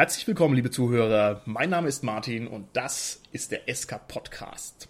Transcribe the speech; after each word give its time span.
Herzlich 0.00 0.26
willkommen, 0.26 0.54
liebe 0.54 0.70
Zuhörer. 0.70 1.42
Mein 1.44 1.68
Name 1.68 1.86
ist 1.86 2.02
Martin 2.02 2.46
und 2.46 2.68
das 2.72 3.20
ist 3.32 3.52
der 3.52 3.70
SK 3.70 4.08
Podcast. 4.08 4.88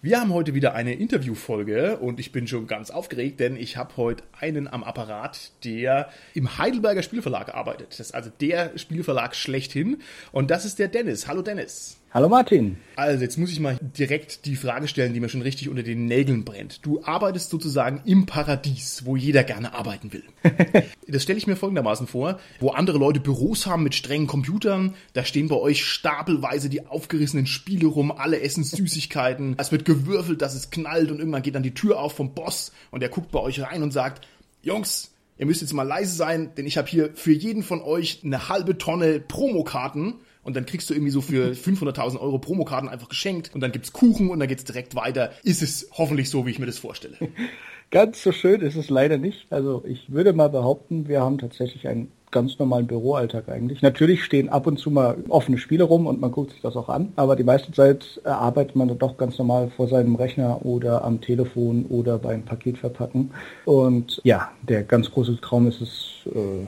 Wir 0.00 0.20
haben 0.20 0.32
heute 0.32 0.54
wieder 0.54 0.74
eine 0.74 0.94
Interviewfolge 0.94 1.96
und 1.96 2.20
ich 2.20 2.30
bin 2.30 2.46
schon 2.46 2.68
ganz 2.68 2.92
aufgeregt, 2.92 3.40
denn 3.40 3.56
ich 3.56 3.76
habe 3.76 3.96
heute 3.96 4.22
einen 4.38 4.68
am 4.68 4.84
Apparat, 4.84 5.50
der 5.64 6.08
im 6.34 6.56
Heidelberger 6.56 7.02
Spielverlag 7.02 7.52
arbeitet. 7.52 7.90
Das 7.90 7.98
ist 7.98 8.14
also 8.14 8.30
der 8.40 8.78
Spielverlag 8.78 9.34
schlechthin 9.34 10.02
und 10.30 10.52
das 10.52 10.64
ist 10.64 10.78
der 10.78 10.86
Dennis. 10.86 11.26
Hallo 11.26 11.42
Dennis. 11.42 11.98
Hallo 12.14 12.28
Martin. 12.28 12.76
Also 12.94 13.22
jetzt 13.22 13.38
muss 13.38 13.50
ich 13.50 13.58
mal 13.58 13.78
direkt 13.80 14.44
die 14.44 14.56
Frage 14.56 14.86
stellen, 14.86 15.14
die 15.14 15.20
mir 15.20 15.30
schon 15.30 15.40
richtig 15.40 15.70
unter 15.70 15.82
den 15.82 16.04
Nägeln 16.04 16.44
brennt. 16.44 16.84
Du 16.84 17.02
arbeitest 17.02 17.48
sozusagen 17.48 18.02
im 18.04 18.26
Paradies, 18.26 19.06
wo 19.06 19.16
jeder 19.16 19.44
gerne 19.44 19.72
arbeiten 19.72 20.12
will. 20.12 20.22
das 21.08 21.22
stelle 21.22 21.38
ich 21.38 21.46
mir 21.46 21.56
folgendermaßen 21.56 22.06
vor, 22.06 22.38
wo 22.60 22.68
andere 22.68 22.98
Leute 22.98 23.18
Büros 23.18 23.64
haben 23.64 23.82
mit 23.82 23.94
strengen 23.94 24.26
Computern, 24.26 24.94
da 25.14 25.24
stehen 25.24 25.48
bei 25.48 25.56
euch 25.56 25.86
stapelweise 25.86 26.68
die 26.68 26.86
aufgerissenen 26.86 27.46
Spiele 27.46 27.86
rum, 27.86 28.12
alle 28.12 28.42
essen 28.42 28.62
Süßigkeiten, 28.62 29.54
es 29.56 29.72
wird 29.72 29.86
gewürfelt, 29.86 30.42
dass 30.42 30.54
es 30.54 30.70
knallt 30.70 31.10
und 31.10 31.18
irgendwann 31.18 31.40
geht 31.40 31.54
dann 31.54 31.62
die 31.62 31.72
Tür 31.72 31.98
auf 31.98 32.14
vom 32.14 32.34
Boss 32.34 32.72
und 32.90 33.00
der 33.00 33.08
guckt 33.08 33.30
bei 33.30 33.40
euch 33.40 33.62
rein 33.62 33.82
und 33.82 33.90
sagt, 33.90 34.28
Jungs, 34.60 35.14
ihr 35.38 35.46
müsst 35.46 35.62
jetzt 35.62 35.72
mal 35.72 35.84
leise 35.84 36.14
sein, 36.14 36.50
denn 36.58 36.66
ich 36.66 36.76
habe 36.76 36.88
hier 36.88 37.08
für 37.14 37.32
jeden 37.32 37.62
von 37.62 37.80
euch 37.80 38.20
eine 38.22 38.50
halbe 38.50 38.76
Tonne 38.76 39.18
Promokarten 39.18 40.16
und 40.42 40.56
dann 40.56 40.66
kriegst 40.66 40.90
du 40.90 40.94
irgendwie 40.94 41.12
so 41.12 41.20
für 41.20 41.52
500.000 41.52 42.18
Euro 42.20 42.38
Promokarten 42.38 42.88
einfach 42.88 43.08
geschenkt 43.08 43.50
und 43.54 43.60
dann 43.60 43.72
gibt's 43.72 43.92
Kuchen 43.92 44.30
und 44.30 44.40
dann 44.40 44.48
geht's 44.48 44.64
direkt 44.64 44.94
weiter. 44.94 45.32
Ist 45.42 45.62
es 45.62 45.88
hoffentlich 45.92 46.30
so, 46.30 46.46
wie 46.46 46.50
ich 46.50 46.58
mir 46.58 46.66
das 46.66 46.78
vorstelle? 46.78 47.16
Ganz 47.90 48.22
so 48.22 48.32
schön 48.32 48.62
ist 48.62 48.76
es 48.76 48.88
leider 48.88 49.18
nicht. 49.18 49.46
Also 49.50 49.84
ich 49.86 50.10
würde 50.10 50.32
mal 50.32 50.48
behaupten, 50.48 51.08
wir 51.08 51.20
haben 51.20 51.36
tatsächlich 51.36 51.86
ein 51.86 52.08
ganz 52.32 52.58
normalen 52.58 52.88
Büroalltag 52.88 53.48
eigentlich. 53.48 53.82
Natürlich 53.82 54.24
stehen 54.24 54.48
ab 54.48 54.66
und 54.66 54.78
zu 54.78 54.90
mal 54.90 55.18
offene 55.28 55.58
Spiele 55.58 55.84
rum 55.84 56.06
und 56.06 56.20
man 56.20 56.32
guckt 56.32 56.50
sich 56.50 56.62
das 56.62 56.74
auch 56.74 56.88
an, 56.88 57.12
aber 57.14 57.36
die 57.36 57.44
meiste 57.44 57.70
Zeit 57.70 58.20
arbeitet 58.24 58.74
man 58.74 58.88
dann 58.88 58.98
doch 58.98 59.18
ganz 59.18 59.38
normal 59.38 59.70
vor 59.76 59.86
seinem 59.86 60.16
Rechner 60.16 60.64
oder 60.64 61.04
am 61.04 61.20
Telefon 61.20 61.86
oder 61.90 62.18
beim 62.18 62.42
Paketverpacken. 62.42 63.30
Und 63.66 64.20
ja, 64.24 64.50
der 64.62 64.82
ganz 64.82 65.10
große 65.10 65.40
Traum 65.40 65.68
ist 65.68 65.80
es 65.82 66.21
äh, 66.26 66.66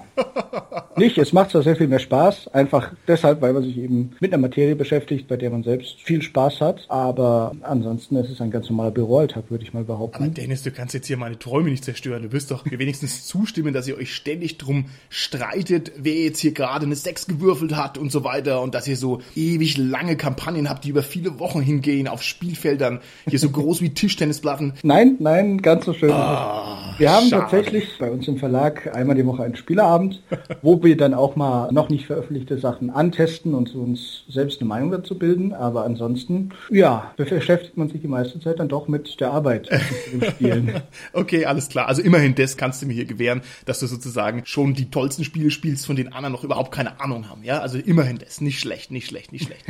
nicht. 0.96 1.18
Es 1.18 1.32
macht 1.32 1.50
zwar 1.50 1.62
sehr 1.62 1.76
viel 1.76 1.88
mehr 1.88 1.98
Spaß, 1.98 2.48
einfach 2.48 2.92
deshalb, 3.08 3.40
weil 3.40 3.52
man 3.52 3.62
sich 3.62 3.78
eben 3.78 4.12
mit 4.20 4.32
einer 4.32 4.40
Materie 4.40 4.76
beschäftigt, 4.76 5.28
bei 5.28 5.36
der 5.36 5.50
man 5.50 5.62
selbst 5.62 6.00
viel 6.00 6.22
Spaß 6.22 6.60
hat, 6.60 6.84
aber 6.88 7.52
ansonsten 7.62 8.16
ist 8.16 8.30
es 8.30 8.40
ein 8.40 8.50
ganz 8.50 8.68
normaler 8.68 8.90
Büroalltag, 8.90 9.50
würde 9.50 9.64
ich 9.64 9.72
mal 9.72 9.84
behaupten. 9.84 10.22
Aber 10.22 10.32
Dennis, 10.32 10.62
du 10.62 10.70
kannst 10.70 10.94
jetzt 10.94 11.06
hier 11.06 11.16
meine 11.16 11.38
Träume 11.38 11.70
nicht 11.70 11.84
zerstören. 11.84 12.22
Du 12.22 12.32
wirst 12.32 12.50
doch 12.50 12.64
mir 12.64 12.78
wenigstens 12.78 13.26
zustimmen, 13.26 13.72
dass 13.72 13.88
ihr 13.88 13.96
euch 13.96 14.14
ständig 14.14 14.58
drum 14.58 14.86
streitet 15.08 15.92
wer 15.96 16.14
jetzt 16.14 16.40
hier 16.40 16.52
gerade 16.52 16.86
eine 16.86 16.96
Sex 16.96 17.26
gewürfelt 17.26 17.76
hat 17.76 17.98
und 17.98 18.12
so 18.12 18.24
weiter 18.24 18.60
und 18.62 18.74
dass 18.74 18.86
ihr 18.86 18.96
so 18.96 19.20
ewig 19.34 19.76
lange 19.78 20.16
Kampagnen 20.16 20.68
habt, 20.68 20.84
die 20.84 20.90
über 20.90 21.02
viele 21.02 21.38
Wochen 21.38 21.60
hingehen 21.60 22.08
auf 22.08 22.22
Spielfeldern, 22.22 23.00
hier 23.28 23.38
so 23.38 23.50
groß 23.50 23.80
wie 23.80 23.90
Tischtennisplatten. 23.90 24.74
Nein, 24.82 25.16
nein, 25.18 25.58
ganz 25.58 25.84
so 25.84 25.92
schön. 25.92 26.10
Ah, 26.10 26.94
wir 26.98 27.10
haben 27.10 27.28
schade. 27.28 27.42
tatsächlich 27.42 27.88
bei 27.98 28.10
uns 28.10 28.28
im 28.28 28.38
Verlag 28.38 28.94
einmal 28.94 29.16
die 29.16 29.26
Woche 29.26 29.43
einen 29.44 29.56
Spieleabend, 29.56 30.22
wo 30.62 30.82
wir 30.82 30.96
dann 30.96 31.14
auch 31.14 31.36
mal 31.36 31.70
noch 31.72 31.88
nicht 31.88 32.06
veröffentlichte 32.06 32.58
Sachen 32.58 32.90
antesten 32.90 33.54
und 33.54 33.74
uns 33.74 34.24
selbst 34.28 34.60
eine 34.60 34.68
Meinung 34.68 34.90
dazu 34.90 35.18
bilden. 35.18 35.52
Aber 35.52 35.84
ansonsten, 35.84 36.50
ja, 36.70 37.12
beschäftigt 37.16 37.76
man 37.76 37.88
sich 37.88 38.00
die 38.00 38.08
meiste 38.08 38.40
Zeit 38.40 38.58
dann 38.58 38.68
doch 38.68 38.88
mit 38.88 39.20
der 39.20 39.30
Arbeit 39.30 39.70
mit 40.12 40.30
Spielen. 40.30 40.72
okay, 41.12 41.44
alles 41.44 41.68
klar. 41.68 41.86
Also 41.86 42.02
immerhin 42.02 42.34
das 42.34 42.56
kannst 42.56 42.82
du 42.82 42.86
mir 42.86 42.94
hier 42.94 43.04
gewähren, 43.04 43.42
dass 43.66 43.80
du 43.80 43.86
sozusagen 43.86 44.42
schon 44.44 44.74
die 44.74 44.90
tollsten 44.90 45.22
Spiele 45.22 45.34
Spiele 45.34 45.50
spielst, 45.50 45.86
von 45.86 45.96
denen 45.96 46.12
anderen 46.12 46.32
noch 46.32 46.44
überhaupt 46.44 46.72
keine 46.72 47.00
Ahnung 47.00 47.28
haben. 47.28 47.42
Ja, 47.42 47.58
also 47.58 47.76
immerhin 47.76 48.18
das. 48.18 48.40
Nicht 48.40 48.60
schlecht, 48.60 48.92
nicht 48.92 49.08
schlecht, 49.08 49.32
nicht 49.32 49.46
schlecht. 49.46 49.64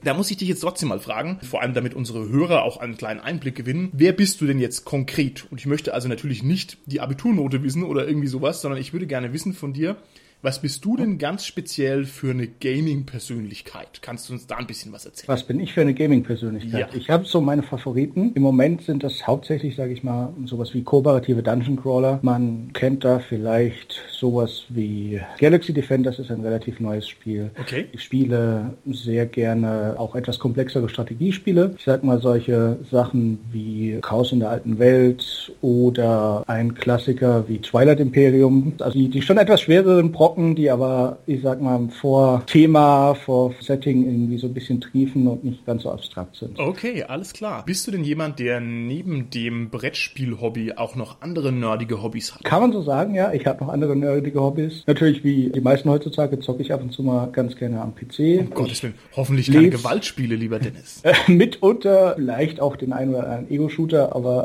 da 0.04 0.14
muss 0.14 0.30
ich 0.30 0.36
dich 0.36 0.48
jetzt 0.48 0.60
trotzdem 0.60 0.88
mal 0.90 1.00
fragen, 1.00 1.38
vor 1.42 1.60
allem 1.60 1.74
damit 1.74 1.94
unsere 1.94 2.28
Hörer 2.28 2.62
auch 2.62 2.76
einen 2.76 2.96
kleinen 2.96 3.20
Einblick 3.20 3.56
gewinnen. 3.56 3.90
Wer 3.92 4.12
bist 4.12 4.40
du 4.40 4.46
denn 4.46 4.60
jetzt 4.60 4.84
konkret? 4.84 5.46
Und 5.50 5.58
ich 5.58 5.66
möchte 5.66 5.92
also 5.92 6.08
natürlich 6.08 6.44
nicht 6.44 6.78
die 6.86 7.00
Abiturnote 7.00 7.64
wissen 7.64 7.82
oder 7.82 8.06
irgendwie 8.06 8.28
sowas, 8.28 8.60
sondern 8.60 8.80
ich 8.80 8.92
würde 8.92 9.08
gerne 9.08 9.17
wissen 9.32 9.52
von 9.52 9.72
dir, 9.72 9.96
was 10.40 10.60
bist 10.60 10.84
du 10.84 10.96
denn 10.96 11.18
ganz 11.18 11.44
speziell 11.44 12.04
für 12.04 12.30
eine 12.30 12.46
Gaming-Persönlichkeit? 12.46 14.02
Kannst 14.02 14.28
du 14.28 14.34
uns 14.34 14.46
da 14.46 14.56
ein 14.56 14.68
bisschen 14.68 14.92
was 14.92 15.04
erzählen? 15.04 15.26
Was 15.26 15.42
bin 15.42 15.58
ich 15.58 15.72
für 15.72 15.80
eine 15.80 15.94
Gaming-Persönlichkeit? 15.94 16.92
Ja. 16.92 16.96
Ich 16.96 17.10
habe 17.10 17.24
so 17.24 17.40
meine 17.40 17.64
Favoriten. 17.64 18.32
Im 18.34 18.42
Moment 18.42 18.82
sind 18.82 19.02
das 19.02 19.26
hauptsächlich, 19.26 19.74
sage 19.74 19.92
ich 19.92 20.04
mal, 20.04 20.32
sowas 20.44 20.74
wie 20.74 20.84
kooperative 20.84 21.42
Dungeon 21.42 21.76
Crawler. 21.76 22.20
Man 22.22 22.70
kennt 22.72 23.04
da 23.04 23.18
vielleicht 23.18 24.00
sowas 24.12 24.64
wie 24.68 25.20
Galaxy 25.40 25.72
Defenders 25.72 26.20
ist 26.20 26.30
ein 26.30 26.40
relativ 26.40 26.78
neues 26.78 27.08
Spiel. 27.08 27.50
Okay. 27.60 27.86
Ich 27.90 28.02
spiele 28.02 28.76
sehr 28.86 29.26
gerne 29.26 29.96
auch 29.98 30.14
etwas 30.14 30.38
komplexere 30.38 30.88
Strategiespiele. 30.88 31.74
Ich 31.76 31.84
sag 31.84 32.04
mal 32.04 32.20
solche 32.20 32.78
Sachen 32.88 33.40
wie 33.50 33.98
Chaos 34.02 34.30
in 34.30 34.38
der 34.38 34.50
alten 34.50 34.78
Welt 34.78 35.52
oder 35.62 36.44
ein 36.46 36.74
Klassiker 36.74 37.48
wie 37.48 37.58
Twilight 37.58 37.98
Imperium. 37.98 38.74
Also 38.78 38.96
die, 38.96 39.08
die 39.08 39.22
schon 39.22 39.38
etwas 39.38 39.62
schwereren 39.62 40.12
Pro 40.12 40.27
Brocken, 40.28 40.54
die 40.54 40.70
aber, 40.70 41.20
ich 41.24 41.40
sag 41.40 41.62
mal, 41.62 41.88
vor 41.88 42.44
Thema, 42.44 43.14
vor 43.14 43.54
Setting 43.62 44.04
irgendwie 44.04 44.36
so 44.36 44.46
ein 44.46 44.52
bisschen 44.52 44.78
triefen 44.78 45.26
und 45.26 45.42
nicht 45.42 45.64
ganz 45.64 45.84
so 45.84 45.90
abstrakt 45.90 46.36
sind. 46.36 46.58
Okay, 46.58 47.02
alles 47.04 47.32
klar. 47.32 47.64
Bist 47.64 47.86
du 47.86 47.90
denn 47.90 48.04
jemand, 48.04 48.38
der 48.38 48.60
neben 48.60 49.30
dem 49.30 49.70
Brettspiel-Hobby 49.70 50.74
auch 50.76 50.96
noch 50.96 51.22
andere 51.22 51.50
nerdige 51.50 52.02
Hobbys 52.02 52.34
hat? 52.34 52.44
Kann 52.44 52.60
man 52.60 52.72
so 52.72 52.82
sagen, 52.82 53.14
ja. 53.14 53.32
Ich 53.32 53.46
habe 53.46 53.64
noch 53.64 53.72
andere 53.72 53.96
nerdige 53.96 54.42
Hobbys. 54.42 54.84
Natürlich, 54.86 55.24
wie 55.24 55.48
die 55.48 55.62
meisten 55.62 55.88
heutzutage, 55.88 56.38
zocke 56.40 56.60
ich 56.60 56.74
ab 56.74 56.82
und 56.82 56.92
zu 56.92 57.02
mal 57.02 57.30
ganz 57.32 57.56
gerne 57.56 57.80
am 57.80 57.94
PC. 57.94 58.40
Um 58.40 58.50
Gottes 58.50 58.82
Willen. 58.82 58.94
Hoffentlich 59.16 59.50
keine 59.50 59.70
Gewaltspiele, 59.70 60.34
lieber 60.34 60.58
Dennis. 60.58 61.02
mitunter 61.26 62.16
vielleicht 62.16 62.60
auch 62.60 62.76
den 62.76 62.92
einen 62.92 63.14
oder 63.14 63.24
anderen 63.24 63.50
Ego-Shooter, 63.50 64.14
aber 64.14 64.44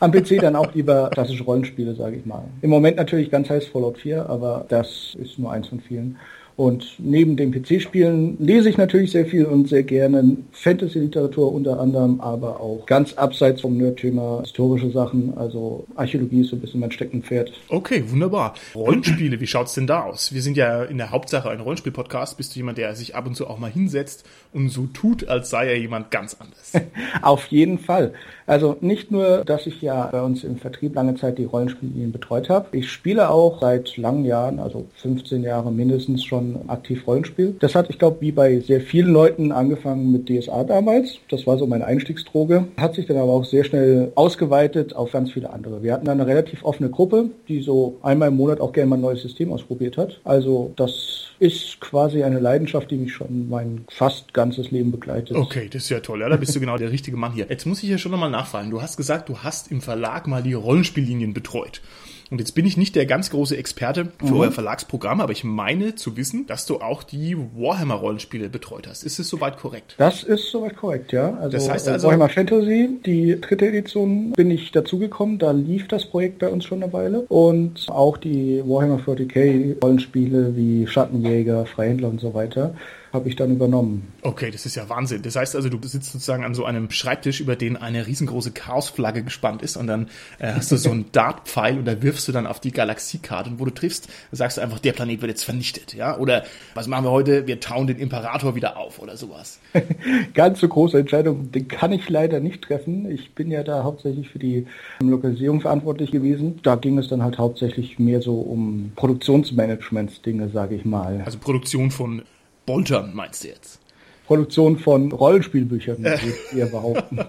am 0.00 0.12
PC 0.12 0.40
dann 0.40 0.56
auch 0.56 0.74
lieber 0.74 1.10
klassische 1.10 1.44
Rollenspiele, 1.44 1.94
sage 1.94 2.16
ich 2.16 2.26
mal. 2.26 2.44
Im 2.62 2.70
Moment 2.70 2.96
natürlich 2.96 3.30
ganz 3.30 3.50
heiß 3.50 3.66
Fallout 3.66 3.98
4, 3.98 4.28
aber 4.28 4.66
das 4.68 5.14
ist 5.20 5.38
nur 5.38 5.52
eins 5.52 5.68
von 5.68 5.80
vielen. 5.80 6.16
Und 6.56 6.94
neben 6.98 7.36
dem 7.36 7.52
PC-Spielen 7.52 8.38
lese 8.40 8.70
ich 8.70 8.78
natürlich 8.78 9.10
sehr 9.10 9.26
viel 9.26 9.44
und 9.44 9.68
sehr 9.68 9.82
gerne 9.82 10.38
Fantasy-Literatur 10.52 11.52
unter 11.52 11.78
anderem, 11.78 12.18
aber 12.22 12.60
auch 12.60 12.86
ganz 12.86 13.12
abseits 13.12 13.60
vom 13.60 13.76
Nerd-Thema 13.76 14.40
historische 14.40 14.90
Sachen. 14.90 15.36
Also 15.36 15.84
Archäologie 15.96 16.40
ist 16.40 16.48
so 16.48 16.56
ein 16.56 16.60
bisschen 16.60 16.80
mein 16.80 16.90
Steckenpferd. 16.90 17.52
Okay, 17.68 18.04
wunderbar. 18.06 18.54
Rollenspiele, 18.74 19.38
wie 19.38 19.46
schaut's 19.46 19.74
denn 19.74 19.86
da 19.86 20.04
aus? 20.04 20.32
Wir 20.32 20.40
sind 20.40 20.56
ja 20.56 20.84
in 20.84 20.96
der 20.96 21.10
Hauptsache 21.10 21.50
ein 21.50 21.60
Rollenspiel-Podcast. 21.60 22.38
Bist 22.38 22.54
du 22.54 22.60
jemand, 22.60 22.78
der 22.78 22.94
sich 22.94 23.14
ab 23.14 23.26
und 23.26 23.36
zu 23.36 23.46
auch 23.46 23.58
mal 23.58 23.70
hinsetzt 23.70 24.24
und 24.52 24.68
so 24.68 24.86
tut, 24.86 25.28
als 25.28 25.50
sei 25.50 25.68
er 25.68 25.78
jemand 25.78 26.10
ganz 26.10 26.36
anders? 26.38 26.72
Auf 27.22 27.46
jeden 27.48 27.78
Fall. 27.78 28.12
Also 28.46 28.76
nicht 28.80 29.10
nur, 29.10 29.44
dass 29.44 29.66
ich 29.66 29.82
ja 29.82 30.06
bei 30.06 30.22
uns 30.22 30.44
im 30.44 30.56
Vertrieb 30.56 30.94
lange 30.94 31.16
Zeit 31.16 31.38
die 31.38 31.44
Rollenspiellinien 31.44 32.12
betreut 32.12 32.48
habe. 32.48 32.68
Ich 32.76 32.90
spiele 32.90 33.28
auch 33.28 33.60
seit 33.60 33.96
langen 33.96 34.24
Jahren, 34.24 34.60
also 34.60 34.86
15 34.96 35.42
Jahre 35.42 35.72
mindestens 35.72 36.24
schon 36.24 36.56
aktiv 36.68 37.06
Rollenspiel. 37.06 37.56
Das 37.58 37.74
hat, 37.74 37.90
ich 37.90 37.98
glaube, 37.98 38.20
wie 38.20 38.32
bei 38.32 38.60
sehr 38.60 38.80
vielen 38.80 39.12
Leuten 39.12 39.50
angefangen 39.50 40.12
mit 40.12 40.28
DSA 40.28 40.64
damals. 40.64 41.18
Das 41.28 41.46
war 41.46 41.58
so 41.58 41.66
meine 41.66 41.86
Einstiegsdroge. 41.86 42.68
Hat 42.76 42.94
sich 42.94 43.06
dann 43.06 43.16
aber 43.16 43.32
auch 43.32 43.44
sehr 43.44 43.64
schnell 43.64 44.12
ausgeweitet 44.14 44.94
auf 44.94 45.10
ganz 45.10 45.32
viele 45.32 45.50
andere. 45.50 45.82
Wir 45.82 45.92
hatten 45.92 46.06
dann 46.06 46.20
eine 46.20 46.30
relativ 46.30 46.64
offene 46.64 46.88
Gruppe, 46.88 47.30
die 47.48 47.62
so 47.62 47.96
einmal 48.02 48.28
im 48.28 48.36
Monat 48.36 48.60
auch 48.60 48.72
gerne 48.72 48.90
mal 48.90 48.96
ein 48.96 49.02
neues 49.02 49.22
System 49.22 49.52
ausprobiert 49.52 49.96
hat. 49.96 50.20
Also 50.24 50.72
das 50.76 51.32
ist 51.38 51.80
quasi 51.80 52.22
eine 52.22 52.38
Leidenschaft, 52.38 52.90
die 52.90 52.96
mich 52.96 53.12
schon 53.12 53.48
mein 53.48 53.84
fast 53.88 54.32
ganzes 54.46 54.70
Leben 54.70 54.92
begleitet. 54.92 55.36
Okay, 55.36 55.68
das 55.70 55.84
ist 55.84 55.90
ja 55.90 56.00
toll. 56.00 56.20
Ja, 56.20 56.28
da 56.28 56.36
bist 56.36 56.54
du 56.54 56.60
genau 56.60 56.78
der 56.78 56.92
richtige 56.92 57.16
Mann 57.16 57.32
hier. 57.32 57.46
Jetzt 57.48 57.66
muss 57.66 57.82
ich 57.82 57.88
ja 57.88 57.98
schon 57.98 58.12
nochmal 58.12 58.30
nachfallen. 58.30 58.70
Du 58.70 58.80
hast 58.80 58.96
gesagt, 58.96 59.28
du 59.28 59.38
hast 59.38 59.70
im 59.70 59.80
Verlag 59.80 60.26
mal 60.26 60.42
die 60.42 60.54
Rollenspiellinien 60.54 61.34
betreut. 61.34 61.80
Und 62.28 62.38
jetzt 62.38 62.56
bin 62.56 62.66
ich 62.66 62.76
nicht 62.76 62.96
der 62.96 63.06
ganz 63.06 63.30
große 63.30 63.56
Experte 63.56 64.08
für 64.18 64.34
mhm. 64.34 64.40
euer 64.40 64.50
Verlagsprogramm, 64.52 65.20
aber 65.20 65.30
ich 65.30 65.44
meine 65.44 65.94
zu 65.94 66.16
wissen, 66.16 66.46
dass 66.46 66.66
du 66.66 66.80
auch 66.80 67.04
die 67.04 67.36
Warhammer-Rollenspiele 67.36 68.48
betreut 68.48 68.88
hast. 68.88 69.04
Ist 69.04 69.20
es 69.20 69.28
soweit 69.28 69.58
korrekt? 69.58 69.94
Das 69.98 70.24
ist 70.24 70.50
soweit 70.50 70.76
korrekt, 70.76 71.12
ja. 71.12 71.34
Also, 71.34 71.56
das 71.56 71.68
heißt 71.68 71.88
also 71.88 72.08
Warhammer 72.08 72.28
Fantasy, 72.28 72.98
die 73.06 73.40
dritte 73.40 73.68
Edition, 73.68 74.32
bin 74.32 74.50
ich 74.50 74.72
dazugekommen. 74.72 75.38
Da 75.38 75.52
lief 75.52 75.86
das 75.86 76.06
Projekt 76.06 76.40
bei 76.40 76.48
uns 76.48 76.64
schon 76.64 76.82
eine 76.82 76.92
Weile. 76.92 77.20
Und 77.28 77.86
auch 77.88 78.16
die 78.16 78.60
Warhammer 78.66 78.98
40k 78.98 79.80
Rollenspiele 79.80 80.56
wie 80.56 80.86
Schattenjäger, 80.88 81.64
Freihändler 81.66 82.08
und 82.08 82.20
so 82.20 82.34
weiter 82.34 82.74
habe 83.16 83.28
ich 83.28 83.36
dann 83.36 83.50
übernommen. 83.50 84.06
Okay, 84.22 84.50
das 84.50 84.66
ist 84.66 84.76
ja 84.76 84.88
Wahnsinn. 84.88 85.22
Das 85.22 85.36
heißt 85.36 85.56
also, 85.56 85.68
du 85.68 85.78
sitzt 85.86 86.12
sozusagen 86.12 86.44
an 86.44 86.54
so 86.54 86.64
einem 86.64 86.90
Schreibtisch, 86.90 87.40
über 87.40 87.56
den 87.56 87.76
eine 87.76 88.06
riesengroße 88.06 88.52
Chaosflagge 88.52 89.22
gespannt 89.22 89.62
ist 89.62 89.76
und 89.76 89.86
dann 89.86 90.08
äh, 90.38 90.52
hast 90.52 90.70
du 90.70 90.76
so 90.76 90.90
einen 90.90 91.06
Dartpfeil 91.12 91.78
und 91.78 91.84
da 91.86 92.02
wirfst 92.02 92.28
du 92.28 92.32
dann 92.32 92.46
auf 92.46 92.60
die 92.60 92.70
Galaxiekarte 92.70 93.50
und 93.50 93.60
wo 93.60 93.64
du 93.64 93.72
triffst, 93.72 94.08
sagst 94.30 94.58
du 94.58 94.60
einfach, 94.60 94.78
der 94.78 94.92
Planet 94.92 95.20
wird 95.22 95.30
jetzt 95.30 95.44
vernichtet, 95.44 95.94
ja? 95.94 96.16
Oder 96.18 96.44
was 96.74 96.86
machen 96.86 97.04
wir 97.04 97.10
heute? 97.10 97.46
Wir 97.46 97.58
tauen 97.58 97.86
den 97.86 97.98
Imperator 97.98 98.54
wieder 98.54 98.76
auf 98.76 98.98
oder 98.98 99.16
sowas. 99.16 99.58
Ganz 100.34 100.60
so 100.60 100.68
große 100.68 100.98
Entscheidung, 100.98 101.50
den 101.50 101.68
kann 101.68 101.92
ich 101.92 102.08
leider 102.08 102.40
nicht 102.40 102.62
treffen. 102.62 103.10
Ich 103.10 103.34
bin 103.34 103.50
ja 103.50 103.62
da 103.62 103.82
hauptsächlich 103.82 104.28
für 104.28 104.38
die 104.38 104.66
Lokalisierung 105.00 105.60
verantwortlich 105.60 106.10
gewesen. 106.10 106.60
Da 106.62 106.76
ging 106.76 106.98
es 106.98 107.08
dann 107.08 107.22
halt 107.22 107.38
hauptsächlich 107.38 107.98
mehr 107.98 108.20
so 108.20 108.38
um 108.38 108.92
Produktionsmanagement-Dinge, 108.96 110.50
sage 110.50 110.74
ich 110.74 110.84
mal. 110.84 111.22
Also 111.24 111.38
Produktion 111.38 111.90
von 111.90 112.22
Boltern 112.66 113.14
meinst 113.14 113.44
du 113.44 113.48
jetzt? 113.48 113.80
Produktion 114.26 114.78
von 114.78 115.12
Rollenspielbüchern, 115.12 115.98
würde 116.02 116.20
ich 116.50 116.58
eher 116.58 116.66
behaupten. 116.66 117.20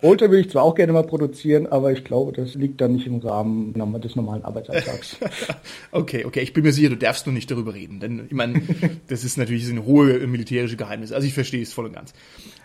Bolter 0.00 0.30
will 0.30 0.40
ich 0.40 0.50
zwar 0.50 0.62
auch 0.62 0.76
gerne 0.76 0.92
mal 0.92 1.02
produzieren, 1.02 1.66
aber 1.66 1.92
ich 1.92 2.04
glaube, 2.04 2.32
das 2.32 2.54
liegt 2.54 2.80
dann 2.80 2.92
nicht 2.92 3.06
im 3.06 3.18
Rahmen 3.18 3.74
des 4.00 4.14
normalen 4.14 4.44
Arbeitsalltags. 4.44 5.16
okay, 5.90 6.24
okay, 6.24 6.40
ich 6.40 6.52
bin 6.52 6.62
mir 6.62 6.72
sicher, 6.72 6.88
du 6.88 6.96
darfst 6.96 7.26
nur 7.26 7.32
nicht 7.32 7.50
darüber 7.50 7.74
reden, 7.74 7.98
denn 7.98 8.26
ich 8.26 8.32
meine, 8.32 8.62
das 9.08 9.24
ist 9.24 9.36
natürlich 9.36 9.68
ein 9.68 9.84
hohe 9.84 10.26
militärische 10.26 10.76
Geheimnis. 10.76 11.10
Also 11.12 11.26
ich 11.26 11.34
verstehe 11.34 11.62
es 11.62 11.72
voll 11.72 11.86
und 11.86 11.92
ganz. 11.92 12.12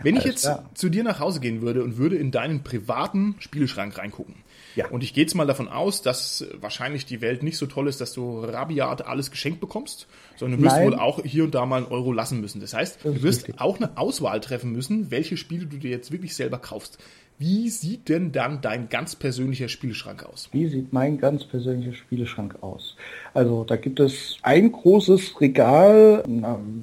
Wenn 0.03 0.15
ich 0.15 0.23
jetzt 0.23 0.43
klar. 0.43 0.69
zu 0.75 0.89
dir 0.89 1.03
nach 1.03 1.19
Hause 1.19 1.39
gehen 1.39 1.61
würde 1.61 1.83
und 1.83 1.97
würde 1.97 2.17
in 2.17 2.29
deinen 2.29 2.63
privaten 2.63 3.35
Spieleschrank 3.39 3.97
reingucken, 3.97 4.35
ja. 4.75 4.87
Und 4.89 5.03
ich 5.03 5.13
gehe 5.13 5.23
jetzt 5.23 5.35
mal 5.35 5.47
davon 5.47 5.67
aus, 5.67 6.01
dass 6.01 6.45
wahrscheinlich 6.59 7.05
die 7.05 7.21
Welt 7.21 7.43
nicht 7.43 7.57
so 7.57 7.65
toll 7.65 7.87
ist, 7.87 8.01
dass 8.01 8.13
du 8.13 8.41
rabiat 8.41 9.05
alles 9.05 9.31
geschenkt 9.31 9.59
bekommst, 9.59 10.07
sondern 10.35 10.59
du 10.59 10.65
wirst 10.65 10.75
Nein. 10.77 10.87
wohl 10.87 10.95
auch 10.95 11.23
hier 11.23 11.45
und 11.45 11.55
da 11.55 11.65
mal 11.65 11.77
einen 11.77 11.87
Euro 11.87 12.11
lassen 12.11 12.41
müssen. 12.41 12.61
Das 12.61 12.73
heißt, 12.73 12.99
das 13.03 13.13
du 13.13 13.23
wirst 13.23 13.47
richtig. 13.47 13.61
auch 13.61 13.77
eine 13.77 13.97
Auswahl 13.97 14.39
treffen 14.39 14.71
müssen, 14.71 15.11
welche 15.11 15.37
Spiele 15.37 15.65
du 15.65 15.77
dir 15.77 15.91
jetzt 15.91 16.11
wirklich 16.11 16.35
selber 16.35 16.57
kaufst. 16.57 16.99
Wie 17.37 17.67
sieht 17.69 18.07
denn 18.07 18.31
dann 18.31 18.61
dein 18.61 18.87
ganz 18.87 19.13
persönlicher 19.17 19.67
Spieleschrank 19.67 20.23
aus? 20.23 20.47
Wie 20.53 20.67
sieht 20.67 20.93
mein 20.93 21.17
ganz 21.17 21.43
persönlicher 21.43 21.93
Spieleschrank 21.93 22.63
aus? 22.63 22.95
Also 23.33 23.65
da 23.65 23.75
gibt 23.75 23.99
es 23.99 24.37
ein 24.41 24.71
großes 24.71 25.41
Regal, 25.41 26.23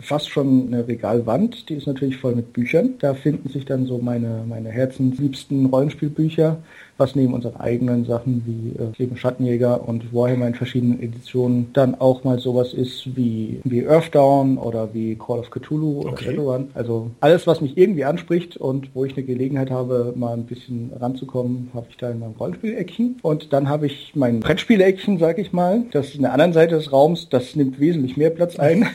fast 0.02 0.28
schon 0.28 0.66
eine 0.66 0.86
Regalwand, 0.86 1.70
die 1.70 1.76
ist 1.76 1.86
natürlich 1.86 2.18
voll 2.18 2.34
mit 2.34 2.52
Büchern. 2.52 2.96
Da 2.98 3.14
finden 3.14 3.48
sich 3.48 3.64
dann 3.64 3.86
so 3.86 3.96
meine, 3.96 4.44
meine 4.46 4.68
herzensliebsten 4.68 5.64
Rollenspielbücher 5.66 6.58
was 7.02 7.16
neben 7.16 7.34
unseren 7.34 7.56
eigenen 7.56 8.04
Sachen 8.04 8.42
wie 8.46 8.80
äh, 8.80 8.92
Leben 8.96 9.16
Schattenjäger 9.16 9.88
und 9.88 10.14
Warhammer 10.14 10.46
in 10.46 10.54
verschiedenen 10.54 11.02
Editionen 11.02 11.70
dann 11.72 11.96
auch 11.96 12.22
mal 12.22 12.38
sowas 12.38 12.72
ist 12.72 13.16
wie, 13.16 13.60
wie 13.64 13.84
Earthdown 13.84 14.56
oder 14.56 14.94
wie 14.94 15.16
Call 15.16 15.40
of 15.40 15.50
Cthulhu 15.50 16.02
oder 16.02 16.12
okay. 16.12 16.26
Shadowrun. 16.26 16.68
Also 16.74 17.10
alles, 17.18 17.48
was 17.48 17.60
mich 17.60 17.76
irgendwie 17.76 18.04
anspricht 18.04 18.56
und 18.56 18.94
wo 18.94 19.04
ich 19.04 19.16
eine 19.16 19.26
Gelegenheit 19.26 19.72
habe, 19.72 20.12
mal 20.14 20.34
ein 20.34 20.46
bisschen 20.46 20.92
ranzukommen, 20.98 21.70
habe 21.74 21.86
ich 21.90 21.96
da 21.96 22.10
in 22.10 22.20
meinem 22.20 22.34
Rollenspiel-Eckchen. 22.38 23.16
Und 23.22 23.52
dann 23.52 23.68
habe 23.68 23.86
ich 23.86 24.12
mein 24.14 24.38
Brettspiel-Eckchen, 24.38 25.18
sag 25.18 25.38
ich 25.38 25.52
mal. 25.52 25.82
Das 25.90 26.08
ist 26.08 26.14
in 26.14 26.22
der 26.22 26.32
anderen 26.32 26.52
Seite 26.52 26.76
des 26.76 26.92
Raums, 26.92 27.28
das 27.28 27.56
nimmt 27.56 27.80
wesentlich 27.80 28.16
mehr 28.16 28.30
Platz 28.30 28.60
ein. 28.60 28.86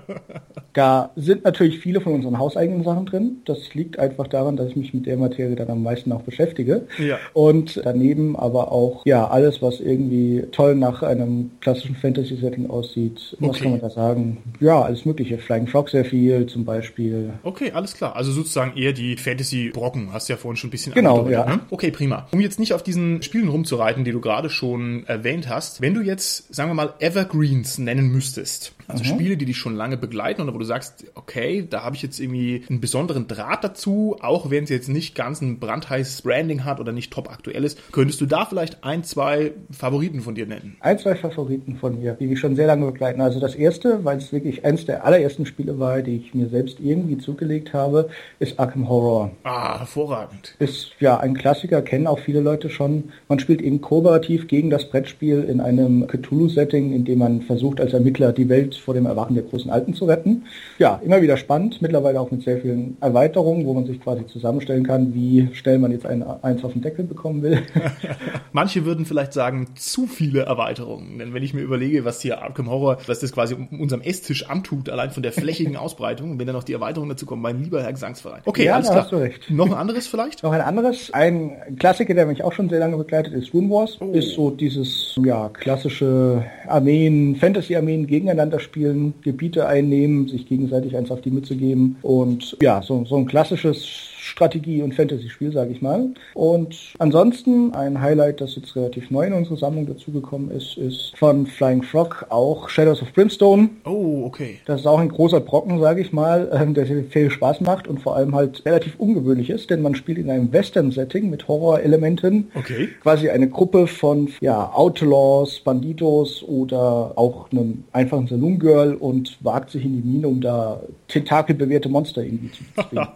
da 0.72 1.10
sind 1.16 1.44
natürlich 1.44 1.80
viele 1.80 2.00
von 2.00 2.14
unseren 2.14 2.38
hauseigenen 2.38 2.84
Sachen 2.84 3.06
drin. 3.06 3.42
Das 3.44 3.74
liegt 3.74 3.98
einfach 3.98 4.28
daran, 4.28 4.56
dass 4.56 4.68
ich 4.68 4.76
mich 4.76 4.94
mit 4.94 5.06
der 5.06 5.16
Materie 5.16 5.56
dann 5.56 5.68
am 5.70 5.82
meisten 5.82 6.12
auch 6.12 6.22
beschäftige. 6.22 6.86
Ja. 6.98 7.18
Und 7.34 7.80
daneben 7.84 8.36
aber 8.36 8.72
auch, 8.72 9.04
ja, 9.04 9.28
alles, 9.28 9.62
was 9.62 9.80
irgendwie 9.80 10.44
toll 10.52 10.74
nach 10.74 11.02
einem 11.02 11.50
klassischen 11.60 11.96
Fantasy-Setting 11.96 12.68
aussieht. 12.68 13.36
Was 13.40 13.50
okay. 13.50 13.62
kann 13.62 13.70
man 13.72 13.80
da 13.80 13.90
sagen? 13.90 14.38
Ja, 14.60 14.82
alles 14.82 15.04
mögliche. 15.04 15.38
Flying 15.38 15.66
Frog 15.66 15.88
sehr 15.90 16.04
viel 16.04 16.46
zum 16.46 16.64
Beispiel. 16.64 17.32
Okay, 17.42 17.72
alles 17.72 17.94
klar. 17.94 18.16
Also 18.16 18.32
sozusagen 18.32 18.76
eher 18.76 18.92
die 18.92 19.16
Fantasy-Brocken. 19.16 20.12
Hast 20.12 20.28
du 20.28 20.34
ja 20.34 20.36
vorhin 20.36 20.56
schon 20.56 20.68
ein 20.68 20.72
bisschen 20.72 20.94
Genau, 20.94 21.28
ja. 21.28 21.46
Ne? 21.46 21.60
Okay, 21.70 21.90
prima. 21.90 22.26
Um 22.32 22.40
jetzt 22.40 22.58
nicht 22.58 22.74
auf 22.74 22.82
diesen 22.82 23.22
Spielen 23.22 23.48
rumzureiten, 23.48 24.04
die 24.04 24.12
du 24.12 24.20
gerade 24.20 24.50
schon 24.50 25.04
erwähnt 25.06 25.48
hast, 25.48 25.80
wenn 25.80 25.94
du 25.94 26.00
jetzt, 26.00 26.54
sagen 26.54 26.70
wir 26.70 26.74
mal, 26.74 26.94
Evergreens 26.98 27.78
nennen 27.78 28.10
müsstest, 28.10 28.72
also 28.88 29.04
mhm. 29.04 29.08
Spiele, 29.08 29.36
die 29.36 29.46
dich 29.46 29.56
schon 29.56 29.74
lange 29.74 29.96
begleiten 29.96 30.42
oder 30.42 30.54
wo 30.54 30.58
du 30.58 30.64
sagst, 30.64 31.06
okay, 31.14 31.66
da 31.68 31.82
habe 31.82 31.96
ich 31.96 32.02
jetzt 32.02 32.20
irgendwie 32.20 32.64
einen 32.68 32.80
besonderen 32.80 33.26
Draht 33.28 33.64
dazu, 33.64 34.16
auch 34.20 34.50
wenn 34.50 34.64
es 34.64 34.70
jetzt 34.70 34.88
nicht 34.88 35.14
ganz 35.14 35.40
ein 35.40 35.58
brandheißes 35.58 36.22
Branding 36.22 36.64
hat 36.64 36.80
oder 36.80 36.92
nicht 36.92 37.10
top 37.12 37.30
aktuell 37.30 37.64
ist. 37.64 37.78
Könntest 37.92 38.20
du 38.20 38.26
da 38.26 38.44
vielleicht 38.46 38.82
ein, 38.82 39.04
zwei 39.04 39.52
Favoriten 39.70 40.20
von 40.20 40.34
dir 40.34 40.46
nennen? 40.46 40.76
Ein, 40.80 40.98
zwei 40.98 41.14
Favoriten 41.14 41.76
von 41.76 42.00
mir, 42.00 42.14
die 42.14 42.26
mich 42.26 42.40
schon 42.40 42.56
sehr 42.56 42.66
lange 42.66 42.86
begleiten. 42.86 43.20
Also 43.20 43.38
das 43.38 43.54
erste, 43.54 44.04
weil 44.04 44.18
es 44.18 44.32
wirklich 44.32 44.64
eines 44.64 44.86
der 44.86 45.04
allerersten 45.04 45.46
Spiele 45.46 45.78
war, 45.78 46.02
die 46.02 46.16
ich 46.16 46.34
mir 46.34 46.48
selbst 46.48 46.80
irgendwie 46.80 47.18
zugelegt 47.18 47.72
habe, 47.72 48.08
ist 48.38 48.58
Arkham 48.58 48.88
Horror. 48.88 49.30
Ah, 49.44 49.78
hervorragend. 49.78 50.56
Ist 50.58 50.92
ja 51.00 51.18
ein 51.18 51.34
Klassiker, 51.34 51.82
kennen 51.82 52.06
auch 52.06 52.18
viele 52.18 52.40
Leute 52.40 52.70
schon. 52.70 53.12
Man 53.28 53.38
spielt 53.38 53.60
eben 53.60 53.80
kooperativ 53.80 54.48
gegen 54.48 54.70
das 54.70 54.88
Brettspiel 54.88 55.42
in 55.44 55.60
einem 55.60 56.06
Cthulhu-Setting, 56.06 56.92
in 56.92 57.04
dem 57.04 57.18
man 57.18 57.42
versucht, 57.42 57.80
als 57.80 57.92
Ermittler 57.92 58.32
die 58.32 58.48
Welt 58.48 58.74
vor 58.74 58.94
dem 58.94 59.06
Erwachen 59.06 59.34
der 59.34 59.44
großen 59.44 59.70
Alten 59.70 59.94
zu 59.94 60.06
retten. 60.06 60.44
Ja, 60.78 61.00
immer 61.04 61.20
wieder 61.20 61.36
spannend, 61.36 61.82
mittlerweile 61.82 62.20
auch 62.20 62.30
mit 62.30 62.42
sehr 62.42 62.58
vielen 62.58 62.96
Erweiterungen, 63.00 63.66
wo 63.66 63.74
man 63.74 63.86
sich 63.86 64.00
quasi 64.00 64.26
zusammenstellen 64.26 64.86
kann, 64.86 65.14
wie 65.14 65.48
schnell 65.52 65.78
man 65.78 65.92
jetzt 65.92 66.06
ein, 66.06 66.22
eins 66.22 66.64
auf 66.64 66.72
den 66.72 66.82
Deckel 66.82 67.01
bekommen 67.08 67.42
will. 67.42 67.62
Manche 68.52 68.84
würden 68.84 69.06
vielleicht 69.06 69.32
sagen, 69.32 69.68
zu 69.74 70.06
viele 70.06 70.42
Erweiterungen. 70.42 71.18
Denn 71.18 71.34
wenn 71.34 71.42
ich 71.42 71.54
mir 71.54 71.62
überlege, 71.62 72.04
was 72.04 72.20
hier 72.20 72.42
Arkham 72.42 72.68
Horror, 72.68 72.98
was 73.06 73.20
das 73.20 73.32
quasi 73.32 73.54
um 73.54 73.80
unserem 73.80 74.02
Esstisch 74.02 74.48
antut, 74.48 74.88
allein 74.88 75.10
von 75.10 75.22
der 75.22 75.32
flächigen 75.32 75.76
Ausbreitung, 75.82 76.38
wenn 76.38 76.46
dann 76.46 76.56
noch 76.56 76.64
die 76.64 76.72
Erweiterungen 76.72 77.10
dazu 77.10 77.26
kommen, 77.26 77.42
mein 77.42 77.62
lieber 77.62 77.82
Herr 77.82 77.92
Gesangsverein. 77.92 78.42
Okay, 78.44 78.66
ja, 78.66 78.74
alles 78.74 78.88
klar. 78.88 79.02
Hast 79.02 79.12
du 79.12 79.16
recht. 79.16 79.50
Noch 79.50 79.66
ein 79.66 79.74
anderes 79.74 80.06
vielleicht? 80.06 80.42
Noch 80.42 80.52
ein 80.52 80.60
anderes. 80.60 81.12
Ein 81.12 81.76
Klassiker, 81.78 82.14
der 82.14 82.26
mich 82.26 82.44
auch 82.44 82.52
schon 82.52 82.68
sehr 82.68 82.78
lange 82.78 82.96
begleitet, 82.96 83.32
ist 83.32 83.52
Rune 83.54 83.70
Wars. 83.70 83.98
Oh. 84.00 84.12
Ist 84.12 84.34
so 84.34 84.50
dieses, 84.50 85.18
ja, 85.24 85.48
klassische 85.48 86.44
Armeen, 86.66 87.36
Fantasy-Armeen 87.36 88.06
gegeneinander 88.06 88.60
spielen, 88.60 89.14
Gebiete 89.22 89.66
einnehmen, 89.66 90.28
sich 90.28 90.46
gegenseitig 90.46 90.96
eins 90.96 91.10
auf 91.10 91.20
die 91.20 91.30
Mütze 91.30 91.56
geben 91.56 91.96
und 92.02 92.56
ja, 92.60 92.82
so, 92.82 93.04
so 93.04 93.16
ein 93.16 93.26
klassisches 93.26 94.11
Strategie- 94.22 94.82
und 94.82 94.94
Fantasy-Spiel, 94.94 95.52
sage 95.52 95.72
ich 95.72 95.82
mal. 95.82 96.10
Und 96.34 96.94
ansonsten 97.00 97.74
ein 97.74 98.00
Highlight, 98.00 98.40
das 98.40 98.54
jetzt 98.54 98.76
relativ 98.76 99.10
neu 99.10 99.26
in 99.26 99.32
unsere 99.32 99.56
Sammlung 99.56 99.86
dazugekommen 99.86 100.52
ist, 100.52 100.76
ist 100.76 101.12
von 101.16 101.44
Flying 101.46 101.82
Frog 101.82 102.26
auch 102.28 102.68
Shadows 102.68 103.02
of 103.02 103.12
Brimstone. 103.12 103.70
Oh, 103.84 104.22
okay. 104.24 104.60
Das 104.64 104.82
ist 104.82 104.86
auch 104.86 105.00
ein 105.00 105.08
großer 105.08 105.40
Brocken, 105.40 105.80
sage 105.80 106.00
ich 106.00 106.12
mal, 106.12 106.48
ähm, 106.54 106.72
der 106.72 106.86
sehr 106.86 107.02
viel 107.02 107.30
Spaß 107.30 107.62
macht 107.62 107.88
und 107.88 108.00
vor 108.00 108.14
allem 108.14 108.32
halt 108.34 108.64
relativ 108.64 108.94
ungewöhnlich 108.98 109.50
ist, 109.50 109.70
denn 109.70 109.82
man 109.82 109.96
spielt 109.96 110.18
in 110.18 110.30
einem 110.30 110.52
Western-Setting 110.52 111.28
mit 111.28 111.48
Horror-Elementen. 111.48 112.52
Okay. 112.54 112.90
Quasi 113.02 113.28
eine 113.28 113.48
Gruppe 113.48 113.88
von 113.88 114.30
ja, 114.40 114.72
Outlaws, 114.72 115.60
Banditos 115.60 116.44
oder 116.44 117.12
auch 117.16 117.50
einem 117.50 117.82
einfachen 117.92 118.28
Saloon-Girl 118.28 118.94
und 118.94 119.36
wagt 119.40 119.70
sich 119.70 119.84
in 119.84 120.00
die 120.00 120.08
Mine, 120.08 120.28
um 120.28 120.40
da 120.40 120.80
tentakelbewehrte 121.08 121.88
Monster 121.88 122.22
irgendwie 122.22 122.52
zu 122.52 122.62
bezwingen. 122.76 123.08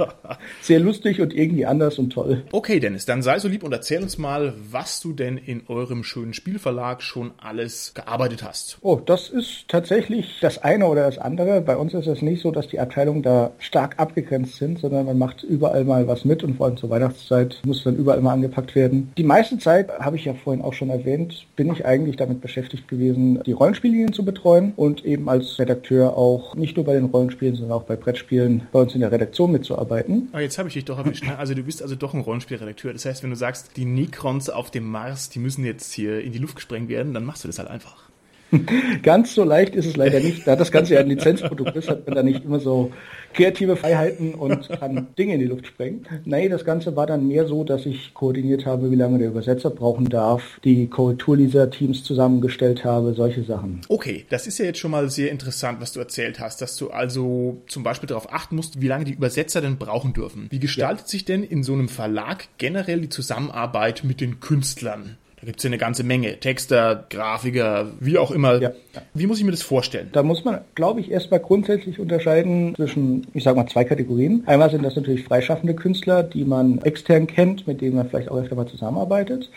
sehr 0.60 0.80
lustig 0.80 0.95
lustig 0.96 1.20
und 1.20 1.34
irgendwie 1.34 1.66
anders 1.66 1.98
und 1.98 2.10
toll. 2.10 2.42
Okay, 2.52 2.80
Dennis, 2.80 3.04
dann 3.04 3.20
sei 3.22 3.38
so 3.38 3.48
lieb 3.48 3.62
und 3.62 3.72
erzähl 3.72 4.02
uns 4.02 4.16
mal, 4.16 4.54
was 4.70 5.00
du 5.00 5.12
denn 5.12 5.36
in 5.36 5.62
eurem 5.68 6.04
schönen 6.04 6.32
Spielverlag 6.32 7.02
schon 7.02 7.32
alles 7.36 7.92
gearbeitet 7.94 8.42
hast. 8.42 8.78
Oh, 8.80 8.98
das 9.04 9.28
ist 9.28 9.68
tatsächlich 9.68 10.38
das 10.40 10.62
eine 10.62 10.86
oder 10.86 11.04
das 11.04 11.18
andere. 11.18 11.60
Bei 11.60 11.76
uns 11.76 11.92
ist 11.92 12.06
es 12.06 12.22
nicht 12.22 12.40
so, 12.40 12.50
dass 12.50 12.68
die 12.68 12.80
Abteilungen 12.80 13.22
da 13.22 13.50
stark 13.58 13.98
abgegrenzt 13.98 14.56
sind, 14.56 14.78
sondern 14.78 15.04
man 15.04 15.18
macht 15.18 15.42
überall 15.42 15.84
mal 15.84 16.08
was 16.08 16.24
mit 16.24 16.42
und 16.42 16.56
vor 16.56 16.66
allem 16.66 16.78
zur 16.78 16.88
Weihnachtszeit 16.88 17.60
muss 17.66 17.84
dann 17.84 17.96
überall 17.96 18.22
mal 18.22 18.32
angepackt 18.32 18.74
werden. 18.74 19.12
Die 19.18 19.22
meiste 19.22 19.58
Zeit, 19.58 19.90
habe 19.98 20.16
ich 20.16 20.24
ja 20.24 20.32
vorhin 20.32 20.62
auch 20.62 20.72
schon 20.72 20.88
erwähnt, 20.88 21.46
bin 21.56 21.70
ich 21.72 21.84
eigentlich 21.84 22.16
damit 22.16 22.40
beschäftigt 22.40 22.88
gewesen, 22.88 23.42
die 23.44 23.52
Rollenspiellinien 23.52 24.14
zu 24.14 24.24
betreuen 24.24 24.72
und 24.76 25.04
eben 25.04 25.28
als 25.28 25.58
Redakteur 25.58 26.16
auch 26.16 26.54
nicht 26.54 26.76
nur 26.76 26.86
bei 26.86 26.94
den 26.94 27.04
Rollenspielen, 27.04 27.54
sondern 27.54 27.76
auch 27.76 27.84
bei 27.84 27.96
Brettspielen 27.96 28.62
bei 28.72 28.80
uns 28.80 28.94
in 28.94 29.00
der 29.00 29.12
Redaktion 29.12 29.52
mitzuarbeiten. 29.52 30.28
Aber 30.32 30.40
jetzt 30.40 30.56
habe 30.58 30.68
ich 30.68 30.74
dich 30.74 30.85
doch 30.88 30.98
erwischt. 30.98 31.24
Ne? 31.24 31.38
Also 31.38 31.54
du 31.54 31.62
bist 31.62 31.82
also 31.82 31.94
doch 31.94 32.14
ein 32.14 32.20
Rollenspielredakteur. 32.20 32.92
Das 32.92 33.04
heißt, 33.04 33.22
wenn 33.22 33.30
du 33.30 33.36
sagst, 33.36 33.76
die 33.76 33.84
Necrons 33.84 34.50
auf 34.50 34.70
dem 34.70 34.84
Mars, 34.90 35.28
die 35.28 35.38
müssen 35.38 35.64
jetzt 35.64 35.92
hier 35.92 36.20
in 36.22 36.32
die 36.32 36.38
Luft 36.38 36.56
gesprengt 36.56 36.88
werden, 36.88 37.14
dann 37.14 37.24
machst 37.24 37.44
du 37.44 37.48
das 37.48 37.58
halt 37.58 37.68
einfach. 37.68 38.08
Ganz 39.02 39.34
so 39.34 39.44
leicht 39.44 39.74
ist 39.74 39.86
es 39.86 39.96
leider 39.96 40.20
nicht. 40.20 40.46
Da 40.46 40.56
das 40.56 40.70
Ganze 40.70 40.94
ja 40.94 41.00
ein 41.00 41.08
Lizenzprodukt 41.08 41.76
ist, 41.76 41.88
hat 41.88 42.06
man 42.06 42.14
da 42.14 42.22
nicht 42.22 42.44
immer 42.44 42.60
so 42.60 42.92
kreative 43.34 43.76
Freiheiten 43.76 44.34
und 44.34 44.68
kann 44.68 45.08
Dinge 45.18 45.34
in 45.34 45.40
die 45.40 45.46
Luft 45.46 45.66
sprengen. 45.66 46.06
Nee, 46.24 46.48
das 46.48 46.64
Ganze 46.64 46.96
war 46.96 47.06
dann 47.06 47.28
mehr 47.28 47.46
so, 47.46 47.64
dass 47.64 47.86
ich 47.86 48.14
koordiniert 48.14 48.64
habe, 48.64 48.90
wie 48.90 48.96
lange 48.96 49.18
der 49.18 49.28
Übersetzer 49.28 49.70
brauchen 49.70 50.08
darf, 50.08 50.60
die 50.64 50.86
Korrekturleser-Teams 50.88 52.04
zusammengestellt 52.04 52.84
habe, 52.84 53.14
solche 53.14 53.44
Sachen. 53.44 53.80
Okay, 53.88 54.24
das 54.30 54.46
ist 54.46 54.58
ja 54.58 54.64
jetzt 54.64 54.78
schon 54.78 54.90
mal 54.90 55.10
sehr 55.10 55.30
interessant, 55.30 55.80
was 55.80 55.92
du 55.92 56.00
erzählt 56.00 56.40
hast, 56.40 56.62
dass 56.62 56.76
du 56.76 56.90
also 56.90 57.62
zum 57.66 57.82
Beispiel 57.82 58.06
darauf 58.06 58.32
achten 58.32 58.56
musst, 58.56 58.80
wie 58.80 58.88
lange 58.88 59.04
die 59.04 59.12
Übersetzer 59.12 59.60
denn 59.60 59.76
brauchen 59.76 60.12
dürfen. 60.12 60.46
Wie 60.50 60.60
gestaltet 60.60 61.06
ja. 61.06 61.10
sich 61.10 61.24
denn 61.24 61.42
in 61.42 61.62
so 61.62 61.74
einem 61.74 61.88
Verlag 61.88 62.48
generell 62.58 63.00
die 63.00 63.08
Zusammenarbeit 63.08 64.04
mit 64.04 64.20
den 64.20 64.40
Künstlern? 64.40 65.18
Da 65.46 65.50
gibt 65.50 65.60
es 65.60 65.62
ja 65.62 65.68
eine 65.68 65.78
ganze 65.78 66.02
Menge. 66.02 66.40
Texter, 66.40 67.04
Grafiker, 67.08 67.92
wie 68.00 68.18
auch 68.18 68.32
immer. 68.32 68.54
Ja, 68.54 68.70
ja. 68.70 69.02
Wie 69.14 69.28
muss 69.28 69.38
ich 69.38 69.44
mir 69.44 69.52
das 69.52 69.62
vorstellen? 69.62 70.08
Da 70.10 70.24
muss 70.24 70.44
man, 70.44 70.62
glaube 70.74 70.98
ich, 70.98 71.08
erstmal 71.08 71.38
grundsätzlich 71.38 72.00
unterscheiden 72.00 72.74
zwischen, 72.74 73.28
ich 73.32 73.44
sage 73.44 73.56
mal, 73.56 73.68
zwei 73.68 73.84
Kategorien. 73.84 74.42
Einmal 74.46 74.72
sind 74.72 74.82
das 74.82 74.96
natürlich 74.96 75.22
freischaffende 75.22 75.74
Künstler, 75.74 76.24
die 76.24 76.44
man 76.44 76.82
extern 76.82 77.28
kennt, 77.28 77.68
mit 77.68 77.80
denen 77.80 77.94
man 77.94 78.08
vielleicht 78.08 78.28
auch 78.28 78.38
öfter 78.38 78.56
mal 78.56 78.66
zusammenarbeitet. 78.66 79.48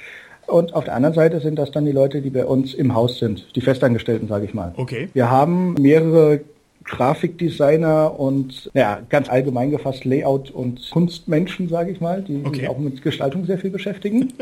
Und 0.45 0.75
auf 0.75 0.83
der 0.83 0.93
anderen 0.93 1.15
Seite 1.15 1.39
sind 1.39 1.57
das 1.57 1.71
dann 1.71 1.85
die 1.85 1.91
Leute, 1.91 2.21
die 2.21 2.29
bei 2.29 2.45
uns 2.45 2.75
im 2.75 2.93
Haus 2.93 3.17
sind, 3.17 3.47
die 3.55 3.61
Festangestellten, 3.61 4.27
sage 4.27 4.45
ich 4.45 4.53
mal. 4.53 4.73
Okay. 4.77 5.09
Wir 5.13 5.31
haben 5.31 5.73
mehrere 5.73 6.41
Grafikdesigner 6.83 8.19
und 8.19 8.71
ja, 8.73 8.99
ganz 9.09 9.29
allgemein 9.29 9.71
gefasst 9.71 10.05
Layout- 10.05 10.51
und 10.51 10.89
Kunstmenschen, 10.91 11.69
sage 11.69 11.91
ich 11.91 12.01
mal, 12.01 12.21
die 12.21 12.41
okay. 12.43 12.61
sich 12.61 12.69
auch 12.69 12.77
mit 12.77 13.01
Gestaltung 13.01 13.45
sehr 13.45 13.59
viel 13.59 13.69
beschäftigen. 13.69 14.33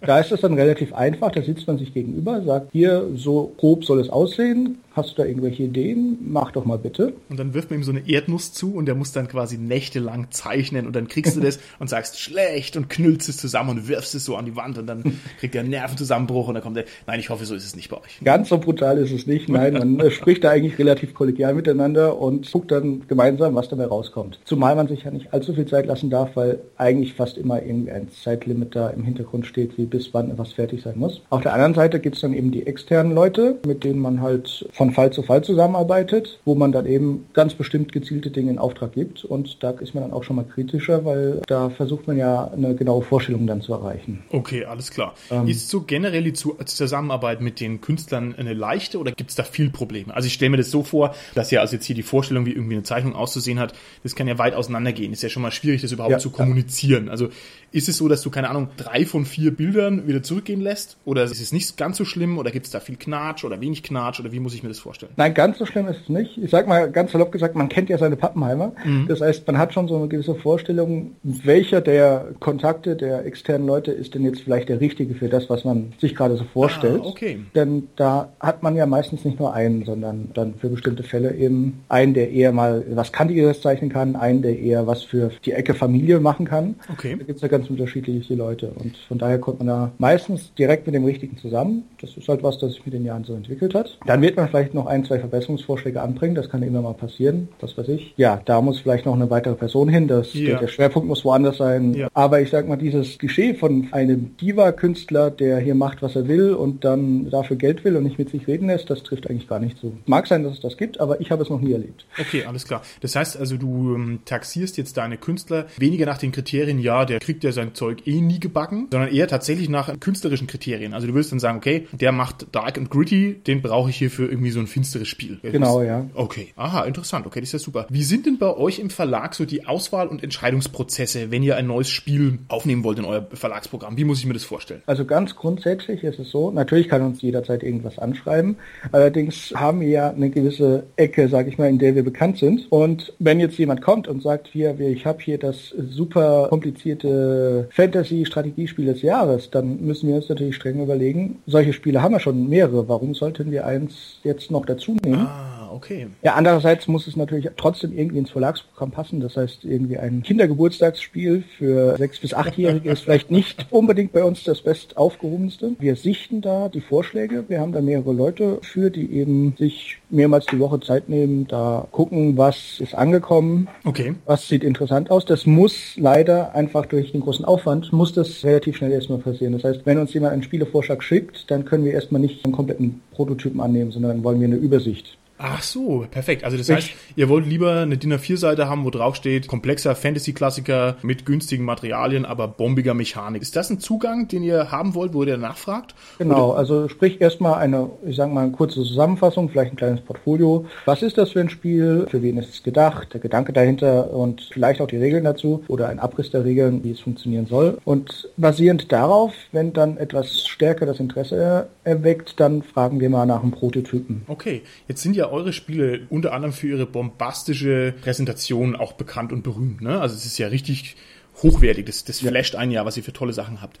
da 0.00 0.18
ist 0.18 0.32
es 0.32 0.40
dann 0.40 0.54
relativ 0.54 0.92
einfach, 0.94 1.30
da 1.32 1.42
sitzt 1.42 1.66
man 1.66 1.78
sich 1.78 1.94
gegenüber, 1.94 2.42
sagt 2.42 2.72
hier, 2.72 3.08
so 3.14 3.52
grob 3.58 3.84
soll 3.84 4.00
es 4.00 4.10
aussehen, 4.10 4.78
hast 4.96 5.12
du 5.12 5.22
da 5.22 5.28
irgendwelche 5.28 5.64
Ideen? 5.64 6.18
Mach 6.22 6.52
doch 6.52 6.64
mal 6.64 6.78
bitte. 6.78 7.12
Und 7.28 7.38
dann 7.38 7.54
wirft 7.54 7.70
man 7.70 7.80
ihm 7.80 7.84
so 7.84 7.92
eine 7.92 8.08
Erdnuss 8.08 8.52
zu 8.52 8.74
und 8.74 8.86
der 8.86 8.94
muss 8.94 9.12
dann 9.12 9.28
quasi 9.28 9.58
nächtelang 9.58 10.28
zeichnen 10.30 10.86
und 10.86 10.96
dann 10.96 11.08
kriegst 11.08 11.36
du 11.36 11.40
das 11.40 11.58
und 11.78 11.88
sagst 11.88 12.20
schlecht 12.20 12.76
und 12.76 12.88
knüllst 12.88 13.28
es 13.28 13.36
zusammen 13.36 13.70
und 13.70 13.88
wirfst 13.88 14.14
es 14.14 14.24
so 14.24 14.36
an 14.36 14.46
die 14.46 14.56
Wand 14.56 14.78
und 14.78 14.86
dann 14.86 15.20
kriegt 15.38 15.54
er 15.54 15.60
einen 15.60 15.70
Nervenzusammenbruch 15.70 16.48
und 16.48 16.54
dann 16.54 16.62
kommt 16.62 16.76
er, 16.76 16.84
nein, 17.06 17.20
ich 17.20 17.30
hoffe, 17.30 17.44
so 17.44 17.54
ist 17.54 17.64
es 17.64 17.76
nicht 17.76 17.90
bei 17.90 17.98
euch. 17.98 18.20
Ganz 18.24 18.48
so 18.48 18.58
brutal 18.58 18.98
ist 18.98 19.12
es 19.12 19.26
nicht, 19.26 19.48
nein, 19.48 19.74
man 19.74 20.10
spricht 20.10 20.44
da 20.44 20.50
eigentlich 20.50 20.78
relativ 20.78 21.14
kollegial 21.14 21.54
miteinander 21.54 22.18
und 22.18 22.50
guckt 22.50 22.72
dann 22.72 23.06
gemeinsam, 23.06 23.54
was 23.54 23.68
dabei 23.68 23.86
rauskommt. 23.86 24.40
Zumal 24.44 24.76
man 24.76 24.88
sich 24.88 25.04
ja 25.04 25.10
nicht 25.10 25.32
allzu 25.32 25.54
viel 25.54 25.66
Zeit 25.66 25.86
lassen 25.86 26.10
darf, 26.10 26.36
weil 26.36 26.60
eigentlich 26.76 27.14
fast 27.14 27.36
immer 27.36 27.62
irgendwie 27.62 27.90
ein 27.90 28.08
Zeitlimit 28.10 28.74
da 28.74 28.88
im 28.88 29.04
Hintergrund 29.04 29.46
steht, 29.46 29.76
wie 29.76 29.84
bis 29.84 30.14
wann 30.14 30.30
etwas 30.30 30.52
fertig 30.52 30.82
sein 30.82 30.98
muss. 30.98 31.20
Auf 31.30 31.42
der 31.42 31.52
anderen 31.52 31.74
Seite 31.74 32.00
gibt 32.00 32.16
es 32.16 32.22
dann 32.22 32.32
eben 32.32 32.50
die 32.50 32.66
externen 32.66 33.12
Leute, 33.12 33.58
mit 33.66 33.84
denen 33.84 34.00
man 34.00 34.20
halt 34.20 34.66
von 34.72 34.85
von 34.86 34.94
Fall 34.94 35.12
zu 35.12 35.22
Fall 35.22 35.42
zusammenarbeitet, 35.42 36.38
wo 36.44 36.54
man 36.54 36.72
dann 36.72 36.86
eben 36.86 37.26
ganz 37.32 37.54
bestimmt 37.54 37.92
gezielte 37.92 38.30
Dinge 38.30 38.50
in 38.52 38.58
Auftrag 38.58 38.92
gibt. 38.92 39.24
Und 39.24 39.62
da 39.62 39.70
ist 39.70 39.94
man 39.94 40.04
dann 40.04 40.12
auch 40.12 40.22
schon 40.22 40.36
mal 40.36 40.44
kritischer, 40.44 41.04
weil 41.04 41.42
da 41.46 41.70
versucht 41.70 42.06
man 42.06 42.16
ja 42.16 42.48
eine 42.48 42.74
genaue 42.74 43.02
Vorstellung 43.02 43.46
dann 43.46 43.60
zu 43.60 43.72
erreichen. 43.72 44.22
Okay, 44.30 44.64
alles 44.64 44.90
klar. 44.90 45.14
Ähm, 45.30 45.48
ist 45.48 45.68
so 45.68 45.82
generell 45.82 46.22
die 46.22 46.32
Zusammenarbeit 46.32 47.40
mit 47.40 47.60
den 47.60 47.80
Künstlern 47.80 48.34
eine 48.36 48.54
leichte 48.54 48.98
oder 48.98 49.12
gibt 49.12 49.30
es 49.30 49.36
da 49.36 49.42
viel 49.42 49.70
Probleme? 49.70 50.14
Also 50.14 50.26
ich 50.26 50.34
stelle 50.34 50.50
mir 50.50 50.56
das 50.58 50.70
so 50.70 50.82
vor, 50.82 51.14
dass 51.34 51.50
ja 51.50 51.60
also 51.60 51.76
jetzt 51.76 51.84
hier 51.84 51.96
die 51.96 52.02
Vorstellung, 52.02 52.46
wie 52.46 52.52
irgendwie 52.52 52.74
eine 52.74 52.84
Zeichnung 52.84 53.14
auszusehen 53.14 53.58
hat, 53.58 53.74
das 54.02 54.14
kann 54.14 54.28
ja 54.28 54.38
weit 54.38 54.54
auseinandergehen. 54.54 55.12
Ist 55.12 55.22
ja 55.22 55.28
schon 55.28 55.42
mal 55.42 55.50
schwierig, 55.50 55.82
das 55.82 55.92
überhaupt 55.92 56.12
ja, 56.12 56.18
zu 56.18 56.30
kommunizieren. 56.30 57.06
Ja. 57.06 57.12
Also 57.12 57.28
ist 57.72 57.88
es 57.88 57.96
so, 57.96 58.08
dass 58.08 58.22
du, 58.22 58.30
keine 58.30 58.48
Ahnung, 58.48 58.68
drei 58.76 59.04
von 59.04 59.26
vier 59.26 59.50
Bildern 59.50 60.06
wieder 60.06 60.22
zurückgehen 60.22 60.60
lässt? 60.60 60.96
Oder 61.04 61.24
ist 61.24 61.40
es 61.40 61.52
nicht 61.52 61.76
ganz 61.76 61.96
so 61.96 62.04
schlimm? 62.04 62.38
Oder 62.38 62.50
gibt 62.50 62.66
es 62.66 62.72
da 62.72 62.80
viel 62.80 62.96
Knatsch 62.96 63.44
oder 63.44 63.60
wenig 63.60 63.82
Knatsch? 63.82 64.20
Oder 64.20 64.32
wie 64.32 64.40
muss 64.40 64.54
ich 64.54 64.62
mir 64.62 64.68
das 64.68 64.75
vorstellen? 64.80 65.12
Nein, 65.16 65.34
ganz 65.34 65.58
so 65.58 65.66
schlimm 65.66 65.88
ist 65.88 66.00
es 66.02 66.08
nicht. 66.08 66.38
Ich 66.38 66.50
sag 66.50 66.66
mal 66.66 66.90
ganz 66.90 67.12
salopp 67.12 67.32
gesagt, 67.32 67.54
man 67.54 67.68
kennt 67.68 67.88
ja 67.88 67.98
seine 67.98 68.16
Pappenheimer. 68.16 68.72
Mhm. 68.84 69.06
Das 69.08 69.20
heißt, 69.20 69.46
man 69.46 69.58
hat 69.58 69.74
schon 69.74 69.88
so 69.88 69.96
eine 69.96 70.08
gewisse 70.08 70.34
Vorstellung, 70.34 71.12
welcher 71.22 71.80
der 71.80 72.28
Kontakte 72.40 72.96
der 72.96 73.24
externen 73.24 73.66
Leute 73.66 73.92
ist 73.92 74.14
denn 74.14 74.24
jetzt 74.24 74.42
vielleicht 74.42 74.68
der 74.68 74.80
richtige 74.80 75.14
für 75.14 75.28
das, 75.28 75.50
was 75.50 75.64
man 75.64 75.92
sich 75.98 76.14
gerade 76.14 76.36
so 76.36 76.44
vorstellt. 76.44 77.02
Ah, 77.04 77.08
okay. 77.08 77.38
Denn 77.54 77.88
da 77.96 78.32
hat 78.40 78.62
man 78.62 78.76
ja 78.76 78.86
meistens 78.86 79.24
nicht 79.24 79.38
nur 79.38 79.52
einen, 79.52 79.84
sondern 79.84 80.30
dann 80.34 80.54
für 80.54 80.68
bestimmte 80.68 81.02
Fälle 81.02 81.34
eben 81.34 81.82
einen, 81.88 82.14
der 82.14 82.30
eher 82.30 82.52
mal 82.52 82.84
was 82.90 83.12
Kantigeres 83.12 83.60
zeichnen 83.60 83.90
kann, 83.90 84.16
einen, 84.16 84.42
der 84.42 84.58
eher 84.58 84.86
was 84.86 85.02
für 85.02 85.30
die 85.44 85.52
Ecke 85.52 85.74
Familie 85.74 86.20
machen 86.20 86.46
kann. 86.46 86.76
Okay. 86.92 87.16
Da 87.18 87.24
gibt 87.24 87.36
es 87.36 87.42
ja 87.42 87.48
ganz 87.48 87.68
unterschiedliche 87.68 88.34
Leute. 88.34 88.68
Und 88.68 88.96
von 89.08 89.18
daher 89.18 89.38
kommt 89.38 89.58
man 89.58 89.66
da 89.68 89.92
meistens 89.98 90.54
direkt 90.54 90.86
mit 90.86 90.94
dem 90.94 91.04
Richtigen 91.04 91.36
zusammen. 91.38 91.84
Das 92.00 92.16
ist 92.16 92.28
halt 92.28 92.42
was, 92.42 92.58
das 92.58 92.72
sich 92.72 92.84
mit 92.84 92.94
den 92.94 93.04
Jahren 93.04 93.24
so 93.24 93.34
entwickelt 93.34 93.74
hat. 93.74 93.98
Dann 94.06 94.22
wird 94.22 94.36
man 94.36 94.48
vielleicht 94.48 94.65
noch 94.74 94.86
ein, 94.86 95.04
zwei 95.04 95.18
Verbesserungsvorschläge 95.18 96.00
anbringen. 96.00 96.34
Das 96.34 96.48
kann 96.48 96.62
immer 96.62 96.82
mal 96.82 96.94
passieren. 96.94 97.48
Das 97.58 97.76
weiß 97.76 97.88
ich. 97.88 98.14
Ja, 98.16 98.40
da 98.44 98.60
muss 98.60 98.80
vielleicht 98.80 99.06
noch 99.06 99.14
eine 99.14 99.30
weitere 99.30 99.54
Person 99.54 99.88
hin. 99.88 100.08
Das, 100.08 100.34
ja. 100.34 100.46
der, 100.46 100.58
der, 100.60 100.68
Schwerpunkt 100.68 101.08
muss 101.08 101.24
woanders 101.24 101.58
sein. 101.58 101.94
Ja. 101.94 102.08
Aber 102.14 102.40
ich 102.40 102.50
sag 102.50 102.68
mal, 102.68 102.76
dieses 102.76 103.18
Klischee 103.18 103.54
von 103.54 103.88
einem 103.92 104.36
Diva-Künstler, 104.36 105.30
der 105.30 105.58
hier 105.58 105.74
macht, 105.74 106.02
was 106.02 106.16
er 106.16 106.28
will 106.28 106.54
und 106.54 106.84
dann 106.84 107.30
dafür 107.30 107.56
Geld 107.56 107.84
will 107.84 107.96
und 107.96 108.04
nicht 108.04 108.18
mit 108.18 108.30
sich 108.30 108.46
reden 108.46 108.68
lässt, 108.68 108.90
das 108.90 109.02
trifft 109.02 109.28
eigentlich 109.28 109.48
gar 109.48 109.58
nicht 109.58 109.78
zu. 109.78 109.96
Mag 110.06 110.26
sein, 110.26 110.42
dass 110.42 110.54
es 110.54 110.60
das 110.60 110.76
gibt, 110.76 111.00
aber 111.00 111.20
ich 111.20 111.30
habe 111.30 111.42
es 111.42 111.50
noch 111.50 111.60
nie 111.60 111.72
erlebt. 111.72 112.06
Okay, 112.18 112.44
alles 112.44 112.64
klar. 112.64 112.82
Das 113.00 113.16
heißt 113.16 113.38
also, 113.38 113.56
du 113.56 113.94
ähm, 113.94 114.20
taxierst 114.24 114.76
jetzt 114.76 114.96
deine 114.96 115.16
Künstler 115.16 115.66
weniger 115.78 116.06
nach 116.06 116.18
den 116.18 116.32
Kriterien, 116.32 116.78
ja, 116.78 117.04
der 117.04 117.20
kriegt 117.20 117.44
ja 117.44 117.52
sein 117.52 117.74
Zeug 117.74 118.06
eh 118.06 118.20
nie 118.20 118.40
gebacken, 118.40 118.88
sondern 118.90 119.12
eher 119.12 119.28
tatsächlich 119.28 119.68
nach 119.68 119.98
künstlerischen 120.00 120.46
Kriterien. 120.46 120.94
Also 120.94 121.06
du 121.06 121.14
willst 121.14 121.32
dann 121.32 121.40
sagen, 121.40 121.58
okay, 121.58 121.86
der 121.92 122.12
macht 122.12 122.46
Dark 122.52 122.78
and 122.78 122.90
Gritty, 122.90 123.34
den 123.46 123.62
brauche 123.62 123.90
ich 123.90 123.96
hier 123.96 124.10
für 124.10 124.26
irgendwie 124.26 124.50
so 124.50 124.55
ein 124.60 124.66
finsteres 124.66 125.08
Spiel. 125.08 125.38
Genau, 125.42 125.82
ja. 125.82 126.06
Okay. 126.14 126.48
Aha, 126.56 126.84
interessant. 126.84 127.26
Okay, 127.26 127.40
das 127.40 127.48
ist 127.48 127.52
ja 127.52 127.58
super. 127.58 127.86
Wie 127.90 128.02
sind 128.02 128.26
denn 128.26 128.38
bei 128.38 128.56
euch 128.56 128.78
im 128.78 128.90
Verlag 128.90 129.34
so 129.34 129.44
die 129.44 129.66
Auswahl- 129.66 130.08
und 130.08 130.22
Entscheidungsprozesse, 130.22 131.30
wenn 131.30 131.42
ihr 131.42 131.56
ein 131.56 131.66
neues 131.66 131.90
Spiel 131.90 132.38
aufnehmen 132.48 132.84
wollt 132.84 132.98
in 132.98 133.04
euer 133.04 133.26
Verlagsprogramm? 133.32 133.96
Wie 133.96 134.04
muss 134.04 134.20
ich 134.20 134.26
mir 134.26 134.34
das 134.34 134.44
vorstellen? 134.44 134.82
Also 134.86 135.04
ganz 135.04 135.36
grundsätzlich 135.36 136.02
ist 136.04 136.18
es 136.18 136.30
so, 136.30 136.50
natürlich 136.50 136.88
kann 136.88 137.02
uns 137.02 137.22
jederzeit 137.22 137.62
irgendwas 137.62 137.98
anschreiben. 137.98 138.56
Allerdings 138.92 139.52
haben 139.54 139.80
wir 139.80 139.88
ja 139.88 140.10
eine 140.10 140.30
gewisse 140.30 140.84
Ecke, 140.96 141.28
sage 141.28 141.48
ich 141.48 141.58
mal, 141.58 141.68
in 141.68 141.78
der 141.78 141.94
wir 141.94 142.04
bekannt 142.04 142.38
sind. 142.38 142.66
Und 142.70 143.12
wenn 143.18 143.40
jetzt 143.40 143.58
jemand 143.58 143.82
kommt 143.82 144.08
und 144.08 144.22
sagt, 144.22 144.48
hier, 144.48 144.78
ich 144.80 145.06
habe 145.06 145.22
hier 145.22 145.38
das 145.38 145.74
super 145.90 146.46
komplizierte 146.48 147.68
Fantasy-Strategiespiel 147.72 148.86
des 148.86 149.02
Jahres, 149.02 149.50
dann 149.50 149.80
müssen 149.80 150.08
wir 150.08 150.16
uns 150.16 150.28
natürlich 150.28 150.56
streng 150.56 150.82
überlegen, 150.82 151.40
solche 151.46 151.72
Spiele 151.72 152.02
haben 152.02 152.12
wir 152.12 152.20
schon 152.20 152.48
mehrere. 152.48 152.88
Warum 152.88 153.14
sollten 153.14 153.50
wir 153.50 153.66
eins 153.66 154.18
jetzt 154.22 154.45
noch 154.50 154.66
dazu 154.66 154.96
nehmen? 155.02 155.26
Ah 155.26 155.55
okay. 155.76 156.06
Ja, 156.22 156.34
andererseits 156.34 156.88
muss 156.88 157.06
es 157.06 157.16
natürlich 157.16 157.48
trotzdem 157.56 157.96
irgendwie 157.96 158.18
ins 158.18 158.30
Verlagsprogramm 158.30 158.90
passen. 158.90 159.20
Das 159.20 159.36
heißt, 159.36 159.64
irgendwie 159.64 159.98
ein 159.98 160.22
Kindergeburtstagsspiel 160.22 161.44
für 161.58 161.96
sechs 161.96 162.18
bis 162.18 162.34
achtjährige 162.34 162.90
ist 162.90 163.02
vielleicht 163.02 163.30
nicht 163.30 163.66
unbedingt 163.70 164.12
bei 164.12 164.24
uns 164.24 164.44
das 164.44 164.62
best 164.62 164.96
aufgehobenste. 164.96 165.72
Wir 165.78 165.96
sichten 165.96 166.40
da 166.40 166.68
die 166.68 166.80
Vorschläge. 166.80 167.44
Wir 167.48 167.60
haben 167.60 167.72
da 167.72 167.80
mehrere 167.80 168.12
Leute 168.12 168.58
für, 168.62 168.90
die 168.90 169.12
eben 169.12 169.54
sich 169.58 169.98
mehrmals 170.10 170.46
die 170.46 170.58
Woche 170.58 170.80
Zeit 170.80 171.08
nehmen, 171.08 171.46
da 171.46 171.86
gucken, 171.90 172.36
was 172.36 172.80
ist 172.80 172.94
angekommen, 172.94 173.68
okay. 173.84 174.14
was 174.24 174.48
sieht 174.48 174.64
interessant 174.64 175.10
aus. 175.10 175.24
Das 175.24 175.46
muss 175.46 175.96
leider 175.96 176.54
einfach 176.54 176.86
durch 176.86 177.12
den 177.12 177.20
großen 177.20 177.44
Aufwand, 177.44 177.92
muss 177.92 178.12
das 178.12 178.44
relativ 178.44 178.76
schnell 178.76 178.92
erstmal 178.92 179.18
passieren. 179.18 179.52
Das 179.52 179.64
heißt, 179.64 179.80
wenn 179.84 179.98
uns 179.98 180.14
jemand 180.14 180.32
einen 180.32 180.42
Spielevorschlag 180.42 181.02
schickt, 181.02 181.50
dann 181.50 181.64
können 181.64 181.84
wir 181.84 181.92
erstmal 181.92 182.20
nicht 182.20 182.44
einen 182.44 182.54
kompletten 182.54 183.02
Prototypen 183.12 183.60
annehmen, 183.60 183.90
sondern 183.90 184.12
dann 184.12 184.24
wollen 184.24 184.40
wir 184.40 184.46
eine 184.46 184.56
Übersicht. 184.56 185.18
Ach 185.38 185.62
so, 185.62 186.06
perfekt. 186.10 186.44
Also 186.44 186.56
das 186.56 186.68
heißt, 186.68 186.90
ihr 187.14 187.28
wollt 187.28 187.46
lieber 187.46 187.80
eine 187.80 187.98
DIN 187.98 188.14
A4-Seite 188.14 188.68
haben, 188.68 188.84
wo 188.84 188.90
drauf 188.90 189.16
steht, 189.16 189.48
komplexer 189.48 189.94
Fantasy-Klassiker 189.94 190.96
mit 191.02 191.26
günstigen 191.26 191.64
Materialien, 191.64 192.24
aber 192.24 192.48
bombiger 192.48 192.94
Mechanik. 192.94 193.42
Ist 193.42 193.54
das 193.54 193.68
ein 193.70 193.78
Zugang, 193.78 194.28
den 194.28 194.42
ihr 194.42 194.70
haben 194.70 194.94
wollt, 194.94 195.12
wo 195.12 195.22
ihr 195.24 195.36
nachfragt? 195.36 195.94
Genau, 196.18 196.50
Oder? 196.50 196.58
also 196.58 196.88
sprich 196.88 197.20
erstmal 197.20 197.58
eine, 197.58 197.90
ich 198.06 198.16
sage 198.16 198.32
mal, 198.32 198.44
eine 198.44 198.52
kurze 198.52 198.82
Zusammenfassung, 198.82 199.50
vielleicht 199.50 199.72
ein 199.72 199.76
kleines 199.76 200.00
Portfolio. 200.00 200.66
Was 200.86 201.02
ist 201.02 201.18
das 201.18 201.32
für 201.32 201.40
ein 201.40 201.50
Spiel? 201.50 202.06
Für 202.10 202.22
wen 202.22 202.38
ist 202.38 202.48
es 202.50 202.62
gedacht? 202.62 203.12
Der 203.12 203.20
Gedanke 203.20 203.52
dahinter 203.52 204.12
und 204.12 204.48
vielleicht 204.52 204.80
auch 204.80 204.86
die 204.86 204.96
Regeln 204.96 205.24
dazu 205.24 205.64
oder 205.68 205.88
ein 205.88 205.98
Abriss 205.98 206.30
der 206.30 206.44
Regeln, 206.44 206.82
wie 206.82 206.92
es 206.92 207.00
funktionieren 207.00 207.46
soll. 207.46 207.78
Und 207.84 208.30
basierend 208.36 208.90
darauf, 208.90 209.32
wenn 209.52 209.72
dann 209.72 209.98
etwas 209.98 210.46
stärker 210.46 210.86
das 210.86 211.00
Interesse 211.00 211.68
erweckt, 211.84 212.40
dann 212.40 212.62
fragen 212.62 213.00
wir 213.00 213.10
mal 213.10 213.26
nach 213.26 213.42
einem 213.42 213.52
Prototypen. 213.52 214.22
Okay, 214.28 214.62
jetzt 214.88 215.02
sind 215.02 215.14
ja 215.14 215.25
eure 215.30 215.52
Spiele 215.52 216.06
unter 216.10 216.32
anderem 216.32 216.52
für 216.52 216.68
ihre 216.68 216.86
bombastische 216.86 217.94
Präsentation 218.02 218.76
auch 218.76 218.92
bekannt 218.92 219.32
und 219.32 219.42
berühmt. 219.42 219.82
Ne? 219.82 220.00
Also 220.00 220.14
es 220.14 220.26
ist 220.26 220.38
ja 220.38 220.48
richtig 220.48 220.96
hochwertig. 221.42 221.86
Das, 221.86 222.04
das 222.04 222.20
flasht 222.20 222.54
ein 222.54 222.70
Jahr, 222.70 222.86
was 222.86 222.96
ihr 222.96 223.02
für 223.02 223.12
tolle 223.12 223.32
Sachen 223.32 223.60
habt. 223.60 223.78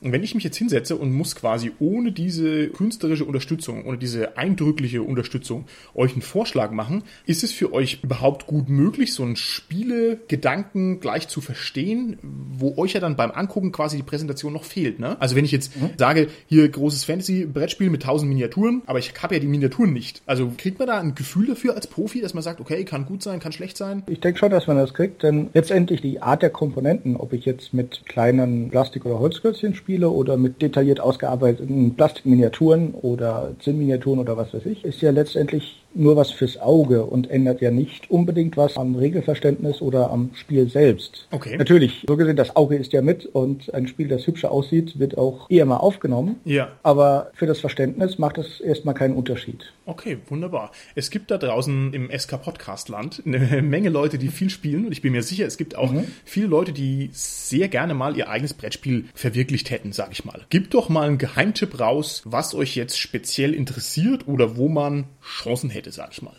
Und 0.00 0.12
wenn 0.12 0.22
ich 0.22 0.34
mich 0.34 0.44
jetzt 0.44 0.56
hinsetze 0.56 0.96
und 0.96 1.12
muss 1.12 1.34
quasi 1.34 1.72
ohne 1.78 2.12
diese 2.12 2.68
künstlerische 2.68 3.24
Unterstützung, 3.24 3.86
ohne 3.86 3.98
diese 3.98 4.36
eindrückliche 4.36 5.02
Unterstützung 5.02 5.64
euch 5.94 6.12
einen 6.12 6.22
Vorschlag 6.22 6.70
machen, 6.70 7.02
ist 7.24 7.42
es 7.42 7.52
für 7.52 7.72
euch 7.72 8.00
überhaupt 8.02 8.46
gut 8.46 8.68
möglich, 8.68 9.14
so 9.14 9.22
einen 9.22 9.36
Spielegedanken 9.36 11.00
gleich 11.00 11.28
zu 11.28 11.40
verstehen, 11.40 12.18
wo 12.22 12.76
euch 12.76 12.92
ja 12.92 13.00
dann 13.00 13.16
beim 13.16 13.30
Angucken 13.30 13.72
quasi 13.72 13.96
die 13.96 14.02
Präsentation 14.02 14.52
noch 14.52 14.64
fehlt, 14.64 14.98
ne? 14.98 15.20
Also 15.20 15.34
wenn 15.34 15.44
ich 15.44 15.52
jetzt 15.52 15.76
mhm. 15.80 15.90
sage, 15.96 16.28
hier 16.46 16.68
großes 16.68 17.04
Fantasy-Brettspiel 17.04 17.88
mit 17.88 18.02
tausend 18.02 18.28
Miniaturen, 18.28 18.82
aber 18.86 18.98
ich 18.98 19.14
habe 19.22 19.34
ja 19.34 19.40
die 19.40 19.46
Miniaturen 19.46 19.92
nicht. 19.92 20.22
Also 20.26 20.52
kriegt 20.56 20.78
man 20.78 20.88
da 20.88 21.00
ein 21.00 21.14
Gefühl 21.14 21.46
dafür 21.46 21.74
als 21.74 21.86
Profi, 21.86 22.20
dass 22.20 22.34
man 22.34 22.42
sagt, 22.42 22.60
okay, 22.60 22.84
kann 22.84 23.06
gut 23.06 23.22
sein, 23.22 23.40
kann 23.40 23.52
schlecht 23.52 23.76
sein? 23.76 24.02
Ich 24.08 24.20
denke 24.20 24.38
schon, 24.38 24.50
dass 24.50 24.66
man 24.66 24.76
das 24.76 24.92
kriegt, 24.92 25.22
denn 25.22 25.48
letztendlich 25.54 26.02
die 26.02 26.20
Art 26.20 26.42
der 26.42 26.50
Komponenten, 26.50 27.16
ob 27.16 27.32
ich 27.32 27.44
jetzt 27.46 27.72
mit 27.72 28.04
kleinen 28.06 28.70
Plastik- 28.70 29.06
oder 29.06 29.18
Holzklötzchen 29.18 29.74
spiele, 29.74 29.85
Spiele 29.86 30.10
oder 30.10 30.36
mit 30.36 30.60
detailliert 30.60 30.98
ausgearbeiteten 30.98 31.94
Plastikminiaturen 31.94 32.92
oder 32.92 33.52
Zinnminiaturen 33.60 34.18
oder 34.18 34.36
was 34.36 34.52
weiß 34.52 34.66
ich, 34.66 34.84
ist 34.84 35.00
ja 35.00 35.12
letztendlich 35.12 35.80
nur 35.96 36.16
was 36.16 36.30
fürs 36.30 36.58
Auge 36.58 37.04
und 37.04 37.30
ändert 37.30 37.60
ja 37.60 37.70
nicht 37.70 38.10
unbedingt 38.10 38.56
was 38.56 38.76
am 38.76 38.94
Regelverständnis 38.94 39.80
oder 39.82 40.10
am 40.10 40.30
Spiel 40.34 40.68
selbst. 40.68 41.26
Okay. 41.30 41.56
Natürlich, 41.56 42.04
so 42.06 42.16
gesehen, 42.16 42.36
das 42.36 42.54
Auge 42.56 42.76
ist 42.76 42.92
ja 42.92 43.02
mit 43.02 43.26
und 43.26 43.72
ein 43.74 43.88
Spiel, 43.88 44.08
das 44.08 44.26
hübscher 44.26 44.50
aussieht, 44.50 44.98
wird 44.98 45.18
auch 45.18 45.48
eher 45.50 45.64
mal 45.66 45.78
aufgenommen. 45.78 46.36
Ja. 46.44 46.68
Aber 46.82 47.30
für 47.34 47.46
das 47.46 47.60
Verständnis 47.60 48.18
macht 48.18 48.38
es 48.38 48.60
erstmal 48.60 48.94
keinen 48.94 49.14
Unterschied. 49.14 49.72
Okay, 49.86 50.18
wunderbar. 50.28 50.72
Es 50.94 51.10
gibt 51.10 51.30
da 51.30 51.38
draußen 51.38 51.92
im 51.94 52.10
SK 52.16 52.42
Podcast 52.42 52.88
Land 52.88 53.22
eine 53.24 53.38
Menge 53.62 53.88
Leute, 53.88 54.18
die 54.18 54.28
viel 54.28 54.50
spielen 54.50 54.86
und 54.86 54.92
ich 54.92 55.02
bin 55.02 55.12
mir 55.12 55.22
sicher, 55.22 55.46
es 55.46 55.56
gibt 55.56 55.76
auch 55.76 55.92
Mhm. 55.92 56.04
viele 56.24 56.48
Leute, 56.48 56.72
die 56.72 57.10
sehr 57.12 57.68
gerne 57.68 57.94
mal 57.94 58.16
ihr 58.16 58.28
eigenes 58.28 58.52
Brettspiel 58.54 59.04
verwirklicht 59.14 59.70
hätten, 59.70 59.92
sag 59.92 60.10
ich 60.12 60.24
mal. 60.24 60.42
Gebt 60.50 60.74
doch 60.74 60.88
mal 60.88 61.06
einen 61.06 61.18
Geheimtipp 61.18 61.78
raus, 61.80 62.22
was 62.24 62.54
euch 62.54 62.74
jetzt 62.76 62.98
speziell 62.98 63.54
interessiert 63.54 64.26
oder 64.26 64.56
wo 64.56 64.68
man 64.68 65.04
Chancen 65.22 65.70
hätte, 65.70 65.85
sag 65.94 66.12
ich 66.12 66.22
mal. 66.22 66.34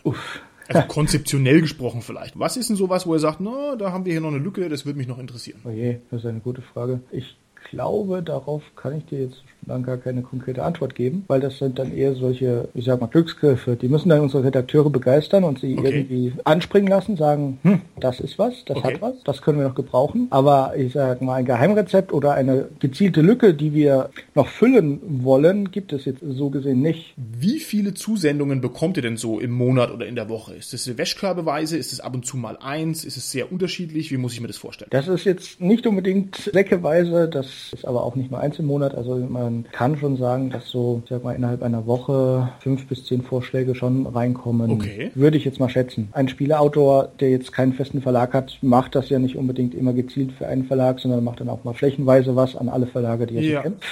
Also 0.68 0.82
konzeptionell 0.86 1.62
gesprochen 1.62 2.02
vielleicht. 2.02 2.38
Was 2.38 2.56
ist 2.56 2.68
denn 2.68 2.76
sowas, 2.76 3.06
wo 3.06 3.14
ihr 3.14 3.20
sagt, 3.20 3.40
na, 3.40 3.74
da 3.76 3.90
haben 3.90 4.04
wir 4.04 4.12
hier 4.12 4.20
noch 4.20 4.28
eine 4.28 4.38
Lücke, 4.38 4.68
das 4.68 4.84
würde 4.84 4.98
mich 4.98 5.08
noch 5.08 5.18
interessieren? 5.18 5.60
Oh 5.64 5.70
je, 5.70 5.98
das 6.10 6.20
ist 6.20 6.26
eine 6.26 6.40
gute 6.40 6.60
Frage. 6.60 7.00
Ich 7.10 7.36
glaube, 7.70 8.22
darauf 8.22 8.62
kann 8.76 8.96
ich 8.98 9.04
dir 9.06 9.22
jetzt 9.22 9.42
dann 9.62 9.82
gar 9.82 9.98
keine 9.98 10.22
konkrete 10.22 10.62
Antwort 10.62 10.94
geben, 10.94 11.24
weil 11.28 11.40
das 11.40 11.58
sind 11.58 11.78
dann 11.78 11.94
eher 11.94 12.14
solche, 12.14 12.68
ich 12.74 12.86
sag 12.86 13.00
mal, 13.00 13.06
Glücksgriffe. 13.06 13.76
Die 13.76 13.88
müssen 13.88 14.08
dann 14.08 14.20
unsere 14.20 14.44
Redakteure 14.44 14.88
begeistern 14.90 15.44
und 15.44 15.58
sie 15.60 15.76
Okay. 15.78 15.88
irgendwie 15.88 16.32
anspringen 16.44 16.88
lassen, 16.88 17.16
sagen, 17.16 17.58
hm, 17.62 17.82
das 18.00 18.20
ist 18.20 18.38
was, 18.38 18.64
das 18.64 18.78
Okay. 18.78 18.86
hat 18.94 19.02
was, 19.02 19.14
das 19.24 19.42
können 19.42 19.58
wir 19.58 19.68
noch 19.68 19.74
gebrauchen. 19.74 20.28
Aber 20.30 20.72
ich 20.76 20.92
sag 20.94 21.20
mal, 21.20 21.34
ein 21.34 21.44
Geheimrezept 21.44 22.12
oder 22.12 22.32
eine 22.32 22.68
gezielte 22.80 23.20
Lücke, 23.20 23.52
die 23.52 23.74
wir 23.74 24.10
noch 24.34 24.48
füllen 24.48 25.00
wollen, 25.24 25.70
gibt 25.70 25.92
es 25.92 26.04
jetzt 26.06 26.20
so 26.26 26.48
gesehen 26.50 26.80
nicht. 26.80 27.12
Wie 27.16 27.60
viele 27.60 27.92
Zusendungen 27.94 28.60
bekommt 28.60 28.96
ihr 28.96 29.02
denn 29.02 29.16
so 29.18 29.38
im 29.38 29.50
Monat 29.50 29.90
oder 29.90 30.06
in 30.06 30.14
der 30.14 30.28
Woche? 30.30 30.54
Ist 30.54 30.72
das 30.72 30.96
Wäschkörbeweise? 30.96 31.76
Ist 31.76 31.92
es 31.92 32.00
ab 32.00 32.14
und 32.14 32.24
zu 32.24 32.36
mal 32.38 32.56
eins? 32.60 33.04
Ist 33.04 33.16
es 33.16 33.30
sehr 33.30 33.52
unterschiedlich? 33.52 34.10
Wie 34.10 34.16
muss 34.16 34.32
ich 34.32 34.40
mir 34.40 34.46
das 34.46 34.56
vorstellen? 34.56 34.88
Das 34.92 35.08
ist 35.08 35.24
jetzt 35.24 35.60
nicht 35.60 35.86
unbedingt 35.86 36.36
säckeweise, 36.36 37.28
das 37.28 37.46
ist 37.72 37.84
aber 37.86 38.04
auch 38.04 38.14
nicht 38.14 38.30
nur 38.30 38.40
eins 38.40 38.58
im 38.58 38.66
Monat. 38.66 38.94
Also 38.94 39.16
man 39.16 39.66
kann 39.72 39.96
schon 39.98 40.16
sagen, 40.16 40.50
dass 40.50 40.68
so, 40.68 41.00
ich 41.04 41.10
sag 41.10 41.24
mal, 41.24 41.34
innerhalb 41.34 41.62
einer 41.62 41.86
Woche 41.86 42.48
fünf 42.60 42.86
bis 42.86 43.04
zehn 43.04 43.22
Vorschläge 43.22 43.74
schon 43.74 44.06
reinkommen. 44.06 44.70
Okay. 44.70 45.10
Würde 45.14 45.36
ich 45.36 45.44
jetzt 45.44 45.60
mal 45.60 45.68
schätzen. 45.68 46.08
Ein 46.12 46.28
Spieleautor, 46.28 47.08
der 47.20 47.30
jetzt 47.30 47.52
keinen 47.52 47.72
festen 47.72 48.02
Verlag 48.02 48.34
hat, 48.34 48.58
macht 48.62 48.94
das 48.94 49.08
ja 49.08 49.18
nicht 49.18 49.36
unbedingt 49.36 49.74
immer 49.74 49.92
gezielt 49.92 50.32
für 50.32 50.46
einen 50.46 50.64
Verlag, 50.64 51.00
sondern 51.00 51.24
macht 51.24 51.40
dann 51.40 51.48
auch 51.48 51.64
mal 51.64 51.74
flächenweise 51.74 52.36
was 52.36 52.56
an 52.56 52.68
alle 52.68 52.86
Verlage, 52.86 53.26
die 53.26 53.36
er 53.36 53.42
Ja. 53.42 53.62
kennt. 53.62 53.82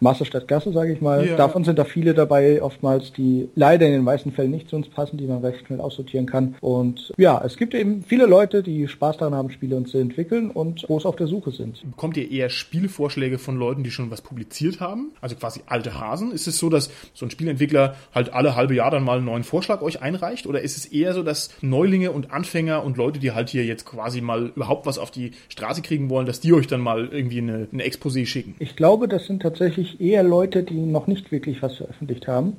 Masse 0.00 0.24
statt 0.24 0.48
Gasse, 0.48 0.72
sage 0.72 0.92
ich 0.92 1.00
mal. 1.00 1.26
Ja. 1.26 1.36
Davon 1.36 1.64
sind 1.64 1.78
da 1.78 1.84
viele 1.84 2.14
dabei, 2.14 2.62
oftmals, 2.62 3.12
die 3.12 3.48
leider 3.54 3.86
in 3.86 3.92
den 3.92 4.04
meisten 4.04 4.32
Fällen 4.32 4.50
nicht 4.50 4.68
zu 4.68 4.76
uns 4.76 4.88
passen, 4.88 5.16
die 5.16 5.26
man 5.26 5.44
recht 5.44 5.66
schnell 5.66 5.80
aussortieren 5.80 6.26
kann. 6.26 6.56
Und 6.60 7.12
ja, 7.16 7.42
es 7.44 7.56
gibt 7.56 7.74
eben 7.74 8.02
viele 8.02 8.26
Leute, 8.26 8.62
die 8.62 8.88
Spaß 8.88 9.18
daran 9.18 9.34
haben, 9.34 9.50
Spiele 9.50 9.76
zu 9.84 9.98
entwickeln 9.98 10.50
und 10.50 10.82
groß 10.84 11.06
auf 11.06 11.16
der 11.16 11.26
Suche 11.26 11.50
sind. 11.50 11.82
Bekommt 11.90 12.16
ihr 12.16 12.30
eher 12.30 12.48
Spielevorschläge 12.48 13.38
von 13.38 13.56
Leuten, 13.56 13.84
die 13.84 13.90
schon 13.90 14.10
was 14.10 14.22
publiziert 14.22 14.80
haben? 14.80 15.12
Also 15.20 15.36
quasi 15.36 15.60
alte 15.66 15.98
Hasen? 15.98 16.32
Ist 16.32 16.46
es 16.46 16.58
so, 16.58 16.70
dass 16.70 16.90
so 17.14 17.26
ein 17.26 17.30
Spielentwickler 17.30 17.96
halt 18.14 18.32
alle 18.32 18.56
halbe 18.56 18.74
Jahr 18.74 18.90
dann 18.90 19.04
mal 19.04 19.18
einen 19.18 19.26
neuen 19.26 19.44
Vorschlag 19.44 19.82
euch 19.82 20.02
einreicht? 20.02 20.46
Oder 20.46 20.62
ist 20.62 20.76
es 20.76 20.86
eher 20.86 21.12
so, 21.12 21.22
dass 21.22 21.50
Neulinge 21.60 22.12
und 22.12 22.30
Anfänger 22.30 22.84
und 22.84 22.96
Leute, 22.96 23.20
die 23.20 23.32
halt 23.32 23.50
hier 23.50 23.64
jetzt 23.64 23.84
quasi 23.84 24.20
mal 24.20 24.52
überhaupt 24.54 24.86
was 24.86 24.98
auf 24.98 25.10
die 25.10 25.32
Straße 25.48 25.82
kriegen 25.82 26.10
wollen, 26.10 26.26
dass 26.26 26.40
die 26.40 26.52
euch 26.52 26.66
dann 26.66 26.80
mal 26.80 27.08
irgendwie 27.10 27.38
eine, 27.38 27.68
eine 27.72 27.84
Exposé 27.84 28.26
schicken? 28.26 28.54
Ich 28.58 28.76
glaube, 28.76 29.08
das 29.08 29.26
sind 29.26 29.42
tatsächlich 29.42 29.85
eher 29.94 30.22
Leute, 30.22 30.62
die 30.62 30.80
noch 30.80 31.06
nicht 31.06 31.32
wirklich 31.32 31.62
was 31.62 31.76
veröffentlicht 31.76 32.28
haben. 32.28 32.56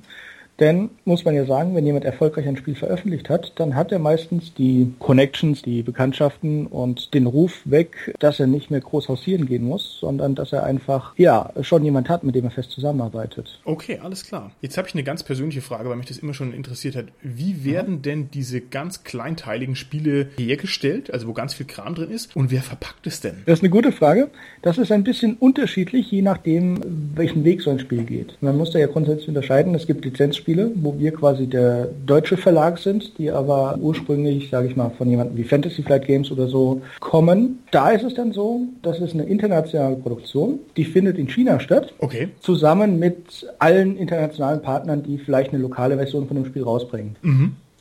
Denn, 0.59 0.89
muss 1.05 1.23
man 1.23 1.35
ja 1.35 1.45
sagen, 1.45 1.75
wenn 1.75 1.85
jemand 1.85 2.05
erfolgreich 2.05 2.47
ein 2.47 2.57
Spiel 2.57 2.75
veröffentlicht 2.75 3.29
hat, 3.29 3.53
dann 3.57 3.75
hat 3.75 3.91
er 3.91 3.99
meistens 3.99 4.53
die 4.53 4.93
Connections, 4.99 5.61
die 5.61 5.83
Bekanntschaften 5.83 6.65
und 6.65 7.13
den 7.13 7.27
Ruf 7.27 7.61
weg, 7.65 8.15
dass 8.19 8.39
er 8.39 8.47
nicht 8.47 8.71
mehr 8.71 8.81
groß 8.81 9.07
hausieren 9.09 9.45
gehen 9.45 9.63
muss, 9.63 9.97
sondern 9.99 10.33
dass 10.33 10.53
er 10.53 10.63
einfach, 10.63 11.13
ja, 11.17 11.51
schon 11.61 11.83
jemand 11.83 12.09
hat, 12.09 12.23
mit 12.23 12.33
dem 12.35 12.45
er 12.45 12.51
fest 12.51 12.71
zusammenarbeitet. 12.71 13.59
Okay, 13.65 13.99
alles 14.01 14.25
klar. 14.25 14.51
Jetzt 14.61 14.77
habe 14.77 14.87
ich 14.87 14.95
eine 14.95 15.03
ganz 15.03 15.23
persönliche 15.23 15.61
Frage, 15.61 15.89
weil 15.89 15.97
mich 15.97 16.07
das 16.07 16.17
immer 16.17 16.33
schon 16.33 16.53
interessiert 16.53 16.95
hat. 16.95 17.05
Wie 17.21 17.63
werden 17.63 18.01
denn 18.01 18.29
diese 18.33 18.59
ganz 18.59 19.03
kleinteiligen 19.03 19.75
Spiele 19.75 20.29
hergestellt, 20.37 21.13
also 21.13 21.27
wo 21.27 21.33
ganz 21.33 21.53
viel 21.53 21.67
Kram 21.67 21.93
drin 21.93 22.09
ist, 22.09 22.35
und 22.35 22.49
wer 22.51 22.61
verpackt 22.61 23.05
es 23.05 23.21
denn? 23.21 23.43
Das 23.45 23.59
ist 23.59 23.63
eine 23.63 23.69
gute 23.69 23.91
Frage. 23.91 24.29
Das 24.63 24.77
ist 24.77 24.91
ein 24.91 25.03
bisschen 25.03 25.35
unterschiedlich, 25.35 26.09
je 26.09 26.23
nachdem, 26.23 26.79
welchen 27.15 27.43
Weg 27.43 27.61
so 27.61 27.69
ein 27.69 27.79
Spiel 27.79 28.03
geht. 28.03 28.37
Man 28.41 28.57
muss 28.57 28.71
da 28.71 28.79
ja 28.79 28.87
grundsätzlich 28.87 29.27
unterscheiden. 29.27 29.75
Es 29.75 29.85
gibt 29.85 30.03
Lizenzspiele, 30.03 30.46
wo 30.47 30.97
wir 30.97 31.11
quasi 31.11 31.47
der 31.47 31.89
deutsche 32.05 32.37
Verlag 32.37 32.77
sind, 32.77 33.17
die 33.17 33.29
aber 33.29 33.77
ursprünglich, 33.81 34.49
sage 34.49 34.67
ich 34.67 34.75
mal, 34.75 34.91
von 34.97 35.09
jemandem 35.09 35.37
wie 35.37 35.43
Fantasy 35.43 35.83
Flight 35.83 36.05
Games 36.07 36.31
oder 36.31 36.47
so 36.47 36.81
kommen. 36.99 37.59
Da 37.71 37.91
ist 37.91 38.03
es 38.03 38.13
dann 38.13 38.31
so, 38.31 38.61
das 38.81 38.99
ist 38.99 39.13
eine 39.13 39.23
internationale 39.23 39.97
Produktion, 39.97 40.59
die 40.77 40.85
findet 40.85 41.17
in 41.17 41.27
China 41.27 41.59
statt. 41.59 41.93
Okay. 41.99 42.29
Zusammen 42.39 42.99
mit 42.99 43.45
allen 43.59 43.97
internationalen 43.97 44.61
Partnern, 44.61 45.03
die 45.03 45.17
vielleicht 45.17 45.51
eine 45.53 45.61
lokale 45.61 45.97
Version 45.97 46.27
von 46.27 46.37
dem 46.37 46.45
Spiel 46.45 46.63
rausbringen. 46.63 47.15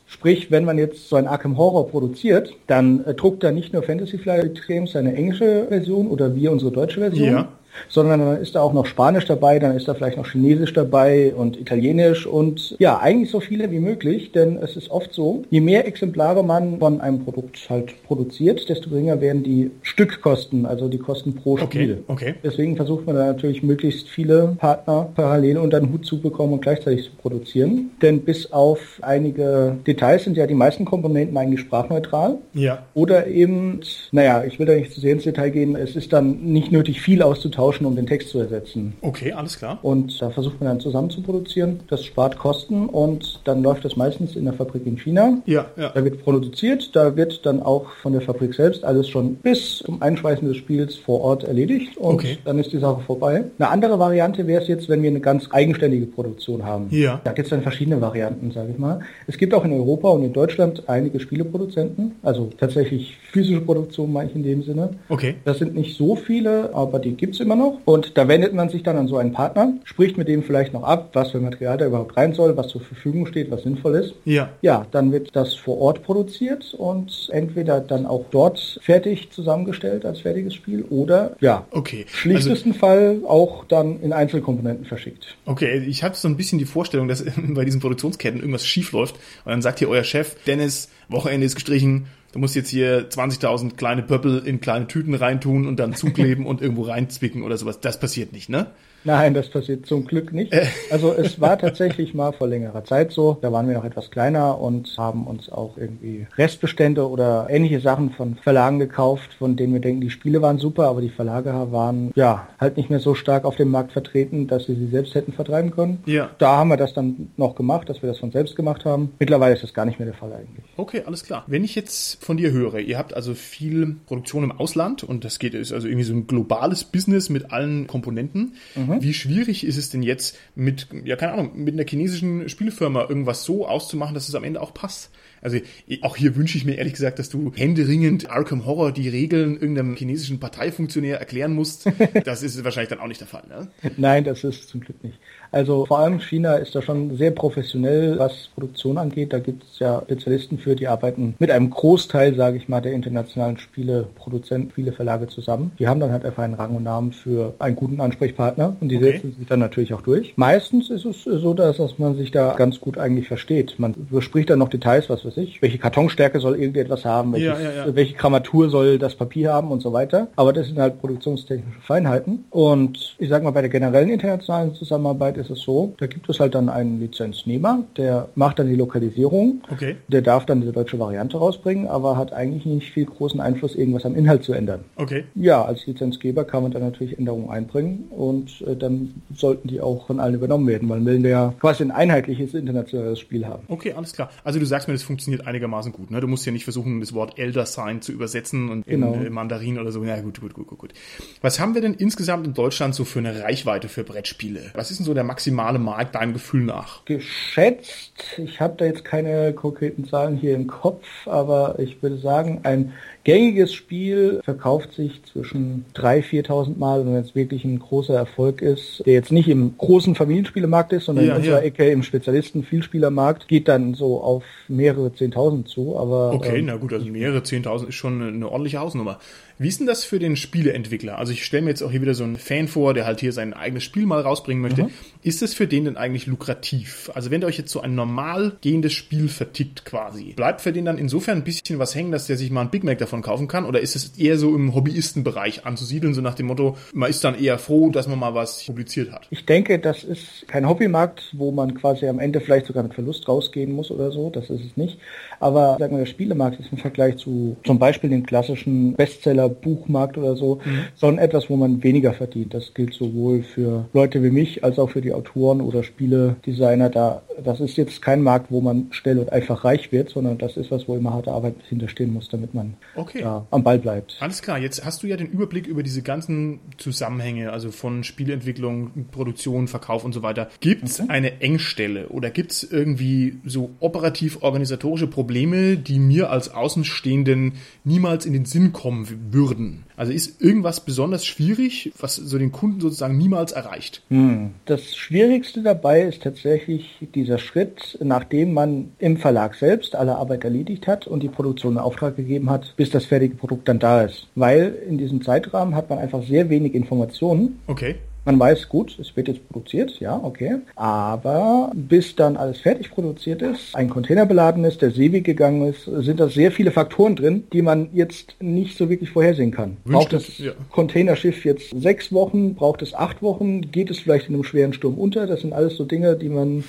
Sprich, 0.09 0.51
wenn 0.51 0.63
man 0.63 0.77
jetzt 0.77 1.09
so 1.09 1.17
ein 1.17 1.27
Arkham 1.27 1.57
Horror 1.57 1.89
produziert, 1.89 2.53
dann 2.67 3.03
äh, 3.05 3.13
druckt 3.13 3.43
da 3.43 3.51
nicht 3.51 3.73
nur 3.73 3.83
Fantasy 3.83 4.17
Flight 4.17 4.65
Games 4.65 4.93
seine 4.93 5.13
englische 5.13 5.65
Version 5.67 6.07
oder 6.07 6.33
wir 6.33 6.51
unsere 6.51 6.71
deutsche 6.71 7.01
Version, 7.01 7.29
Ja. 7.29 7.49
Sondern 7.89 8.19
dann 8.19 8.41
ist 8.41 8.55
da 8.55 8.61
auch 8.61 8.73
noch 8.73 8.85
Spanisch 8.85 9.25
dabei, 9.25 9.59
dann 9.59 9.75
ist 9.75 9.87
da 9.87 9.93
vielleicht 9.93 10.17
noch 10.17 10.27
Chinesisch 10.27 10.73
dabei 10.73 11.33
und 11.35 11.59
Italienisch 11.59 12.25
und 12.25 12.75
ja, 12.79 12.99
eigentlich 12.99 13.29
so 13.31 13.39
viele 13.39 13.71
wie 13.71 13.79
möglich, 13.79 14.31
denn 14.31 14.57
es 14.57 14.75
ist 14.75 14.89
oft 14.91 15.13
so, 15.13 15.43
je 15.49 15.61
mehr 15.61 15.87
Exemplare 15.87 16.43
man 16.43 16.79
von 16.79 17.01
einem 17.01 17.23
Produkt 17.23 17.69
halt 17.69 17.93
produziert, 18.03 18.67
desto 18.69 18.89
geringer 18.89 19.21
werden 19.21 19.43
die 19.43 19.71
Stückkosten, 19.81 20.65
also 20.65 20.87
die 20.87 20.97
Kosten 20.97 21.33
pro 21.35 21.53
Okay, 21.53 21.65
Spiel. 21.65 22.03
okay. 22.07 22.35
Deswegen 22.43 22.75
versucht 22.75 23.05
man 23.05 23.15
da 23.15 23.25
natürlich 23.25 23.63
möglichst 23.63 24.07
viele 24.09 24.55
Partner 24.59 25.09
parallel 25.15 25.57
unter 25.57 25.79
den 25.79 25.91
Hut 25.91 26.05
zu 26.05 26.21
bekommen 26.21 26.53
und 26.53 26.61
gleichzeitig 26.61 27.05
zu 27.05 27.11
produzieren. 27.21 27.91
Denn 28.01 28.21
bis 28.21 28.51
auf 28.51 28.99
einige 29.01 29.77
Details 29.87 30.23
sind 30.23 30.37
ja 30.37 30.45
die 30.47 30.53
meisten 30.53 30.85
Komponenten 30.85 31.37
eigentlich 31.37 31.61
sprachneutral. 31.61 32.37
Ja. 32.53 32.83
Oder 32.93 33.27
eben, 33.27 33.81
naja, 34.11 34.43
ich 34.45 34.59
will 34.59 34.65
da 34.65 34.73
nicht 34.73 34.91
zu 34.93 34.99
sehr 35.01 35.13
ins 35.13 35.23
Detail 35.23 35.49
gehen, 35.49 35.75
es 35.75 35.95
ist 35.95 36.13
dann 36.13 36.43
nicht 36.43 36.71
nötig, 36.71 37.01
viel 37.01 37.21
auszutauschen, 37.21 37.66
um 37.85 37.95
den 37.95 38.07
Text 38.07 38.29
zu 38.29 38.39
ersetzen. 38.39 38.93
Okay, 39.01 39.31
alles 39.33 39.57
klar. 39.57 39.79
Und 39.81 40.21
da 40.21 40.29
versucht 40.29 40.59
man 40.59 40.69
dann 40.69 40.79
zusammen 40.79 41.09
zu 41.09 41.21
produzieren. 41.21 41.79
Das 41.89 42.03
spart 42.05 42.37
Kosten 42.37 42.87
und 42.87 43.41
dann 43.45 43.63
läuft 43.63 43.85
das 43.85 43.95
meistens 43.95 44.35
in 44.35 44.45
der 44.45 44.53
Fabrik 44.53 44.85
in 44.85 44.97
China. 44.97 45.37
Ja, 45.45 45.65
ja. 45.77 45.91
Da 45.93 46.03
wird 46.03 46.23
produziert, 46.23 46.95
da 46.95 47.15
wird 47.15 47.45
dann 47.45 47.61
auch 47.61 47.89
von 48.01 48.13
der 48.13 48.21
Fabrik 48.21 48.53
selbst 48.53 48.83
alles 48.83 49.07
schon 49.09 49.35
bis 49.35 49.79
zum 49.79 50.01
Einschweißen 50.01 50.47
des 50.47 50.57
Spiels 50.57 50.95
vor 50.95 51.21
Ort 51.21 51.43
erledigt 51.43 51.97
und 51.97 52.15
Okay. 52.15 52.37
dann 52.45 52.57
ist 52.59 52.71
die 52.73 52.79
Sache 52.79 53.01
vorbei. 53.05 53.43
Eine 53.59 53.69
andere 53.69 53.99
Variante 53.99 54.47
wäre 54.47 54.61
es 54.61 54.67
jetzt, 54.67 54.89
wenn 54.89 55.03
wir 55.03 55.09
eine 55.09 55.19
ganz 55.19 55.47
eigenständige 55.51 56.05
Produktion 56.07 56.63
haben. 56.65 56.87
Ja. 56.89 57.21
Da 57.23 57.31
gibt 57.33 57.45
es 57.45 57.49
dann 57.51 57.61
verschiedene 57.61 58.01
Varianten, 58.01 58.51
sage 58.51 58.71
ich 58.71 58.77
mal. 58.77 58.99
Es 59.27 59.37
gibt 59.37 59.53
auch 59.53 59.65
in 59.65 59.73
Europa 59.73 60.09
und 60.09 60.23
in 60.23 60.33
Deutschland 60.33 60.83
einige 60.87 61.19
Spieleproduzenten, 61.19 62.13
also 62.23 62.49
tatsächlich 62.57 63.17
physische 63.31 63.61
Produktion 63.61 64.11
meine 64.13 64.29
ich 64.29 64.35
in 64.35 64.43
dem 64.43 64.63
Sinne. 64.63 64.91
Okay. 65.09 65.35
Das 65.45 65.59
sind 65.59 65.75
nicht 65.75 65.97
so 65.97 66.15
viele, 66.15 66.73
aber 66.73 66.99
die 66.99 67.11
gibt's 67.13 67.39
immer 67.47 67.55
noch. 67.55 67.79
Und 67.85 68.17
da 68.17 68.27
wendet 68.27 68.53
man 68.53 68.69
sich 68.69 68.83
dann 68.83 68.97
an 68.97 69.07
so 69.07 69.17
einen 69.17 69.31
Partner, 69.31 69.73
spricht 69.85 70.17
mit 70.17 70.27
dem 70.27 70.43
vielleicht 70.43 70.73
noch 70.73 70.83
ab, 70.83 71.11
was 71.13 71.31
für 71.31 71.39
Material 71.39 71.77
da 71.77 71.85
überhaupt 71.85 72.17
rein 72.17 72.33
soll, 72.33 72.57
was 72.57 72.67
zur 72.67 72.81
Verfügung 72.81 73.25
steht, 73.25 73.49
was 73.49 73.63
sinnvoll 73.63 73.95
ist. 73.95 74.15
Ja. 74.25 74.49
Ja, 74.61 74.85
dann 74.91 75.11
wird 75.13 75.35
das 75.35 75.55
vor 75.55 75.79
Ort 75.79 76.03
produziert 76.03 76.73
und 76.77 77.29
entweder 77.31 77.79
dann 77.79 78.05
auch 78.05 78.25
dort 78.31 78.79
fertig 78.81 79.31
zusammengestellt 79.31 80.05
als 80.05 80.19
fertiges 80.19 80.53
Spiel 80.53 80.83
oder 80.89 81.35
ja, 81.39 81.65
Okay. 81.71 82.05
Also, 82.05 82.17
schlichtesten 82.17 82.73
Fall 82.73 83.21
auch 83.25 83.63
dann 83.65 84.01
in 84.01 84.11
Einzelkomponenten 84.11 84.85
verschickt. 84.85 85.37
okay, 85.45 85.83
ich 85.87 86.03
habe 86.03 86.15
so 86.15 86.27
ein 86.27 86.35
bisschen 86.35 86.59
die 86.59 86.65
Vorstellung, 86.65 87.07
dass 87.07 87.23
bei 87.49 87.63
diesen 87.63 87.79
Produktionsketten 87.79 88.39
irgendwas 88.39 88.65
schief 88.65 88.91
läuft 88.91 89.15
und 89.45 89.51
dann 89.51 89.61
sagt 89.61 89.79
hier 89.79 89.89
euer 89.89 90.03
Chef, 90.03 90.35
Dennis, 90.45 90.89
Wochenende 91.09 91.45
ist 91.45 91.55
gestrichen, 91.55 92.07
du 92.31 92.39
musst 92.39 92.55
jetzt 92.55 92.69
hier 92.69 93.09
20.000 93.09 93.75
kleine 93.75 94.03
Pöppel 94.03 94.39
in 94.45 94.59
kleine 94.61 94.87
Tüten 94.87 95.13
reintun 95.13 95.67
und 95.67 95.77
dann 95.77 95.95
zukleben 95.95 96.45
und 96.45 96.61
irgendwo 96.61 96.83
reinzwicken 96.83 97.43
oder 97.43 97.57
sowas. 97.57 97.79
Das 97.79 97.99
passiert 97.99 98.33
nicht, 98.33 98.49
ne? 98.49 98.67
Nein, 99.07 99.33
das 99.33 99.49
passiert 99.49 99.87
zum 99.87 100.05
Glück 100.05 100.31
nicht. 100.31 100.53
Also 100.91 101.11
es 101.13 101.41
war 101.41 101.57
tatsächlich 101.67 102.13
mal 102.13 102.31
vor 102.31 102.47
längerer 102.47 102.83
Zeit 102.83 103.11
so. 103.11 103.37
Da 103.41 103.51
waren 103.51 103.67
wir 103.67 103.75
noch 103.75 103.83
etwas 103.83 104.11
kleiner 104.11 104.61
und 104.61 104.93
haben 104.97 105.25
uns 105.25 105.49
auch 105.49 105.77
irgendwie 105.77 106.27
Restbestände 106.37 107.09
oder 107.09 107.47
ähnliche 107.49 107.79
Sachen 107.79 108.11
von 108.11 108.35
Verlagen 108.35 108.77
gekauft, 108.77 109.33
von 109.33 109.55
denen 109.55 109.73
wir 109.73 109.81
denken, 109.81 110.01
die 110.01 110.11
Spiele 110.11 110.43
waren 110.43 110.59
super, 110.59 110.87
aber 110.87 111.01
die 111.01 111.09
Verlage 111.09 111.51
waren 111.71 112.11
ja 112.15 112.47
halt 112.59 112.77
nicht 112.77 112.91
mehr 112.91 112.99
so 112.99 113.15
stark 113.15 113.45
auf 113.45 113.55
dem 113.55 113.71
Markt 113.71 113.93
vertreten, 113.93 114.47
dass 114.47 114.67
sie 114.67 114.75
sie 114.75 114.87
selbst 114.87 115.15
hätten 115.15 115.33
vertreiben 115.33 115.71
können. 115.71 116.03
Ja. 116.05 116.29
Da 116.37 116.57
haben 116.57 116.69
wir 116.69 116.77
das 116.77 116.93
dann 116.93 117.31
noch 117.37 117.55
gemacht, 117.55 117.89
dass 117.89 118.03
wir 118.03 118.09
das 118.09 118.19
von 118.19 118.31
selbst 118.31 118.55
gemacht 118.55 118.85
haben. 118.85 119.13
Mittlerweile 119.17 119.55
ist 119.55 119.63
das 119.63 119.73
gar 119.73 119.85
nicht 119.85 119.97
mehr 119.97 120.05
der 120.05 120.15
Fall 120.15 120.31
eigentlich. 120.33 120.63
Okay, 120.75 121.01
alles 121.05 121.23
klar. 121.23 121.43
Wenn 121.47 121.63
ich 121.63 121.73
jetzt 121.73 121.87
jetzt 121.87 122.23
von 122.23 122.37
dir 122.37 122.51
höre, 122.51 122.79
ihr 122.79 122.97
habt 122.97 123.13
also 123.13 123.33
viel 123.33 123.95
Produktion 124.05 124.43
im 124.43 124.51
Ausland 124.51 125.03
und 125.03 125.23
das 125.23 125.39
geht, 125.39 125.53
ist 125.53 125.71
also 125.71 125.87
irgendwie 125.87 126.03
so 126.03 126.13
ein 126.13 126.27
globales 126.27 126.83
Business 126.83 127.29
mit 127.29 127.51
allen 127.51 127.87
Komponenten. 127.87 128.53
Mhm. 128.75 128.96
Wie 129.01 129.13
schwierig 129.13 129.65
ist 129.65 129.77
es 129.77 129.89
denn 129.89 130.03
jetzt 130.03 130.37
mit, 130.55 130.87
ja, 131.05 131.15
keine 131.15 131.33
Ahnung, 131.33 131.51
mit 131.55 131.73
einer 131.73 131.87
chinesischen 131.87 132.49
Spielfirma 132.49 133.07
irgendwas 133.07 133.43
so 133.43 133.67
auszumachen, 133.67 134.13
dass 134.13 134.29
es 134.29 134.35
am 134.35 134.43
Ende 134.43 134.61
auch 134.61 134.73
passt? 134.73 135.11
Also 135.41 135.57
auch 136.01 136.15
hier 136.15 136.35
wünsche 136.35 136.57
ich 136.57 136.65
mir 136.65 136.75
ehrlich 136.75 136.93
gesagt, 136.93 137.19
dass 137.19 137.29
du 137.29 137.51
händeringend 137.55 138.29
Arkham 138.29 138.65
Horror 138.65 138.91
die 138.91 139.09
Regeln 139.09 139.53
irgendeinem 139.53 139.95
chinesischen 139.95 140.39
Parteifunktionär 140.39 141.19
erklären 141.19 141.53
musst. 141.53 141.89
Das 142.23 142.43
ist 142.43 142.63
wahrscheinlich 142.63 142.89
dann 142.89 142.99
auch 142.99 143.07
nicht 143.07 143.21
der 143.21 143.27
Fall, 143.27 143.43
ne? 143.47 143.67
Nein, 143.95 144.23
das 144.23 144.43
ist 144.43 144.69
zum 144.69 144.81
Glück 144.81 145.01
nicht. 145.03 145.17
Also 145.51 145.85
vor 145.85 145.99
allem 145.99 146.19
China 146.19 146.55
ist 146.55 146.75
da 146.75 146.81
schon 146.81 147.15
sehr 147.15 147.31
professionell, 147.31 148.17
was 148.19 148.49
Produktion 148.53 148.97
angeht. 148.97 149.33
Da 149.33 149.39
gibt 149.39 149.63
es 149.63 149.79
ja 149.79 150.01
Spezialisten 150.03 150.57
für, 150.57 150.75
die 150.75 150.87
arbeiten 150.87 151.35
mit 151.39 151.51
einem 151.51 151.69
Großteil, 151.69 152.35
sage 152.35 152.57
ich 152.57 152.67
mal, 152.67 152.81
der 152.81 152.93
internationalen 152.93 153.57
Spieleproduzenten, 153.57 154.71
Spieleverlage 154.71 155.27
zusammen. 155.27 155.71
Die 155.79 155.87
haben 155.87 155.99
dann 155.99 156.11
halt 156.11 156.25
einfach 156.25 156.43
einen 156.43 156.55
Rang 156.55 156.75
und 156.75 156.83
Namen 156.83 157.13
für 157.13 157.53
einen 157.59 157.75
guten 157.75 158.01
Ansprechpartner 158.01 158.75
und 158.79 158.89
die 158.89 158.97
okay. 158.97 159.13
setzen 159.13 159.35
sich 159.37 159.47
dann 159.47 159.59
natürlich 159.59 159.93
auch 159.93 160.01
durch. 160.01 160.33
Meistens 160.35 160.89
ist 160.89 161.05
es 161.05 161.23
so, 161.23 161.53
dass, 161.53 161.77
dass 161.77 161.97
man 161.97 162.15
sich 162.15 162.31
da 162.31 162.55
ganz 162.55 162.79
gut 162.79 162.97
eigentlich 162.97 163.27
versteht. 163.27 163.75
Man 163.77 163.95
bespricht 164.09 164.49
dann 164.49 164.59
noch 164.59 164.69
Details, 164.69 165.09
was 165.09 165.23
weiß 165.27 165.37
ich, 165.37 165.61
welche 165.61 165.77
Kartonstärke 165.77 166.39
soll 166.39 166.55
irgendetwas 166.55 167.05
haben, 167.05 167.33
welches, 167.33 167.59
ja, 167.61 167.85
ja, 167.85 167.95
welche 167.95 168.15
Grammatur 168.15 168.69
soll 168.69 168.97
das 168.97 169.15
Papier 169.15 169.53
haben 169.53 169.71
und 169.71 169.81
so 169.81 169.93
weiter. 169.93 170.27
Aber 170.35 170.53
das 170.53 170.67
sind 170.67 170.79
halt 170.79 170.99
produktionstechnische 170.99 171.81
Feinheiten. 171.81 172.45
Und 172.49 173.15
ich 173.19 173.29
sage 173.29 173.43
mal, 173.43 173.51
bei 173.51 173.61
der 173.61 173.69
generellen 173.69 174.09
internationalen 174.09 174.73
Zusammenarbeit 174.73 175.37
ist 175.37 175.49
es 175.49 175.61
so, 175.61 175.93
da 175.99 176.07
gibt 176.07 176.29
es 176.29 176.39
halt 176.39 176.55
dann 176.55 176.69
einen 176.69 176.99
Lizenznehmer, 176.99 177.83
der 177.97 178.29
macht 178.35 178.59
dann 178.59 178.67
die 178.67 178.75
Lokalisierung. 178.75 179.61
Okay. 179.71 179.95
Der 180.07 180.21
darf 180.21 180.45
dann 180.45 180.61
die 180.61 180.71
deutsche 180.71 180.99
Variante 180.99 181.37
rausbringen, 181.37 181.87
aber 181.87 182.17
hat 182.17 182.33
eigentlich 182.33 182.65
nicht 182.65 182.91
viel 182.91 183.05
großen 183.05 183.39
Einfluss, 183.39 183.75
irgendwas 183.75 184.05
am 184.05 184.15
Inhalt 184.15 184.43
zu 184.43 184.53
ändern. 184.53 184.85
Okay. 184.95 185.25
Ja, 185.35 185.63
als 185.63 185.85
Lizenzgeber 185.85 186.45
kann 186.45 186.63
man 186.63 186.71
dann 186.71 186.83
natürlich 186.83 187.17
Änderungen 187.17 187.49
einbringen 187.49 188.05
und 188.09 188.61
äh, 188.61 188.75
dann 188.75 189.21
sollten 189.35 189.67
die 189.67 189.81
auch 189.81 190.07
von 190.07 190.19
allen 190.19 190.35
übernommen 190.35 190.67
werden, 190.67 190.89
weil 190.89 191.05
wir 191.05 191.29
ja 191.29 191.53
quasi 191.59 191.83
ein 191.83 191.91
einheitliches 191.91 192.53
internationales 192.53 193.19
Spiel 193.19 193.45
haben. 193.45 193.63
Okay, 193.67 193.93
alles 193.93 194.13
klar. 194.13 194.29
Also 194.43 194.59
du 194.59 194.65
sagst 194.65 194.87
mir, 194.87 194.93
das 194.93 195.03
funktioniert 195.03 195.16
einigermaßen 195.45 195.91
gut. 195.91 196.11
Ne? 196.11 196.21
Du 196.21 196.27
musst 196.27 196.45
ja 196.45 196.51
nicht 196.51 196.63
versuchen, 196.63 196.99
das 196.99 197.13
Wort 197.13 197.39
Elder 197.39 197.65
Sign 197.65 198.01
zu 198.01 198.11
übersetzen 198.11 198.69
und 198.69 198.85
genau. 198.85 199.13
in 199.13 199.25
äh, 199.25 199.29
Mandarin 199.29 199.79
oder 199.79 199.91
so. 199.91 200.03
Ja, 200.03 200.19
gut, 200.21 200.39
gut, 200.39 200.53
gut, 200.53 200.67
gut, 200.67 200.77
gut. 200.77 200.93
Was 201.41 201.59
haben 201.59 201.73
wir 201.73 201.81
denn 201.81 201.93
insgesamt 201.93 202.45
in 202.45 202.53
Deutschland 202.53 202.95
so 202.95 203.05
für 203.05 203.19
eine 203.19 203.41
Reichweite 203.41 203.89
für 203.89 204.03
Brettspiele? 204.03 204.71
Was 204.73 204.91
ist 204.91 204.99
denn 204.99 205.05
so 205.05 205.13
der 205.13 205.23
maximale 205.23 205.79
Markt 205.79 206.15
deinem 206.15 206.33
Gefühl 206.33 206.63
nach? 206.63 207.05
Geschätzt, 207.05 208.13
ich 208.37 208.61
habe 208.61 208.75
da 208.77 208.85
jetzt 208.85 209.03
keine 209.03 209.53
konkreten 209.53 210.05
Zahlen 210.05 210.37
hier 210.37 210.55
im 210.55 210.67
Kopf, 210.67 211.05
aber 211.25 211.79
ich 211.79 212.01
würde 212.01 212.17
sagen, 212.17 212.61
ein 212.63 212.93
gängiges 213.23 213.73
Spiel 213.73 214.41
verkauft 214.43 214.93
sich 214.93 215.21
zwischen 215.25 215.85
3.000, 215.95 216.45
4.000 216.47 216.77
Mal 216.77 217.05
wenn 217.05 217.15
es 217.15 217.35
wirklich 217.35 217.63
ein 217.65 217.79
großer 217.79 218.13
Erfolg 218.13 218.61
ist, 218.61 219.03
der 219.05 219.13
jetzt 219.13 219.31
nicht 219.31 219.47
im 219.47 219.77
großen 219.77 220.15
Familienspielemarkt 220.15 220.93
ist, 220.93 221.05
sondern 221.05 221.25
ja, 221.25 221.31
in 221.31 221.37
unserer 221.37 221.59
ja. 221.59 221.65
Ecke 221.65 221.89
im 221.89 222.03
Spezialisten-Vielspielermarkt, 222.03 223.47
geht 223.47 223.67
dann 223.67 223.93
so 223.93 224.21
auf 224.21 224.43
mehrere 224.67 225.06
10.000 225.09 225.65
zu. 225.65 225.97
Aber 225.97 226.33
Okay, 226.33 226.59
ähm, 226.59 226.65
na 226.65 226.77
gut, 226.77 226.93
also 226.93 227.05
mehrere 227.05 227.39
10.000 227.39 227.87
ist 227.87 227.95
schon 227.95 228.21
eine 228.21 228.49
ordentliche 228.49 228.79
Hausnummer. 228.79 229.19
Wie 229.59 229.67
ist 229.67 229.79
denn 229.79 229.87
das 229.87 230.03
für 230.03 230.19
den 230.19 230.35
Spieleentwickler? 230.35 231.17
Also 231.17 231.33
ich 231.33 231.43
stelle 231.43 231.63
mir 231.63 231.69
jetzt 231.71 231.81
auch 231.81 231.89
hier 231.89 232.01
wieder 232.01 232.13
so 232.13 232.23
einen 232.23 232.35
Fan 232.35 232.67
vor, 232.67 232.93
der 232.93 233.05
halt 233.05 233.19
hier 233.19 233.33
sein 233.33 233.53
eigenes 233.53 233.83
Spiel 233.83 234.05
mal 234.05 234.21
rausbringen 234.21 234.61
möchte. 234.61 234.83
Mhm. 234.83 234.89
Ist 235.23 235.41
das 235.41 235.55
für 235.55 235.65
den 235.65 235.85
denn 235.85 235.97
eigentlich 235.97 236.27
lukrativ? 236.27 237.09
Also 237.15 237.31
wenn 237.31 237.41
der 237.41 237.47
euch 237.47 237.57
jetzt 237.57 237.71
so 237.71 237.81
ein 237.81 237.95
normal 237.95 238.57
gehendes 238.61 238.93
Spiel 238.93 239.27
vertickt 239.29 239.83
quasi, 239.83 240.33
bleibt 240.33 240.61
für 240.61 240.71
den 240.71 240.85
dann 240.85 240.99
insofern 240.99 241.39
ein 241.39 241.43
bisschen 241.43 241.79
was 241.79 241.95
hängen, 241.95 242.11
dass 242.11 242.27
der 242.27 242.37
sich 242.37 242.51
mal 242.51 242.61
ein 242.61 242.69
Big 242.69 242.83
Mac 242.83 242.99
davon 242.99 243.23
kaufen 243.23 243.47
kann? 243.47 243.65
Oder 243.65 243.79
ist 243.79 243.95
es 243.95 244.17
eher 244.17 244.37
so 244.37 244.55
im 244.55 244.75
Hobbyistenbereich 244.75 245.65
anzusiedeln, 245.65 246.13
so 246.13 246.21
nach 246.21 246.35
dem 246.35 246.45
Motto, 246.45 246.77
man 246.93 247.09
ist 247.09 247.23
dann 247.23 247.37
eher 247.37 247.57
froh, 247.57 247.89
dass 247.89 248.07
man 248.07 248.19
mal 248.19 248.35
was 248.35 248.63
publiziert 248.65 249.11
hat? 249.11 249.27
Ich 249.31 249.45
denke, 249.45 249.79
das 249.79 250.03
ist 250.03 250.47
kein 250.47 250.69
Hobbymarkt, 250.69 251.33
wo 251.33 251.51
man 251.51 251.73
quasi 251.73 252.07
am 252.07 252.19
Ende 252.19 252.41
vielleicht 252.41 252.67
sogar 252.67 252.83
mit 252.83 252.93
Verlust 252.93 253.27
rausgehen 253.27 253.71
muss 253.71 253.89
oder 253.89 254.11
so. 254.11 254.29
Das 254.29 254.51
ist 254.51 254.61
es 254.63 254.77
nicht. 254.77 254.99
Aber 255.39 255.77
sagen 255.79 255.95
wir, 255.95 255.99
der 255.99 256.11
Spielemarkt 256.11 256.59
ist 256.59 256.71
im 256.71 256.77
Vergleich 256.77 257.17
zu 257.17 257.57
zum 257.63 257.79
Beispiel 257.79 258.09
den 258.09 258.23
klassischen 258.23 258.93
Bestseller 258.93 259.46
Buchmarkt 259.49 260.17
oder 260.17 260.35
so, 260.35 260.59
mhm. 260.63 260.85
sondern 260.95 261.23
etwas, 261.23 261.49
wo 261.49 261.55
man 261.55 261.83
weniger 261.83 262.13
verdient. 262.13 262.53
Das 262.53 262.73
gilt 262.73 262.93
sowohl 262.93 263.43
für 263.43 263.85
Leute 263.93 264.23
wie 264.23 264.29
mich 264.29 264.63
als 264.63 264.79
auch 264.79 264.89
für 264.89 265.01
die 265.01 265.13
Autoren 265.13 265.61
oder 265.61 265.83
Spieledesigner. 265.83 266.89
Da, 266.89 267.21
das 267.43 267.59
ist 267.59 267.77
jetzt 267.77 268.01
kein 268.01 268.21
Markt, 268.21 268.51
wo 268.51 268.61
man 268.61 268.87
schnell 268.91 269.19
und 269.19 269.31
einfach 269.31 269.63
reich 269.63 269.91
wird, 269.91 270.09
sondern 270.09 270.37
das 270.37 270.57
ist 270.57 270.71
was, 270.71 270.87
wo 270.87 270.95
immer 270.95 271.13
harte 271.13 271.31
Arbeit 271.31 271.55
hinterstehen 271.69 272.13
muss, 272.13 272.29
damit 272.29 272.53
man 272.53 272.75
okay. 272.95 273.23
am 273.23 273.63
Ball 273.63 273.79
bleibt. 273.79 274.17
Alles 274.19 274.41
klar, 274.41 274.57
jetzt 274.57 274.85
hast 274.85 275.03
du 275.03 275.07
ja 275.07 275.17
den 275.17 275.27
Überblick 275.27 275.67
über 275.67 275.83
diese 275.83 276.01
ganzen 276.01 276.59
Zusammenhänge, 276.77 277.51
also 277.51 277.71
von 277.71 278.03
Spieleentwicklung, 278.03 279.07
Produktion, 279.11 279.67
Verkauf 279.67 280.03
und 280.03 280.13
so 280.13 280.21
weiter. 280.21 280.49
Gibt 280.59 280.85
es 280.85 280.99
okay. 280.99 281.09
eine 281.09 281.41
Engstelle 281.41 282.09
oder 282.09 282.29
gibt 282.29 282.51
es 282.51 282.63
irgendwie 282.63 283.37
so 283.45 283.71
operativ-organisatorische 283.79 285.07
Probleme, 285.07 285.77
die 285.77 285.99
mir 285.99 286.29
als 286.29 286.53
Außenstehenden 286.53 287.53
niemals 287.83 288.25
in 288.25 288.33
den 288.33 288.45
Sinn 288.45 288.73
kommen 288.73 289.07
würden? 289.07 289.36
Würden. 289.37 289.83
Also 289.95 290.11
ist 290.11 290.41
irgendwas 290.41 290.81
besonders 290.81 291.25
schwierig, 291.25 291.93
was 291.99 292.15
so 292.15 292.37
den 292.37 292.51
Kunden 292.51 292.81
sozusagen 292.81 293.17
niemals 293.17 293.51
erreicht? 293.51 294.01
Hm. 294.09 294.51
Das 294.65 294.95
Schwierigste 294.95 295.61
dabei 295.61 296.01
ist 296.01 296.23
tatsächlich 296.23 296.97
dieser 297.15 297.37
Schritt, 297.37 297.97
nachdem 298.03 298.53
man 298.53 298.91
im 298.99 299.17
Verlag 299.17 299.55
selbst 299.55 299.95
alle 299.95 300.15
Arbeit 300.15 300.43
erledigt 300.43 300.87
hat 300.87 301.07
und 301.07 301.21
die 301.23 301.29
Produktion 301.29 301.73
in 301.73 301.79
Auftrag 301.79 302.15
gegeben 302.15 302.49
hat, 302.49 302.73
bis 302.77 302.89
das 302.89 303.05
fertige 303.05 303.35
Produkt 303.35 303.67
dann 303.67 303.79
da 303.79 304.03
ist. 304.03 304.27
Weil 304.35 304.75
in 304.87 304.97
diesem 304.97 305.21
Zeitrahmen 305.21 305.75
hat 305.75 305.89
man 305.89 305.99
einfach 305.99 306.23
sehr 306.23 306.49
wenig 306.49 306.73
Informationen. 306.73 307.59
Okay. 307.67 307.95
Man 308.27 308.39
weiß, 308.41 308.67
gut, 308.67 308.99
es 308.99 309.15
wird 309.15 309.29
jetzt 309.29 309.47
produziert, 309.47 310.01
ja, 310.01 310.19
okay. 310.21 310.57
Aber 310.75 311.71
bis 311.73 312.13
dann 312.13 312.35
alles 312.35 312.59
fertig 312.59 312.91
produziert 312.91 313.41
ist, 313.41 313.73
ein 313.73 313.89
Container 313.89 314.25
beladen 314.25 314.65
ist, 314.65 314.81
der 314.81 314.91
Seeweg 314.91 315.23
gegangen 315.23 315.65
ist, 315.69 315.85
sind 315.85 316.19
da 316.19 316.27
sehr 316.27 316.51
viele 316.51 316.71
Faktoren 316.71 317.15
drin, 317.15 317.43
die 317.53 317.61
man 317.61 317.87
jetzt 317.93 318.35
nicht 318.41 318.77
so 318.77 318.89
wirklich 318.89 319.11
vorhersehen 319.11 319.51
kann. 319.51 319.77
Wünscht 319.85 320.09
braucht 320.09 320.11
das 320.11 320.37
ja. 320.39 320.51
Containerschiff 320.71 321.45
jetzt 321.45 321.69
sechs 321.79 322.11
Wochen, 322.11 322.53
braucht 322.53 322.81
es 322.81 322.93
acht 322.93 323.21
Wochen, 323.21 323.71
geht 323.71 323.89
es 323.89 323.99
vielleicht 323.99 324.27
in 324.27 324.33
einem 324.33 324.43
schweren 324.43 324.73
Sturm 324.73 324.95
unter? 324.95 325.25
Das 325.25 325.39
sind 325.39 325.53
alles 325.53 325.77
so 325.77 325.85
Dinge, 325.85 326.17
die 326.17 326.27
man 326.27 326.65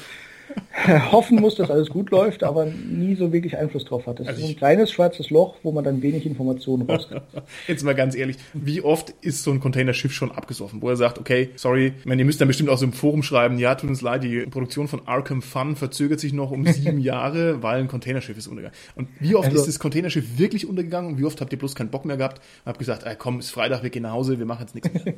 hoffen 1.12 1.40
muss, 1.40 1.56
dass 1.56 1.70
alles 1.70 1.88
gut 1.88 2.10
läuft, 2.10 2.44
aber 2.44 2.66
nie 2.66 3.14
so 3.14 3.32
wirklich 3.32 3.56
Einfluss 3.56 3.84
drauf 3.84 4.06
hat. 4.06 4.20
Das 4.20 4.28
also 4.28 4.42
ist 4.42 4.48
ein 4.50 4.56
kleines 4.56 4.90
schwarzes 4.92 5.30
Loch, 5.30 5.56
wo 5.62 5.72
man 5.72 5.84
dann 5.84 6.02
wenig 6.02 6.26
Informationen 6.26 6.88
rauskriegt. 6.88 7.22
Jetzt 7.66 7.84
mal 7.84 7.94
ganz 7.94 8.14
ehrlich, 8.14 8.36
wie 8.54 8.80
oft 8.80 9.10
ist 9.20 9.42
so 9.42 9.50
ein 9.50 9.60
Containerschiff 9.60 10.12
schon 10.12 10.30
abgesoffen, 10.30 10.80
wo 10.82 10.88
er 10.88 10.96
sagt, 10.96 11.18
okay, 11.18 11.50
sorry, 11.56 11.92
ich 11.98 12.06
meine, 12.06 12.22
ihr 12.22 12.26
müsst 12.26 12.40
dann 12.40 12.48
bestimmt 12.48 12.70
auch 12.70 12.78
so 12.78 12.84
im 12.84 12.92
Forum 12.92 13.22
schreiben, 13.22 13.58
ja, 13.58 13.74
tut 13.74 13.90
uns 13.90 14.02
leid, 14.02 14.22
die 14.22 14.46
Produktion 14.46 14.88
von 14.88 15.02
Arkham 15.06 15.42
Fun 15.42 15.76
verzögert 15.76 16.20
sich 16.20 16.32
noch 16.32 16.50
um 16.50 16.66
sieben 16.72 17.00
Jahre, 17.00 17.62
weil 17.62 17.80
ein 17.80 17.88
Containerschiff 17.88 18.36
ist 18.36 18.46
untergegangen. 18.46 18.78
Und 18.96 19.08
wie 19.20 19.34
oft 19.34 19.48
also, 19.48 19.58
ist 19.58 19.66
das 19.66 19.78
Containerschiff 19.78 20.38
wirklich 20.38 20.66
untergegangen 20.68 21.12
und 21.12 21.18
wie 21.18 21.24
oft 21.24 21.40
habt 21.40 21.52
ihr 21.52 21.58
bloß 21.58 21.74
keinen 21.74 21.90
Bock 21.90 22.04
mehr 22.04 22.16
gehabt 22.16 22.38
und 22.38 22.66
habt 22.66 22.78
gesagt, 22.78 23.04
ey, 23.04 23.14
komm, 23.18 23.40
ist 23.40 23.50
Freitag, 23.50 23.82
wir 23.82 23.90
gehen 23.90 24.02
nach 24.02 24.12
Hause, 24.12 24.38
wir 24.38 24.46
machen 24.46 24.62
jetzt 24.62 24.74
nichts 24.74 25.04
mehr. 25.04 25.14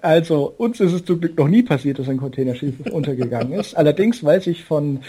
Also, 0.00 0.54
uns 0.56 0.80
ist 0.80 0.92
es 0.92 1.04
zum 1.04 1.20
Glück 1.20 1.36
noch 1.36 1.48
nie 1.48 1.62
passiert, 1.62 1.98
dass 1.98 2.08
ein 2.08 2.18
Containerschiff 2.18 2.74
untergegangen 2.90 3.52
ist. 3.52 3.76
Allerdings 3.76 4.22
weiß 4.38 4.46
ich 4.46 4.64
von 4.64 5.00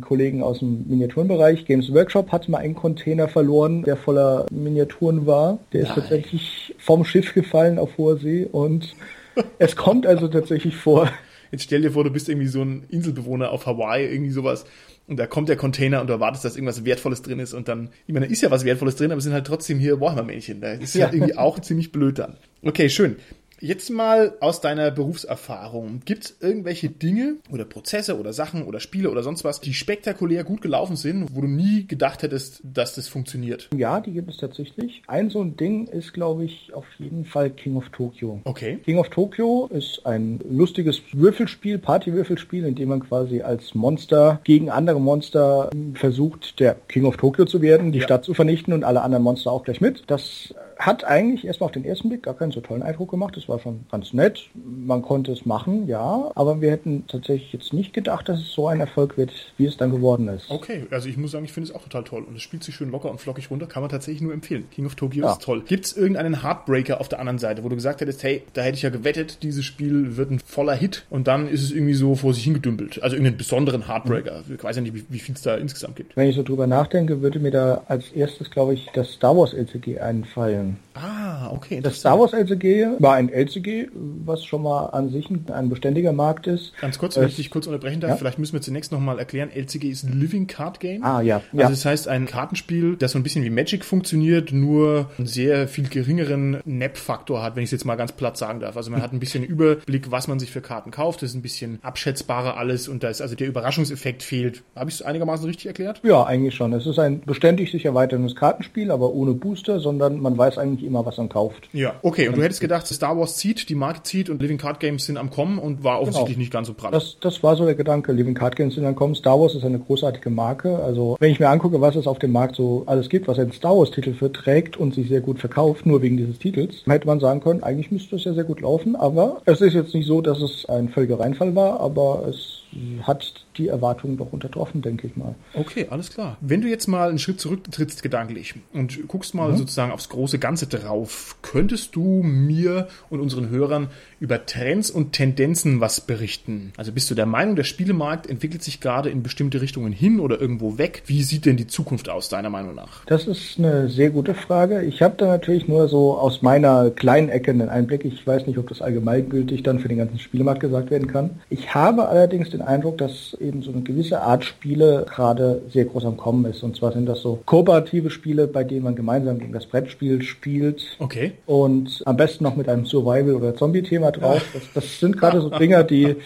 Kollegen 0.00 0.44
aus 0.44 0.60
dem 0.60 0.86
Miniaturenbereich. 0.86 1.66
Games 1.66 1.92
Workshop 1.92 2.30
hat 2.30 2.48
mal 2.48 2.58
einen 2.58 2.76
Container 2.76 3.26
verloren, 3.26 3.82
der 3.82 3.96
voller 3.96 4.46
Miniaturen 4.52 5.26
war. 5.26 5.58
Der 5.72 5.80
ist 5.82 5.88
Nein. 5.88 5.96
tatsächlich 5.96 6.74
vom 6.78 7.04
Schiff 7.04 7.34
gefallen 7.34 7.80
auf 7.80 7.98
hoher 7.98 8.16
See 8.16 8.46
und 8.50 8.94
es 9.58 9.74
kommt 9.74 10.06
also 10.06 10.28
tatsächlich 10.28 10.76
vor. 10.76 11.10
Jetzt 11.50 11.64
stell 11.64 11.82
dir 11.82 11.90
vor, 11.90 12.04
du 12.04 12.10
bist 12.10 12.28
irgendwie 12.28 12.46
so 12.46 12.62
ein 12.62 12.84
Inselbewohner 12.88 13.50
auf 13.50 13.66
Hawaii, 13.66 14.06
irgendwie 14.06 14.30
sowas. 14.30 14.66
Und 15.08 15.16
da 15.18 15.26
kommt 15.26 15.48
der 15.48 15.56
Container 15.56 16.00
und 16.00 16.06
du 16.06 16.12
erwartest, 16.12 16.44
dass 16.44 16.54
irgendwas 16.56 16.84
Wertvolles 16.84 17.22
drin 17.22 17.40
ist. 17.40 17.54
Und 17.54 17.66
dann, 17.66 17.90
ich 18.06 18.14
meine, 18.14 18.26
da 18.26 18.32
ist 18.32 18.42
ja 18.42 18.52
was 18.52 18.64
Wertvolles 18.64 18.94
drin, 18.94 19.10
aber 19.10 19.18
es 19.18 19.24
sind 19.24 19.32
halt 19.32 19.46
trotzdem 19.46 19.80
hier 19.80 20.00
Warhammer-Männchen. 20.00 20.60
Da 20.60 20.72
ist 20.72 20.94
ja 20.94 21.06
halt 21.06 21.14
irgendwie 21.14 21.36
auch 21.36 21.58
ziemlich 21.58 21.90
blöd 21.90 22.20
dann. 22.20 22.36
Okay, 22.62 22.88
schön. 22.88 23.16
Jetzt 23.60 23.88
mal 23.90 24.34
aus 24.40 24.60
deiner 24.60 24.90
Berufserfahrung. 24.90 26.00
Gibt 26.04 26.24
es 26.24 26.36
irgendwelche 26.40 26.90
Dinge 26.90 27.36
oder 27.50 27.64
Prozesse 27.64 28.18
oder 28.18 28.34
Sachen 28.34 28.64
oder 28.64 28.80
Spiele 28.80 29.10
oder 29.10 29.22
sonst 29.22 29.44
was, 29.44 29.60
die 29.60 29.72
spektakulär 29.72 30.44
gut 30.44 30.60
gelaufen 30.60 30.96
sind, 30.96 31.34
wo 31.34 31.40
du 31.40 31.46
nie 31.46 31.86
gedacht 31.86 32.22
hättest, 32.22 32.60
dass 32.62 32.94
das 32.94 33.08
funktioniert? 33.08 33.70
Ja, 33.74 34.00
die 34.00 34.12
gibt 34.12 34.30
es 34.30 34.36
tatsächlich. 34.36 35.02
Ein 35.06 35.30
so 35.30 35.40
ein 35.40 35.56
Ding 35.56 35.86
ist, 35.86 36.12
glaube 36.12 36.44
ich, 36.44 36.74
auf 36.74 36.84
jeden 36.98 37.24
Fall 37.24 37.50
King 37.50 37.76
of 37.76 37.88
Tokyo. 37.90 38.40
Okay. 38.44 38.78
King 38.84 38.98
of 38.98 39.08
Tokyo 39.08 39.68
ist 39.72 40.04
ein 40.04 40.40
lustiges 40.48 41.00
Würfelspiel, 41.12 41.78
Partywürfelspiel, 41.78 42.64
in 42.64 42.74
dem 42.74 42.90
man 42.90 43.00
quasi 43.00 43.40
als 43.40 43.74
Monster 43.74 44.40
gegen 44.44 44.68
andere 44.68 45.00
Monster 45.00 45.70
versucht, 45.94 46.60
der 46.60 46.74
King 46.88 47.06
of 47.06 47.16
Tokyo 47.16 47.46
zu 47.46 47.62
werden, 47.62 47.92
die 47.92 48.00
ja. 48.00 48.04
Stadt 48.04 48.24
zu 48.24 48.34
vernichten 48.34 48.74
und 48.74 48.84
alle 48.84 49.00
anderen 49.00 49.24
Monster 49.24 49.50
auch 49.50 49.64
gleich 49.64 49.80
mit. 49.80 50.04
Das 50.08 50.54
hat 50.78 51.04
eigentlich 51.04 51.46
erstmal 51.46 51.66
auf 51.66 51.72
den 51.72 51.84
ersten 51.84 52.08
Blick 52.08 52.22
gar 52.22 52.34
keinen 52.34 52.52
so 52.52 52.60
tollen 52.60 52.82
Eindruck 52.82 53.10
gemacht. 53.10 53.36
War 53.48 53.58
schon 53.58 53.86
ganz 53.90 54.12
nett. 54.12 54.48
Man 54.54 55.02
konnte 55.02 55.32
es 55.32 55.46
machen, 55.46 55.86
ja. 55.86 56.30
Aber 56.34 56.60
wir 56.60 56.70
hätten 56.70 57.04
tatsächlich 57.06 57.52
jetzt 57.52 57.72
nicht 57.72 57.92
gedacht, 57.92 58.28
dass 58.28 58.40
es 58.40 58.52
so 58.52 58.68
ein 58.68 58.80
Erfolg 58.80 59.16
wird, 59.16 59.32
wie 59.56 59.66
es 59.66 59.76
dann 59.76 59.90
geworden 59.90 60.28
ist. 60.28 60.50
Okay, 60.50 60.86
also 60.90 61.08
ich 61.08 61.16
muss 61.16 61.30
sagen, 61.30 61.44
ich 61.44 61.52
finde 61.52 61.70
es 61.70 61.74
auch 61.74 61.82
total 61.82 62.04
toll. 62.04 62.24
Und 62.24 62.36
es 62.36 62.42
spielt 62.42 62.64
sich 62.64 62.74
schön 62.74 62.90
locker 62.90 63.10
und 63.10 63.20
flockig 63.20 63.50
runter. 63.50 63.66
Kann 63.66 63.82
man 63.82 63.90
tatsächlich 63.90 64.22
nur 64.22 64.32
empfehlen. 64.32 64.68
King 64.70 64.86
of 64.86 64.94
Tokyo 64.94 65.24
ja. 65.24 65.32
ist 65.32 65.42
toll. 65.42 65.62
Gibt 65.66 65.86
es 65.86 65.96
irgendeinen 65.96 66.42
Heartbreaker 66.42 67.00
auf 67.00 67.08
der 67.08 67.20
anderen 67.20 67.38
Seite, 67.38 67.64
wo 67.64 67.68
du 67.68 67.76
gesagt 67.76 68.00
hättest, 68.00 68.22
hey, 68.22 68.42
da 68.52 68.62
hätte 68.62 68.76
ich 68.76 68.82
ja 68.82 68.90
gewettet, 68.90 69.42
dieses 69.42 69.64
Spiel 69.64 70.16
wird 70.16 70.30
ein 70.30 70.40
voller 70.40 70.74
Hit 70.74 71.06
und 71.10 71.26
dann 71.26 71.48
ist 71.48 71.62
es 71.62 71.72
irgendwie 71.72 71.94
so 71.94 72.14
vor 72.14 72.34
sich 72.34 72.44
hingedümpelt. 72.44 73.02
Also 73.02 73.16
irgendeinen 73.16 73.36
besonderen 73.36 73.86
Heartbreaker. 73.86 74.42
Mhm. 74.46 74.54
Ich 74.56 74.64
weiß 74.64 74.76
ja 74.76 74.82
nicht, 74.82 74.94
wie, 74.94 75.04
wie 75.08 75.18
viel 75.18 75.34
es 75.34 75.42
da 75.42 75.56
insgesamt 75.56 75.96
gibt. 75.96 76.16
Wenn 76.16 76.28
ich 76.28 76.36
so 76.36 76.42
drüber 76.42 76.66
nachdenke, 76.66 77.22
würde 77.22 77.38
mir 77.38 77.50
da 77.50 77.82
als 77.88 78.10
erstes, 78.10 78.50
glaube 78.50 78.74
ich, 78.74 78.88
das 78.94 79.12
Star 79.12 79.36
Wars 79.36 79.52
LCG 79.52 80.00
einfallen. 80.00 80.76
Ah, 80.94 81.50
okay. 81.52 81.80
Das 81.80 81.96
Star 81.96 82.18
Wars 82.18 82.32
LCG 82.32 82.98
war 82.98 83.14
ein 83.14 83.28
LCG, 83.36 83.88
was 83.92 84.44
schon 84.44 84.62
mal 84.62 84.86
an 84.86 85.10
sich 85.10 85.28
ein, 85.30 85.68
beständiger 85.68 86.12
Markt 86.12 86.46
ist. 86.46 86.72
Ganz 86.80 86.98
kurz, 86.98 87.16
wenn 87.16 87.28
ich 87.28 87.36
dich 87.36 87.50
kurz 87.50 87.66
unterbrechen 87.66 88.00
darf, 88.00 88.12
ja? 88.12 88.16
vielleicht 88.16 88.38
müssen 88.38 88.54
wir 88.54 88.62
zunächst 88.62 88.92
nochmal 88.92 89.18
erklären, 89.18 89.50
LCG 89.50 89.90
ist 89.90 90.04
ein 90.04 90.18
Living 90.18 90.46
Card 90.46 90.80
Game. 90.80 91.04
Ah, 91.04 91.20
ja. 91.20 91.36
Also 91.36 91.58
ja. 91.58 91.68
das 91.68 91.84
heißt 91.84 92.08
ein 92.08 92.26
Kartenspiel, 92.26 92.96
das 92.96 93.12
so 93.12 93.18
ein 93.18 93.22
bisschen 93.22 93.44
wie 93.44 93.50
Magic 93.50 93.84
funktioniert, 93.84 94.52
nur 94.52 95.10
einen 95.18 95.26
sehr 95.26 95.68
viel 95.68 95.88
geringeren 95.88 96.60
NAP-Faktor 96.64 97.42
hat, 97.42 97.56
wenn 97.56 97.62
ich 97.62 97.68
es 97.68 97.72
jetzt 97.72 97.84
mal 97.84 97.96
ganz 97.96 98.12
platt 98.12 98.38
sagen 98.38 98.60
darf. 98.60 98.76
Also 98.76 98.90
man 98.90 99.02
hat 99.02 99.12
ein 99.12 99.20
bisschen 99.20 99.44
Überblick, 99.44 100.10
was 100.10 100.28
man 100.28 100.38
sich 100.38 100.50
für 100.50 100.62
Karten 100.62 100.90
kauft, 100.90 101.22
das 101.22 101.30
ist 101.30 101.36
ein 101.36 101.42
bisschen 101.42 101.78
abschätzbarer 101.82 102.56
alles 102.56 102.88
und 102.88 103.02
da 103.02 103.08
ist 103.10 103.20
also 103.20 103.34
der 103.34 103.48
Überraschungseffekt 103.48 104.22
fehlt. 104.22 104.62
Habe 104.74 104.88
ich 104.88 104.96
es 104.96 105.02
einigermaßen 105.02 105.44
richtig 105.46 105.66
erklärt? 105.66 106.00
Ja, 106.02 106.24
eigentlich 106.24 106.54
schon. 106.54 106.72
Es 106.72 106.86
ist 106.86 106.98
ein 106.98 107.20
beständig 107.20 107.70
sich 107.70 107.84
erweiterndes 107.84 108.34
Kartenspiel, 108.34 108.90
aber 108.90 109.12
ohne 109.12 109.32
Booster, 109.32 109.80
sondern 109.80 110.20
man 110.20 110.38
weiß 110.38 110.58
eigentlich 110.58 110.86
immer, 110.86 111.04
was 111.04 111.18
man 111.18 111.28
kauft. 111.28 111.68
Ja, 111.72 111.96
okay. 112.02 112.28
Und 112.28 112.38
du 112.38 112.42
hättest 112.42 112.60
gedacht, 112.60 112.86
Star 112.86 113.16
Wars 113.18 113.25
zieht, 113.34 113.68
die 113.68 113.74
Marke 113.74 114.04
zieht 114.04 114.30
und 114.30 114.40
Living 114.40 114.58
Card 114.58 114.78
Games 114.78 115.06
sind 115.06 115.16
am 115.16 115.30
Kommen 115.30 115.58
und 115.58 115.82
war 115.82 116.00
offensichtlich 116.00 116.34
genau. 116.34 116.40
nicht 116.40 116.52
ganz 116.52 116.68
so 116.68 116.74
prall. 116.74 116.92
Das, 116.92 117.16
das 117.20 117.42
war 117.42 117.56
so 117.56 117.64
der 117.64 117.74
Gedanke. 117.74 118.12
Living 118.12 118.34
Card 118.34 118.54
Games 118.54 118.76
sind 118.76 118.84
am 118.84 118.94
Kommen. 118.94 119.14
Star 119.14 119.40
Wars 119.40 119.54
ist 119.54 119.64
eine 119.64 119.80
großartige 119.80 120.30
Marke. 120.30 120.78
Also, 120.78 121.16
wenn 121.18 121.32
ich 121.32 121.40
mir 121.40 121.48
angucke, 121.48 121.80
was 121.80 121.96
es 121.96 122.06
auf 122.06 122.20
dem 122.20 122.32
Markt 122.32 122.56
so 122.56 122.84
alles 122.86 123.08
gibt, 123.08 123.26
was 123.26 123.38
ein 123.38 123.50
Star 123.52 123.76
Wars 123.76 123.90
Titel 123.90 124.14
verträgt 124.14 124.76
und 124.76 124.94
sich 124.94 125.08
sehr 125.08 125.20
gut 125.20 125.40
verkauft, 125.40 125.86
nur 125.86 126.02
wegen 126.02 126.16
dieses 126.16 126.38
Titels, 126.38 126.84
hätte 126.86 127.06
man 127.06 127.20
sagen 127.20 127.40
können, 127.40 127.62
eigentlich 127.62 127.90
müsste 127.90 128.16
es 128.16 128.24
ja 128.24 128.34
sehr 128.34 128.44
gut 128.44 128.60
laufen, 128.60 128.94
aber 128.94 129.42
es 129.44 129.60
ist 129.60 129.74
jetzt 129.74 129.94
nicht 129.94 130.06
so, 130.06 130.20
dass 130.20 130.40
es 130.40 130.66
ein 130.66 130.88
völliger 130.88 131.18
Reinfall 131.18 131.54
war, 131.54 131.80
aber 131.80 132.26
es 132.28 132.62
hat 133.02 133.46
die 133.56 133.68
Erwartungen 133.68 134.16
doch 134.16 134.32
untertroffen, 134.32 134.82
denke 134.82 135.06
ich 135.06 135.16
mal. 135.16 135.34
Okay, 135.54 135.86
alles 135.90 136.10
klar. 136.10 136.36
Wenn 136.40 136.60
du 136.60 136.68
jetzt 136.68 136.86
mal 136.86 137.08
einen 137.08 137.18
Schritt 137.18 137.40
zurücktrittst 137.40 138.02
gedanklich 138.02 138.54
und 138.72 139.08
guckst 139.08 139.34
mal 139.34 139.52
mhm. 139.52 139.56
sozusagen 139.56 139.92
aufs 139.92 140.08
große 140.08 140.38
Ganze 140.38 140.66
drauf, 140.66 141.36
könntest 141.42 141.96
du 141.96 142.22
mir 142.22 142.88
und 143.10 143.20
unseren 143.20 143.48
Hörern 143.48 143.88
über 144.20 144.46
Trends 144.46 144.90
und 144.90 145.12
Tendenzen 145.12 145.80
was 145.80 146.00
berichten? 146.00 146.72
Also 146.76 146.92
bist 146.92 147.10
du 147.10 147.14
der 147.14 147.26
Meinung, 147.26 147.56
der 147.56 147.64
Spielemarkt 147.64 148.28
entwickelt 148.28 148.62
sich 148.62 148.80
gerade 148.80 149.10
in 149.10 149.22
bestimmte 149.22 149.60
Richtungen 149.60 149.92
hin 149.92 150.20
oder 150.20 150.40
irgendwo 150.40 150.78
weg? 150.78 151.02
Wie 151.06 151.22
sieht 151.22 151.44
denn 151.46 151.56
die 151.56 151.66
Zukunft 151.66 152.08
aus, 152.08 152.28
deiner 152.28 152.50
Meinung 152.50 152.74
nach? 152.74 153.04
Das 153.06 153.26
ist 153.26 153.58
eine 153.58 153.88
sehr 153.88 154.10
gute 154.10 154.34
Frage. 154.34 154.82
Ich 154.82 155.02
habe 155.02 155.14
da 155.18 155.26
natürlich 155.26 155.68
nur 155.68 155.88
so 155.88 156.16
aus 156.16 156.42
meiner 156.42 156.90
kleinen 156.90 157.28
Ecke 157.28 157.50
einen 157.50 157.68
Einblick. 157.68 158.04
Ich 158.04 158.26
weiß 158.26 158.46
nicht, 158.46 158.58
ob 158.58 158.68
das 158.68 158.80
allgemeingültig 158.80 159.62
dann 159.62 159.78
für 159.78 159.88
den 159.88 159.98
ganzen 159.98 160.18
Spielemarkt 160.18 160.60
gesagt 160.60 160.90
werden 160.90 161.08
kann. 161.08 161.30
Ich 161.50 161.74
habe 161.74 162.08
allerdings 162.08 162.50
den 162.50 162.62
Eindruck, 162.62 162.98
dass 162.98 163.36
eben 163.40 163.62
so 163.62 163.72
eine 163.72 163.82
gewisse 163.82 164.20
Art 164.22 164.44
Spiele 164.44 165.06
gerade 165.08 165.62
sehr 165.72 165.84
groß 165.84 166.04
am 166.04 166.16
Kommen 166.16 166.44
ist. 166.46 166.62
Und 166.62 166.76
zwar 166.76 166.92
sind 166.92 167.06
das 167.06 167.20
so 167.20 167.40
kooperative 167.44 168.10
Spiele, 168.10 168.46
bei 168.46 168.64
denen 168.64 168.84
man 168.84 168.96
gemeinsam 168.96 169.38
gegen 169.38 169.52
das 169.52 169.66
Brettspiel 169.66 170.22
spielt. 170.22 170.82
Okay. 170.98 171.32
Und 171.46 172.02
am 172.06 172.16
besten 172.16 172.44
noch 172.44 172.56
mit 172.56 172.68
einem 172.68 172.86
Survival- 172.86 173.34
oder 173.34 173.54
Zombie-Thema 173.54 174.05
drauf. 174.12 174.42
Das, 174.52 174.62
das 174.74 175.00
sind 175.00 175.18
gerade 175.18 175.40
so 175.40 175.50
Dinger, 175.50 175.84
die 175.84 176.16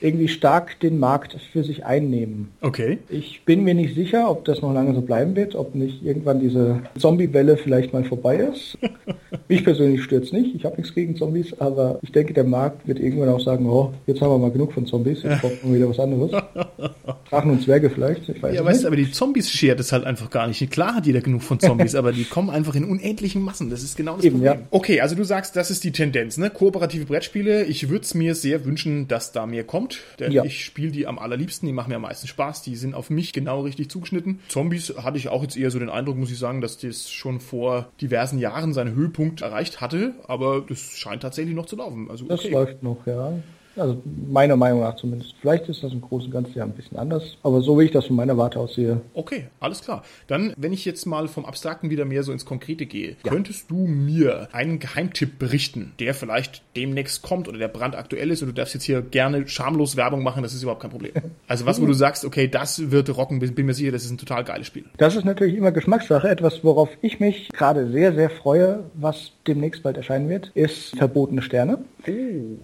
irgendwie 0.00 0.28
stark 0.28 0.78
den 0.80 0.98
Markt 0.98 1.36
für 1.52 1.64
sich 1.64 1.84
einnehmen. 1.84 2.48
Okay. 2.60 2.98
Ich 3.08 3.42
bin 3.44 3.64
mir 3.64 3.74
nicht 3.74 3.94
sicher, 3.94 4.30
ob 4.30 4.44
das 4.44 4.62
noch 4.62 4.72
lange 4.72 4.94
so 4.94 5.00
bleiben 5.00 5.34
wird, 5.36 5.54
ob 5.54 5.74
nicht 5.74 6.04
irgendwann 6.04 6.40
diese 6.40 6.82
Zombie-Welle 6.98 7.56
vielleicht 7.56 7.92
mal 7.92 8.04
vorbei 8.04 8.36
ist. 8.36 8.78
Mich 9.48 9.64
persönlich 9.64 10.02
stört 10.02 10.32
nicht, 10.32 10.54
ich 10.54 10.64
habe 10.64 10.76
nichts 10.76 10.94
gegen 10.94 11.16
Zombies, 11.16 11.58
aber 11.58 11.98
ich 12.02 12.12
denke, 12.12 12.34
der 12.34 12.44
Markt 12.44 12.86
wird 12.86 12.98
irgendwann 12.98 13.28
auch 13.28 13.40
sagen, 13.40 13.66
oh, 13.66 13.92
jetzt 14.06 14.20
haben 14.20 14.30
wir 14.30 14.38
mal 14.38 14.50
genug 14.50 14.72
von 14.72 14.86
Zombies, 14.86 15.22
jetzt 15.22 15.40
brauchen 15.40 15.58
wir 15.62 15.74
wieder 15.74 15.88
was 15.88 15.98
anderes. 15.98 16.30
Drachen 17.30 17.50
und 17.50 17.62
Zwerge 17.62 17.90
vielleicht, 17.90 18.28
ich 18.28 18.42
weiß 18.42 18.54
Ja, 18.54 18.64
weißt 18.64 18.82
du, 18.82 18.86
aber 18.86 18.96
die 18.96 19.10
Zombies 19.10 19.50
schert 19.50 19.80
es 19.80 19.92
halt 19.92 20.04
einfach 20.04 20.30
gar 20.30 20.46
nicht. 20.46 20.70
Klar 20.70 20.94
hat 20.94 21.06
jeder 21.06 21.20
genug 21.20 21.42
von 21.42 21.60
Zombies, 21.60 21.94
aber 21.94 22.12
die 22.12 22.24
kommen 22.24 22.50
einfach 22.50 22.74
in 22.74 22.84
unendlichen 22.84 23.42
Massen. 23.42 23.70
Das 23.70 23.82
ist 23.82 23.96
genau 23.96 24.16
das 24.16 24.24
Eben, 24.24 24.36
Problem. 24.36 24.60
Ja. 24.60 24.66
Okay, 24.70 25.00
also 25.00 25.14
du 25.14 25.24
sagst, 25.24 25.56
das 25.56 25.70
ist 25.70 25.84
die 25.84 25.92
Tendenz, 25.92 26.36
ne? 26.36 26.50
Kooperative 26.50 27.06
Brettspiele. 27.06 27.64
Ich 27.64 27.88
würde 27.88 28.04
es 28.04 28.14
mir 28.14 28.34
sehr 28.34 28.64
wünschen, 28.64 29.08
dass 29.08 29.32
da 29.32 29.46
mehr 29.46 29.64
kommt 29.64 29.87
kommt. 29.88 30.18
Denn 30.18 30.32
ja. 30.32 30.44
ich 30.44 30.64
spiele 30.64 30.90
die 30.90 31.06
am 31.06 31.18
allerliebsten, 31.18 31.66
die 31.66 31.72
machen 31.72 31.90
mir 31.90 31.96
am 31.96 32.02
meisten 32.02 32.26
Spaß, 32.26 32.62
die 32.62 32.76
sind 32.76 32.94
auf 32.94 33.10
mich 33.10 33.32
genau 33.32 33.62
richtig 33.62 33.90
zugeschnitten. 33.90 34.40
Zombies 34.48 34.94
hatte 34.98 35.18
ich 35.18 35.28
auch 35.28 35.42
jetzt 35.42 35.56
eher 35.56 35.70
so 35.70 35.78
den 35.78 35.90
Eindruck, 35.90 36.16
muss 36.16 36.30
ich 36.30 36.38
sagen, 36.38 36.60
dass 36.60 36.78
das 36.78 37.10
schon 37.10 37.40
vor 37.40 37.88
diversen 38.00 38.38
Jahren 38.38 38.72
seinen 38.72 38.94
Höhepunkt 38.94 39.42
erreicht 39.42 39.80
hatte, 39.80 40.14
aber 40.26 40.64
das 40.66 40.78
scheint 40.78 41.22
tatsächlich 41.22 41.54
noch 41.54 41.66
zu 41.66 41.76
laufen. 41.76 42.10
Also, 42.10 42.24
okay. 42.24 42.34
Das 42.34 42.50
läuft 42.50 42.82
noch, 42.82 43.06
ja. 43.06 43.32
Also 43.78 44.02
meiner 44.28 44.56
Meinung 44.56 44.80
nach 44.80 44.96
zumindest. 44.96 45.34
Vielleicht 45.40 45.68
ist 45.68 45.82
das 45.82 45.92
im 45.92 46.00
Großen 46.00 46.26
und 46.26 46.32
Ganzen 46.32 46.58
ja 46.58 46.64
ein 46.64 46.72
bisschen 46.72 46.98
anders, 46.98 47.36
aber 47.42 47.60
so 47.60 47.78
wie 47.78 47.84
ich 47.84 47.90
das 47.90 48.06
von 48.06 48.16
meiner 48.16 48.36
Warte 48.36 48.58
aus 48.58 48.74
sehe. 48.74 49.00
Okay, 49.14 49.48
alles 49.60 49.82
klar. 49.82 50.02
Dann, 50.26 50.52
wenn 50.56 50.72
ich 50.72 50.84
jetzt 50.84 51.06
mal 51.06 51.28
vom 51.28 51.44
Abstrakten 51.44 51.90
wieder 51.90 52.04
mehr 52.04 52.22
so 52.22 52.32
ins 52.32 52.44
Konkrete 52.44 52.86
gehe, 52.86 53.16
ja. 53.24 53.30
könntest 53.30 53.70
du 53.70 53.86
mir 53.86 54.48
einen 54.52 54.78
Geheimtipp 54.78 55.38
berichten, 55.38 55.92
der 55.98 56.14
vielleicht 56.14 56.62
demnächst 56.76 57.22
kommt 57.22 57.48
oder 57.48 57.58
der 57.58 57.68
brandaktuell 57.68 58.30
ist 58.30 58.42
und 58.42 58.48
du 58.48 58.54
darfst 58.54 58.74
jetzt 58.74 58.84
hier 58.84 59.02
gerne 59.02 59.46
schamlos 59.48 59.96
Werbung 59.96 60.22
machen, 60.22 60.42
das 60.42 60.54
ist 60.54 60.62
überhaupt 60.62 60.82
kein 60.82 60.90
Problem. 60.90 61.12
Also 61.46 61.64
was, 61.64 61.80
wo 61.80 61.86
du 61.86 61.94
sagst, 61.94 62.24
okay, 62.24 62.46
das 62.46 62.90
wird 62.90 63.16
rocken, 63.16 63.38
bin 63.38 63.66
mir 63.66 63.72
sicher, 63.72 63.90
das 63.90 64.04
ist 64.04 64.10
ein 64.10 64.18
total 64.18 64.44
geiles 64.44 64.66
Spiel. 64.66 64.84
Das 64.98 65.16
ist 65.16 65.24
natürlich 65.24 65.54
immer 65.54 65.72
Geschmackssache. 65.72 66.28
Etwas, 66.28 66.62
worauf 66.62 66.90
ich 67.00 67.20
mich 67.20 67.48
gerade 67.50 67.90
sehr, 67.90 68.12
sehr 68.12 68.28
freue, 68.28 68.84
was 68.94 69.32
demnächst 69.46 69.82
bald 69.82 69.96
erscheinen 69.96 70.28
wird, 70.28 70.50
ist 70.54 70.96
Verbotene 70.96 71.40
Sterne. 71.42 71.78
Oh. 72.06 72.12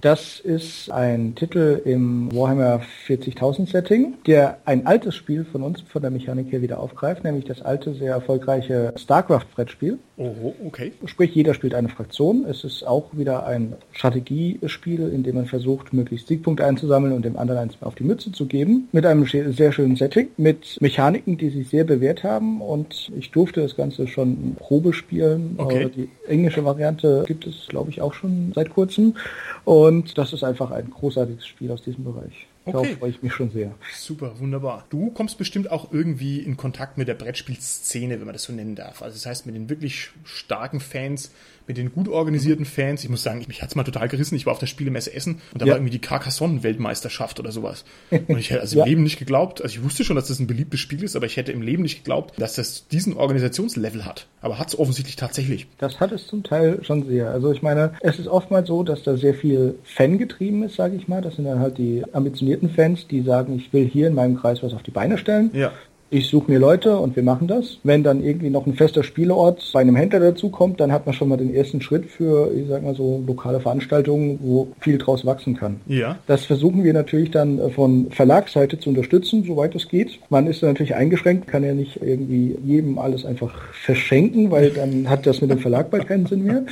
Das 0.01 0.39
ist 0.41 0.91
ein 0.91 1.04
Titel 1.35 1.81
im 1.85 2.35
Warhammer 2.35 2.81
40.000 3.07 3.71
Setting, 3.71 4.15
der 4.27 4.59
ein 4.65 4.87
altes 4.87 5.15
Spiel 5.15 5.45
von 5.45 5.63
uns, 5.63 5.81
von 5.83 6.03
der 6.03 6.11
Mechanik 6.11 6.51
her 6.53 6.63
wieder 6.63 6.81
aufgreift, 6.81 7.25
nämlich 7.25 7.45
das 7.45 7.63
alte, 7.63 7.95
sehr 7.95 8.13
erfolgreiche 8.13 8.93
StarCraft-Brettspiel. 8.97 9.99
Oh, 10.17 10.55
okay. 10.65 10.93
Sprich, 11.07 11.35
jeder 11.35 11.55
spielt 11.55 11.75
eine 11.75 11.89
Fraktion. 11.89 12.45
Es 12.49 12.63
ist 12.63 12.87
auch 12.87 13.07
wieder 13.13 13.47
ein 13.47 13.75
Strategiespiel, 13.93 15.09
in 15.09 15.25
dem 15.25 15.35
man 15.35 15.47
versucht, 15.47 15.93
möglichst 15.93 16.29
Siegpunkte 16.29 16.65
einzusammeln 16.65 17.13
und 17.13 17.25
dem 17.25 17.37
anderen 17.37 17.61
eins 17.61 17.75
auf 17.81 17.97
die 17.97 18.05
Mütze 18.05 18.31
zu 18.31 18.47
geben. 18.47 18.89
Mit 18.93 19.05
einem 19.07 19.27
sehr 19.27 19.73
schönen 19.73 19.97
Setting, 19.97 20.29
mit 20.37 20.79
Mechaniken, 20.81 21.37
die 21.37 21.51
sich 21.51 21.69
sehr 21.69 21.85
bewährt 21.85 22.23
haben 22.23 22.61
und 22.61 23.11
ich 23.17 23.33
durfte 23.33 23.61
das 23.61 23.77
Ganze 23.77 24.07
schon 24.07 24.55
Probe 24.57 24.93
spielen. 24.93 25.55
Okay. 25.59 25.91
Die 25.95 26.09
englische 26.29 26.65
Variante 26.65 27.25
gibt 27.27 27.47
es, 27.47 27.67
glaube 27.69 27.91
ich, 27.91 28.01
auch 28.01 28.15
schon 28.15 28.53
seit 28.55 28.71
kurzem. 28.71 29.17
Und 29.65 30.17
das 30.17 30.33
ist 30.33 30.45
einfach 30.45 30.71
ein 30.71 30.91
großartiges 30.95 31.47
Spiel 31.47 31.71
aus 31.71 31.83
diesem 31.83 32.05
Bereich. 32.05 32.47
Okay. 32.67 32.73
Darauf 32.73 32.99
freue 32.99 33.11
ich 33.11 33.23
mich 33.23 33.33
schon 33.33 33.51
sehr. 33.51 33.75
Super, 33.95 34.39
wunderbar. 34.39 34.87
Du 34.89 35.11
kommst 35.11 35.37
bestimmt 35.37 35.71
auch 35.71 35.93
irgendwie 35.93 36.39
in 36.41 36.57
Kontakt 36.57 36.97
mit 36.97 37.09
der 37.09 37.15
Brettspielszene, 37.15 38.19
wenn 38.19 38.27
man 38.27 38.33
das 38.33 38.45
so 38.45 38.55
nennen 38.55 38.75
darf. 38.75 39.03
Also 39.03 39.17
das 39.17 39.27
heißt 39.27 39.45
mit 39.45 39.55
den 39.55 39.69
wirklich 39.69 40.11
starken 40.25 40.81
Fans, 40.81 41.31
mit 41.67 41.77
den 41.77 41.93
gut 41.93 42.09
organisierten 42.09 42.65
Fans. 42.65 43.05
Ich 43.05 43.11
muss 43.11 43.23
sagen, 43.23 43.45
mich 43.47 43.63
hat's 43.63 43.75
mal 43.75 43.85
total 43.85 44.09
gerissen. 44.09 44.35
Ich 44.35 44.47
war 44.47 44.53
auf 44.53 44.59
der 44.59 44.67
Spielemesse 44.67 45.13
Essen 45.15 45.41
und 45.53 45.63
da 45.63 45.67
ja. 45.67 45.73
war 45.73 45.79
irgendwie 45.79 45.93
die 45.93 46.01
Carcassonne-Weltmeisterschaft 46.01 47.41
oder 47.41 47.53
sowas. 47.53 47.85
Und 48.11 48.39
ich 48.39 48.51
hätte 48.51 48.61
also 48.61 48.79
ja. 48.79 48.85
im 48.85 48.89
Leben 48.89 49.03
nicht 49.03 49.19
geglaubt, 49.19 49.63
also 49.63 49.75
ich 49.79 49.85
wusste 49.85 50.05
schon, 50.05 50.17
dass 50.17 50.29
das 50.29 50.39
ein 50.39 50.47
beliebtes 50.47 50.81
Spiel 50.81 51.03
ist, 51.03 51.17
aber 51.17 51.27
ich 51.27 51.37
hätte 51.37 51.53
im 51.53 51.63
Leben 51.63 51.83
nicht 51.83 51.99
geglaubt, 51.99 52.35
dass 52.39 52.55
das 52.55 52.89
diesen 52.89 53.15
Organisationslevel 53.15 54.05
hat. 54.05 54.27
Aber 54.41 54.59
hat's 54.59 54.79
offensichtlich 54.79 55.17
tatsächlich. 55.17 55.67
Das 55.79 56.01
hat 56.01 56.13
es 56.13 56.27
zum 56.27 56.43
Teil 56.43 56.81
schon 56.85 57.07
sehr. 57.07 57.31
Also 57.31 57.53
ich 57.53 57.63
meine, 57.63 57.95
es 58.01 58.19
ist 58.19 58.29
oftmals 58.29 58.69
so, 58.69 58.83
dass 58.83 59.03
da 59.03 59.17
sehr 59.17 59.35
viel 59.35 59.77
Fan 59.85 60.19
getrieben 60.19 60.63
ist, 60.65 60.77
sage 60.77 60.97
ich 60.97 61.09
mal. 61.09 61.23
Das 61.23 61.37
sind 61.37 61.47
dann 61.47 61.61
halt 61.61 61.79
die 61.79 62.05
ambitionierten 62.13 62.71
Fans, 62.71 63.07
die 63.09 63.23
sagen, 63.23 63.57
ich 63.57 63.73
will 63.73 63.87
hier 63.87 64.09
in 64.09 64.15
meinem 64.15 64.37
Kreis 64.37 64.63
was 64.63 64.75
auf 64.75 64.83
die 64.83 64.91
Beine 64.91 65.19
stellen. 65.19 65.51
Ja 65.55 65.73
ich 66.11 66.29
suche 66.29 66.51
mir 66.51 66.59
Leute 66.59 66.99
und 66.99 67.17
wir 67.17 67.23
machen 67.23 67.49
das. 67.49 67.79
Wenn 67.83 68.05
dann 68.05 68.23
irgendwie 68.23 68.51
noch 68.51 68.67
ein 68.67 68.75
fester 68.75 69.03
Spieleort 69.03 69.71
bei 69.73 69.81
einem 69.81 69.97
Händler 69.97 70.21
dazukommt, 70.21 70.79
dann 70.79 70.93
hat 70.93 71.07
man 71.07 71.15
schon 71.15 71.29
mal 71.29 71.37
den 71.37 71.53
ersten 71.53 71.81
Schritt 71.81 72.07
für, 72.07 72.53
ich 72.55 72.69
sag 72.69 72.85
mal 72.85 72.95
so, 72.95 73.23
lokale 73.27 73.59
Veranstaltungen, 73.59 74.39
wo 74.41 74.69
viel 74.81 74.99
draus 74.99 75.27
wachsen 75.27 75.57
kann. 75.57 75.81
Ja. 75.87 76.19
Das 76.27 76.45
versuchen 76.45 76.85
wir 76.85 76.93
natürlich 76.93 77.31
dann 77.31 77.59
von 77.73 78.11
Verlagsseite 78.11 78.79
zu 78.79 78.91
unterstützen, 78.91 79.43
soweit 79.45 79.75
es 79.75 79.89
geht. 79.89 80.21
Man 80.31 80.47
ist 80.47 80.63
natürlich 80.63 80.95
eingeschränkt, 80.95 81.49
kann 81.49 81.65
ja 81.65 81.75
nicht 81.75 82.01
irgendwie 82.01 82.57
jedem 82.65 82.99
alles 82.99 83.25
einfach 83.25 83.73
verschenken, 83.73 84.51
weil 84.51 84.71
dann 84.71 85.11
hat 85.11 85.27
das 85.27 85.41
mit 85.41 85.51
dem 85.51 85.59
Verlag 85.59 85.91
bald 85.91 86.07
keinen 86.07 86.27
Sinn 86.27 86.45
mehr. 86.45 86.65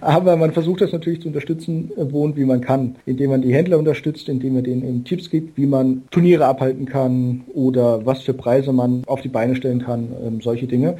Aber 0.00 0.36
man 0.36 0.52
versucht 0.52 0.80
das 0.80 0.92
natürlich 0.92 1.22
zu 1.22 1.28
unterstützen, 1.28 1.92
wo 1.96 2.24
und 2.24 2.36
wie 2.36 2.44
man 2.44 2.60
kann, 2.60 2.96
indem 3.06 3.30
man 3.30 3.42
die 3.42 3.54
Händler 3.54 3.78
unterstützt, 3.78 4.28
indem 4.28 4.54
man 4.54 4.64
denen 4.64 5.04
Tipps 5.04 5.30
gibt, 5.30 5.56
wie 5.56 5.66
man 5.66 6.02
Turniere 6.10 6.46
abhalten 6.46 6.86
kann 6.86 7.42
oder 7.54 8.04
was 8.04 8.22
für 8.22 8.34
Preise 8.34 8.72
man 8.72 8.77
auf 9.06 9.20
die 9.20 9.28
Beine 9.28 9.56
stellen 9.56 9.82
kann, 9.82 10.08
ähm, 10.24 10.40
solche 10.40 10.66
Dinge. 10.66 10.96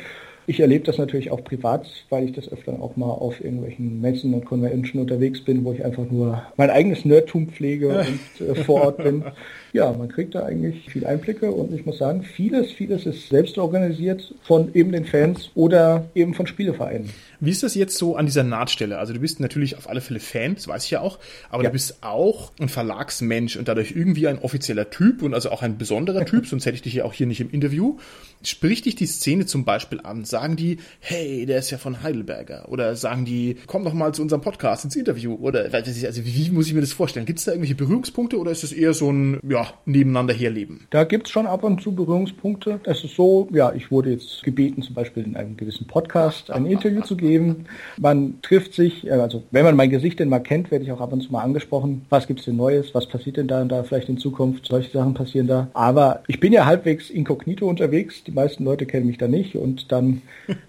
Ich 0.46 0.60
erlebe 0.60 0.84
das 0.86 0.96
natürlich 0.96 1.30
auch 1.30 1.44
privat, 1.44 1.86
weil 2.08 2.24
ich 2.24 2.32
das 2.32 2.50
öfter 2.50 2.72
auch 2.80 2.96
mal 2.96 3.10
auf 3.10 3.44
irgendwelchen 3.44 4.00
Messen 4.00 4.32
und 4.32 4.46
Convention 4.46 5.02
unterwegs 5.02 5.44
bin, 5.44 5.62
wo 5.62 5.72
ich 5.74 5.84
einfach 5.84 6.10
nur 6.10 6.42
mein 6.56 6.70
eigenes 6.70 7.04
Nerdtum 7.04 7.48
pflege 7.48 7.98
und 7.98 8.48
äh, 8.48 8.54
vor 8.54 8.82
Ort 8.82 8.96
bin. 8.96 9.24
Ja, 9.72 9.92
man 9.92 10.08
kriegt 10.08 10.34
da 10.34 10.44
eigentlich 10.44 10.90
viel 10.90 11.06
Einblicke 11.06 11.50
und 11.50 11.74
ich 11.74 11.84
muss 11.84 11.98
sagen, 11.98 12.22
vieles, 12.22 12.72
vieles 12.72 13.06
ist 13.06 13.28
selbst 13.28 13.58
organisiert 13.58 14.34
von 14.42 14.74
eben 14.74 14.92
den 14.92 15.04
Fans 15.04 15.50
oder 15.54 16.08
eben 16.14 16.34
von 16.34 16.46
Spielevereinen. 16.46 17.10
Wie 17.40 17.50
ist 17.50 17.62
das 17.62 17.74
jetzt 17.74 17.96
so 17.96 18.16
an 18.16 18.26
dieser 18.26 18.42
Nahtstelle? 18.42 18.98
Also 18.98 19.12
du 19.12 19.20
bist 19.20 19.40
natürlich 19.40 19.76
auf 19.76 19.88
alle 19.88 20.00
Fälle 20.00 20.20
Fan, 20.20 20.54
das 20.54 20.66
weiß 20.66 20.84
ich 20.84 20.90
ja 20.90 21.00
auch, 21.00 21.18
aber 21.50 21.62
ja. 21.62 21.68
du 21.68 21.72
bist 21.72 22.02
auch 22.02 22.52
ein 22.58 22.68
Verlagsmensch 22.68 23.56
und 23.56 23.68
dadurch 23.68 23.92
irgendwie 23.92 24.26
ein 24.26 24.38
offizieller 24.38 24.90
Typ 24.90 25.22
und 25.22 25.34
also 25.34 25.50
auch 25.50 25.62
ein 25.62 25.78
besonderer 25.78 26.24
Typ, 26.24 26.46
sonst 26.46 26.66
hätte 26.66 26.76
ich 26.76 26.82
dich 26.82 26.94
ja 26.94 27.04
auch 27.04 27.12
hier 27.12 27.26
nicht 27.26 27.40
im 27.40 27.50
Interview. 27.50 27.98
Spricht 28.42 28.86
dich 28.86 28.96
die 28.96 29.06
Szene 29.06 29.46
zum 29.46 29.64
Beispiel 29.64 30.00
an? 30.02 30.24
Sagen 30.24 30.56
die, 30.56 30.78
hey, 31.00 31.44
der 31.46 31.58
ist 31.58 31.70
ja 31.70 31.78
von 31.78 32.02
Heidelberger? 32.02 32.68
Oder 32.68 32.96
sagen 32.96 33.24
die, 33.24 33.56
komm 33.66 33.84
doch 33.84 33.92
mal 33.92 34.14
zu 34.14 34.22
unserem 34.22 34.40
Podcast 34.40 34.84
ins 34.84 34.96
Interview? 34.96 35.34
Oder 35.34 35.72
also 35.72 36.24
wie 36.24 36.50
muss 36.50 36.68
ich 36.68 36.74
mir 36.74 36.80
das 36.80 36.92
vorstellen? 36.92 37.26
Gibt 37.26 37.40
es 37.40 37.44
da 37.44 37.52
irgendwelche 37.52 37.74
Berührungspunkte 37.74 38.38
oder 38.38 38.50
ist 38.50 38.64
es 38.64 38.72
eher 38.72 38.94
so 38.94 39.10
ein 39.10 39.38
ja, 39.48 39.57
nebeneinander 39.84 40.34
herleben? 40.34 40.86
Da 40.90 41.04
gibt 41.04 41.26
es 41.26 41.32
schon 41.32 41.46
ab 41.46 41.64
und 41.64 41.82
zu 41.82 41.94
Berührungspunkte. 41.94 42.80
Es 42.84 43.04
ist 43.04 43.16
so, 43.16 43.48
ja, 43.52 43.72
ich 43.72 43.90
wurde 43.90 44.10
jetzt 44.10 44.42
gebeten, 44.42 44.82
zum 44.82 44.94
Beispiel 44.94 45.24
in 45.24 45.36
einem 45.36 45.56
gewissen 45.56 45.86
Podcast 45.86 46.50
ein 46.50 46.66
Interview 46.66 47.02
zu 47.02 47.16
geben. 47.16 47.66
Man 47.96 48.40
trifft 48.42 48.74
sich, 48.74 49.06
äh, 49.06 49.12
also 49.12 49.42
wenn 49.50 49.64
man 49.64 49.76
mein 49.76 49.90
Gesicht 49.90 50.18
denn 50.18 50.28
mal 50.28 50.40
kennt, 50.40 50.70
werde 50.70 50.84
ich 50.84 50.92
auch 50.92 51.00
ab 51.00 51.12
und 51.12 51.22
zu 51.22 51.32
mal 51.32 51.42
angesprochen. 51.42 52.06
Was 52.10 52.26
gibt 52.26 52.40
es 52.40 52.46
denn 52.46 52.56
Neues? 52.56 52.94
Was 52.94 53.06
passiert 53.06 53.36
denn 53.36 53.48
da 53.48 53.62
und 53.62 53.68
da 53.68 53.82
vielleicht 53.82 54.08
in 54.08 54.18
Zukunft? 54.18 54.66
Solche 54.66 54.90
Sachen 54.90 55.14
passieren 55.14 55.46
da. 55.46 55.68
Aber 55.74 56.22
ich 56.26 56.40
bin 56.40 56.52
ja 56.52 56.66
halbwegs 56.66 57.10
inkognito 57.10 57.68
unterwegs. 57.68 58.24
Die 58.24 58.32
meisten 58.32 58.64
Leute 58.64 58.86
kennen 58.86 59.06
mich 59.06 59.18
da 59.18 59.28
nicht. 59.28 59.56
Und 59.56 59.90
dann, 59.92 60.22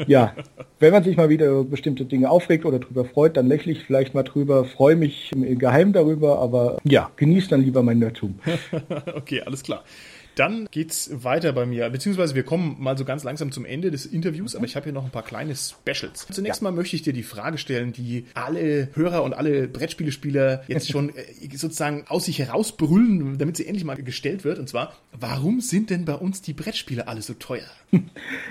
ja, 0.08 0.34
wenn 0.80 0.94
man 0.94 1.04
sich 1.04 1.18
mal 1.18 1.30
wieder 1.30 1.48
über 1.48 1.64
bestimmte 1.64 2.06
Dinge 2.06 2.30
aufregt 2.30 2.66
oder 2.66 2.80
drüber 2.80 3.06
freut, 3.06 3.38
dann 3.38 3.48
lächle 3.48 3.72
ich 3.72 3.84
vielleicht 3.84 4.14
mal 4.14 4.24
drüber, 4.24 4.66
freue 4.66 4.96
mich 4.96 5.32
im 5.34 5.60
Geheimen 5.60 5.94
darüber, 5.94 6.40
aber 6.40 6.78
ja, 6.84 7.12
genieße 7.16 7.50
dann 7.50 7.62
lieber 7.62 7.84
mein 7.84 8.00
Nerdtum. 8.00 8.40
okay, 9.16 9.42
alles 9.42 9.64
klar. 9.64 9.84
Dann 10.36 10.68
geht's 10.72 11.10
weiter 11.12 11.52
bei 11.54 11.66
mir, 11.66 11.90
beziehungsweise 11.90 12.36
wir 12.36 12.44
kommen 12.44 12.78
mal 12.80 12.98
so 12.98 13.06
ganz 13.06 13.24
langsam 13.24 13.52
zum 13.52 13.66
Ende 13.66 13.92
des 13.92 14.06
Interviews, 14.06 14.56
aber 14.56 14.66
ich 14.66 14.76
habe 14.76 14.86
hier 14.86 14.94
noch 14.94 15.04
ein 15.04 15.12
paar 15.12 15.24
kleine 15.24 15.56
Specials. 15.56 16.28
Zunächst 16.32 16.62
ja. 16.62 16.64
mal 16.64 16.72
möchte 16.72 16.96
ich 16.96 17.02
dir 17.02 17.14
die 17.14 17.24
Frage 17.24 17.58
stellen, 17.58 17.94
die 17.94 18.26
alle 18.34 18.90
Hörer 18.94 19.24
und 19.24 19.34
alle 19.34 19.68
Brettspielespieler 19.68 20.64
jetzt 20.68 20.90
schon 20.92 21.10
äh, 21.10 21.58
sozusagen 21.58 22.06
aus 22.08 22.26
sich 22.26 22.40
herausbrüllen, 22.40 23.38
damit 23.38 23.58
sie 23.58 23.66
endlich 23.66 23.84
mal 23.84 23.96
gestellt 23.96 24.44
wird. 24.44 24.60
Und 24.60 24.70
zwar, 24.70 24.94
warum 25.12 25.62
sind 25.62 25.90
denn 25.90 26.06
bei 26.06 26.16
uns 26.16 26.42
die 26.42 26.54
Brettspiele 26.54 27.08
alle 27.08 27.22
so 27.22 27.34
teuer? 27.34 27.68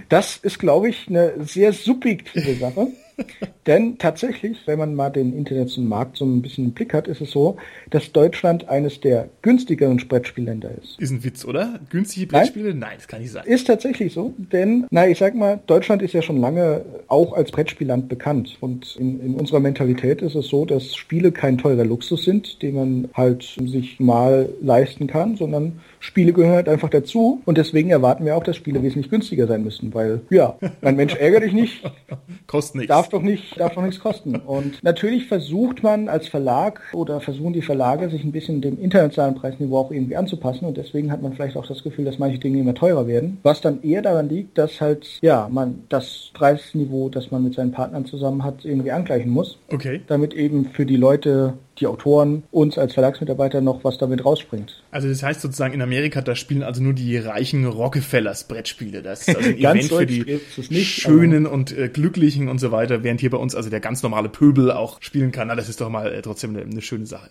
Das 0.09 0.37
ist, 0.39 0.59
glaube 0.59 0.89
ich, 0.89 1.09
eine 1.09 1.45
sehr 1.45 1.73
subjektive 1.73 2.55
Sache. 2.57 2.89
Denn 3.67 3.99
tatsächlich, 3.99 4.59
wenn 4.67 4.79
man 4.79 4.95
mal 4.95 5.11
den 5.11 5.37
internationalen 5.37 5.89
Markt 5.89 6.17
so 6.17 6.25
ein 6.25 6.41
bisschen 6.41 6.67
im 6.67 6.73
Blick 6.73 6.95
hat, 6.95 7.07
ist 7.09 7.21
es 7.21 7.31
so, 7.31 7.57
dass 7.91 8.13
Deutschland 8.13 8.69
eines 8.69 9.01
der 9.01 9.29
günstigeren 9.43 9.97
Brettspielländer 9.97 10.71
ist. 10.83 10.99
Ist 10.99 11.11
ein 11.11 11.23
Witz, 11.23 11.45
oder? 11.45 11.79
Günstige 11.91 12.27
Brettspiele? 12.27 12.71
Nein, 12.71 12.79
Nein 12.79 12.93
das 12.97 13.09
kann 13.09 13.21
nicht 13.21 13.33
sein. 13.33 13.45
Ist 13.47 13.67
tatsächlich 13.67 14.15
so, 14.15 14.33
denn, 14.39 14.87
na, 14.91 15.07
ich 15.07 15.19
sag 15.19 15.35
mal, 15.35 15.61
Deutschland 15.67 16.03
ist 16.03 16.15
ja 16.15 16.23
schon 16.23 16.41
lange 16.41 16.85
auch 17.09 17.33
als 17.35 17.51
Brettspielland 17.51 18.09
bekannt. 18.09 18.57
Und 18.61 18.97
in, 18.97 19.21
in 19.21 19.35
unserer 19.35 19.61
Mentalität 19.61 20.23
ist 20.23 20.35
es 20.35 20.49
so, 20.49 20.65
dass 20.65 20.95
Spiele 20.95 21.33
kein 21.33 21.59
teurer 21.59 21.85
Luxus 21.85 22.25
sind, 22.25 22.63
den 22.63 22.75
man 22.75 23.09
halt 23.15 23.43
sich 23.43 24.01
mal 24.01 24.49
leisten 24.63 25.07
kann, 25.07 25.37
sondern 25.37 25.81
Spiele 26.01 26.33
gehören 26.33 26.55
halt 26.55 26.69
einfach 26.69 26.89
dazu. 26.89 27.41
Und 27.45 27.59
deswegen 27.59 27.91
erwarten 27.91 28.25
wir 28.25 28.37
auch, 28.37 28.43
dass 28.43 28.57
Spiele 28.57 28.83
wesentlich 28.83 29.11
günstiger 29.11 29.47
sein 29.47 29.65
müssen, 29.65 29.93
weil, 29.95 30.21
ja, 30.31 30.57
ein 30.83 30.97
Mensch 30.97 31.15
ärgert 31.15 31.45
dich 31.45 31.53
nicht. 31.53 31.83
Kostet 32.47 32.77
nichts. 32.77 32.89
Darf 32.89 33.09
doch 33.09 33.23
nicht, 33.23 33.59
darf 33.59 33.75
doch 33.75 33.83
nichts 33.83 34.01
kosten. 34.01 34.37
Und 34.37 34.83
natürlich 34.83 35.27
versucht 35.27 35.83
man 35.83 36.09
als 36.09 36.29
Verlag 36.29 36.81
oder 36.93 37.21
versuchen 37.21 37.53
die 37.53 37.63
Verlage, 37.63 38.09
sich 38.11 38.25
ein 38.25 38.33
bisschen 38.33 38.61
dem 38.61 38.81
internationalen 38.81 39.35
Preisniveau 39.35 39.79
auch 39.79 39.91
irgendwie 39.91 40.17
anzupassen. 40.17 40.67
Und 40.67 40.77
deswegen 40.77 41.11
hat 41.11 41.23
man 41.23 41.33
vielleicht 41.35 41.57
auch 41.57 41.67
das 41.67 41.83
Gefühl, 41.83 42.05
dass 42.05 42.19
manche 42.19 42.39
Dinge 42.39 42.59
immer 42.61 42.75
teurer 42.75 43.07
werden. 43.07 43.39
Was 43.43 43.61
dann 43.61 43.83
eher 43.83 44.03
daran 44.03 44.29
liegt, 44.29 44.57
dass 44.59 44.81
halt, 44.81 45.19
ja, 45.21 45.49
man 45.51 45.85
das 45.89 46.31
Preisniveau, 46.35 47.09
das 47.09 47.31
man 47.31 47.45
mit 47.45 47.55
seinen 47.55 47.73
Partnern 47.73 48.07
zusammen 48.07 48.45
hat, 48.45 48.65
irgendwie 48.65 48.93
angleichen 48.93 49.31
muss. 49.31 49.59
Okay. 49.71 50.01
Damit 50.07 50.35
eben 50.35 50.67
für 50.67 50.87
die 50.87 50.97
Leute 50.97 51.55
die 51.81 51.87
Autoren 51.87 52.43
uns 52.51 52.79
als 52.79 52.95
Verlagsmitarbeiter 52.95 53.61
noch 53.61 53.85
was 53.85 53.99
damit 53.99 54.25
rausspringt. 54.25 54.83
Also 54.91 55.09
das 55.09 55.23
heißt 55.23 55.41
sozusagen 55.41 55.75
in 55.75 55.83
Amerika, 55.83 56.21
da 56.21 56.35
spielen 56.35 56.63
also 56.63 56.83
nur 56.83 56.93
die 56.93 57.17
reichen 57.17 57.65
Rockefellers 57.65 58.45
Brettspiele. 58.45 59.03
Das 59.03 59.27
ist 59.27 59.37
also 59.37 59.49
ein 59.49 59.59
Event 59.59 59.85
für 59.85 60.07
die 60.07 60.41
nicht, 60.71 61.01
Schönen 61.01 61.47
und 61.47 61.77
äh, 61.77 61.89
Glücklichen 61.89 62.49
und 62.49 62.59
so 62.59 62.73
weiter, 62.73 63.03
während 63.03 63.21
hier 63.21 63.31
bei 63.31 63.39
uns 63.39 63.55
also 63.55 63.71
der 63.71 63.81
ganz 63.81 64.03
normale 64.03 64.29
Pöbel 64.29 64.71
auch 64.71 65.01
spielen 65.01 65.33
kann. 65.33 65.49
Na, 65.49 65.55
das 65.55 65.69
ist 65.69 65.81
doch 65.81 65.89
mal 65.89 66.13
äh, 66.13 66.23
trotzdem 66.23 66.51
eine, 66.51 66.65
eine 66.65 66.83
schöne 66.83 67.07
Sache. 67.07 67.31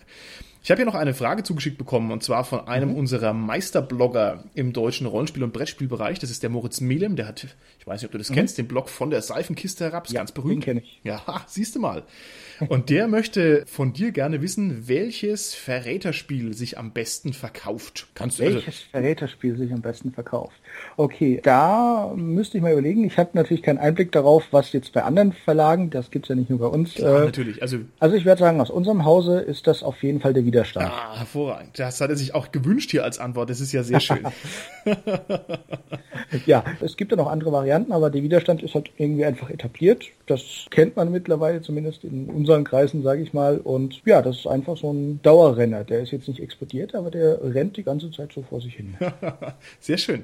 Ich 0.68 0.72
habe 0.72 0.80
hier 0.80 0.86
noch 0.86 0.96
eine 0.96 1.14
Frage 1.14 1.44
zugeschickt 1.44 1.78
bekommen 1.78 2.12
und 2.12 2.24
zwar 2.24 2.44
von 2.44 2.68
einem 2.68 2.90
mhm. 2.90 2.98
unserer 2.98 3.32
Meisterblogger 3.32 4.44
im 4.54 4.74
deutschen 4.74 5.08
Rollenspiel- 5.08 5.46
und 5.46 5.54
Brettspielbereich. 5.54 6.20
Das 6.20 6.30
ist 6.30 6.44
der 6.44 6.50
Moritz 6.50 6.82
Melem. 6.82 7.16
Der 7.16 7.26
hat, 7.26 7.48
ich 7.80 7.88
weiß 7.88 8.02
nicht, 8.02 8.08
ob 8.08 8.12
du 8.12 8.18
das 8.18 8.30
mhm. 8.30 8.34
kennst, 8.34 8.58
den 8.58 8.68
Blog 8.68 8.90
von 8.90 9.10
der 9.10 9.22
Seifenkiste 9.22 9.86
herab. 9.86 10.08
Ist 10.08 10.12
ja, 10.12 10.20
ganz 10.20 10.34
berühmt. 10.34 10.56
Den 10.56 10.62
kenne 10.62 10.82
ich. 10.82 11.00
Ja, 11.06 11.22
siehst 11.48 11.74
du 11.76 11.80
mal. 11.80 12.04
Und 12.68 12.90
der 12.90 13.08
möchte 13.08 13.64
von 13.66 13.94
dir 13.94 14.12
gerne 14.12 14.42
wissen, 14.42 14.90
welches 14.90 15.56
Verräterspiel 15.56 16.54
sich 16.54 16.78
am 16.78 16.92
besten 16.92 17.32
verkauft. 17.32 18.08
Kannst 18.14 18.40
du 18.40 18.44
also 18.44 18.56
welches 18.56 18.76
also 18.76 18.88
Verräterspiel 18.92 19.56
sich 19.56 19.72
am 19.72 19.82
besten 19.82 20.12
verkauft? 20.12 20.58
Okay, 20.98 21.40
da 21.42 22.12
müsste 22.14 22.58
ich 22.58 22.62
mal 22.62 22.74
überlegen. 22.74 23.06
Ich 23.06 23.18
habe 23.18 23.30
natürlich 23.36 23.64
keinen 23.64 23.78
Einblick 23.78 24.12
darauf, 24.12 24.44
was 24.52 24.74
jetzt 24.74 24.92
bei 24.92 25.04
anderen 25.04 25.32
Verlagen, 25.32 25.92
das 25.92 26.12
gibt's 26.12 26.28
ja 26.28 26.36
nicht 26.36 26.50
nur 26.50 26.60
bei 26.60 26.68
uns. 26.68 26.96
Klar, 26.96 27.22
äh, 27.22 27.26
natürlich. 27.26 27.62
Also, 27.62 27.78
also 28.00 28.18
ich 28.18 28.26
werde 28.26 28.40
sagen, 28.40 28.60
aus 28.60 28.70
unserem 28.70 29.06
Hause 29.06 29.40
ist 29.40 29.66
das 29.66 29.82
auf 29.82 30.04
jeden 30.04 30.20
Fall 30.20 30.34
der 30.34 30.44
Widerstand. 30.58 30.92
Ah, 30.92 31.20
hervorragend. 31.20 31.78
Das 31.78 32.02
hat 32.02 32.10
er 32.10 32.16
sich 32.16 32.34
auch 32.34 32.52
gewünscht 32.52 32.90
hier 32.90 33.04
als 33.04 33.20
Antwort. 33.20 33.52
Das 33.52 33.62
ist 33.62 33.74
ja 33.74 33.84
sehr 33.84 34.00
schön. 34.00 34.26
ja, 36.48 36.64
es 36.82 36.98
gibt 36.98 37.12
ja 37.12 37.18
noch 37.18 37.28
andere 37.28 37.52
Varianten, 37.52 37.92
aber 37.92 38.10
der 38.10 38.24
Widerstand 38.24 38.64
ist 38.64 38.74
halt 38.74 38.90
irgendwie 38.98 39.26
einfach 39.26 39.52
etabliert. 39.52 40.06
Das 40.26 40.42
kennt 40.72 40.96
man 40.96 41.12
mittlerweile 41.12 41.62
zumindest 41.62 42.04
in 42.04 42.28
unseren 42.30 42.64
Kreisen, 42.64 43.04
sage 43.04 43.22
ich 43.22 43.34
mal. 43.34 43.60
Und 43.60 44.02
ja, 44.06 44.24
das 44.24 44.38
ist 44.40 44.48
einfach 44.48 44.78
so 44.78 44.92
ein 44.92 45.22
Dauerrenner. 45.22 45.84
Der 45.84 46.02
ist 46.02 46.12
jetzt 46.12 46.28
nicht 46.28 46.40
explodiert, 46.40 46.96
aber 46.96 47.12
der 47.12 47.40
rennt 47.44 47.78
die 47.78 47.84
ganze 47.84 48.10
Zeit 48.10 48.34
so 48.34 48.42
vor 48.42 48.60
sich 48.60 48.74
hin. 48.74 48.96
sehr 49.80 49.98
schön. 49.98 50.24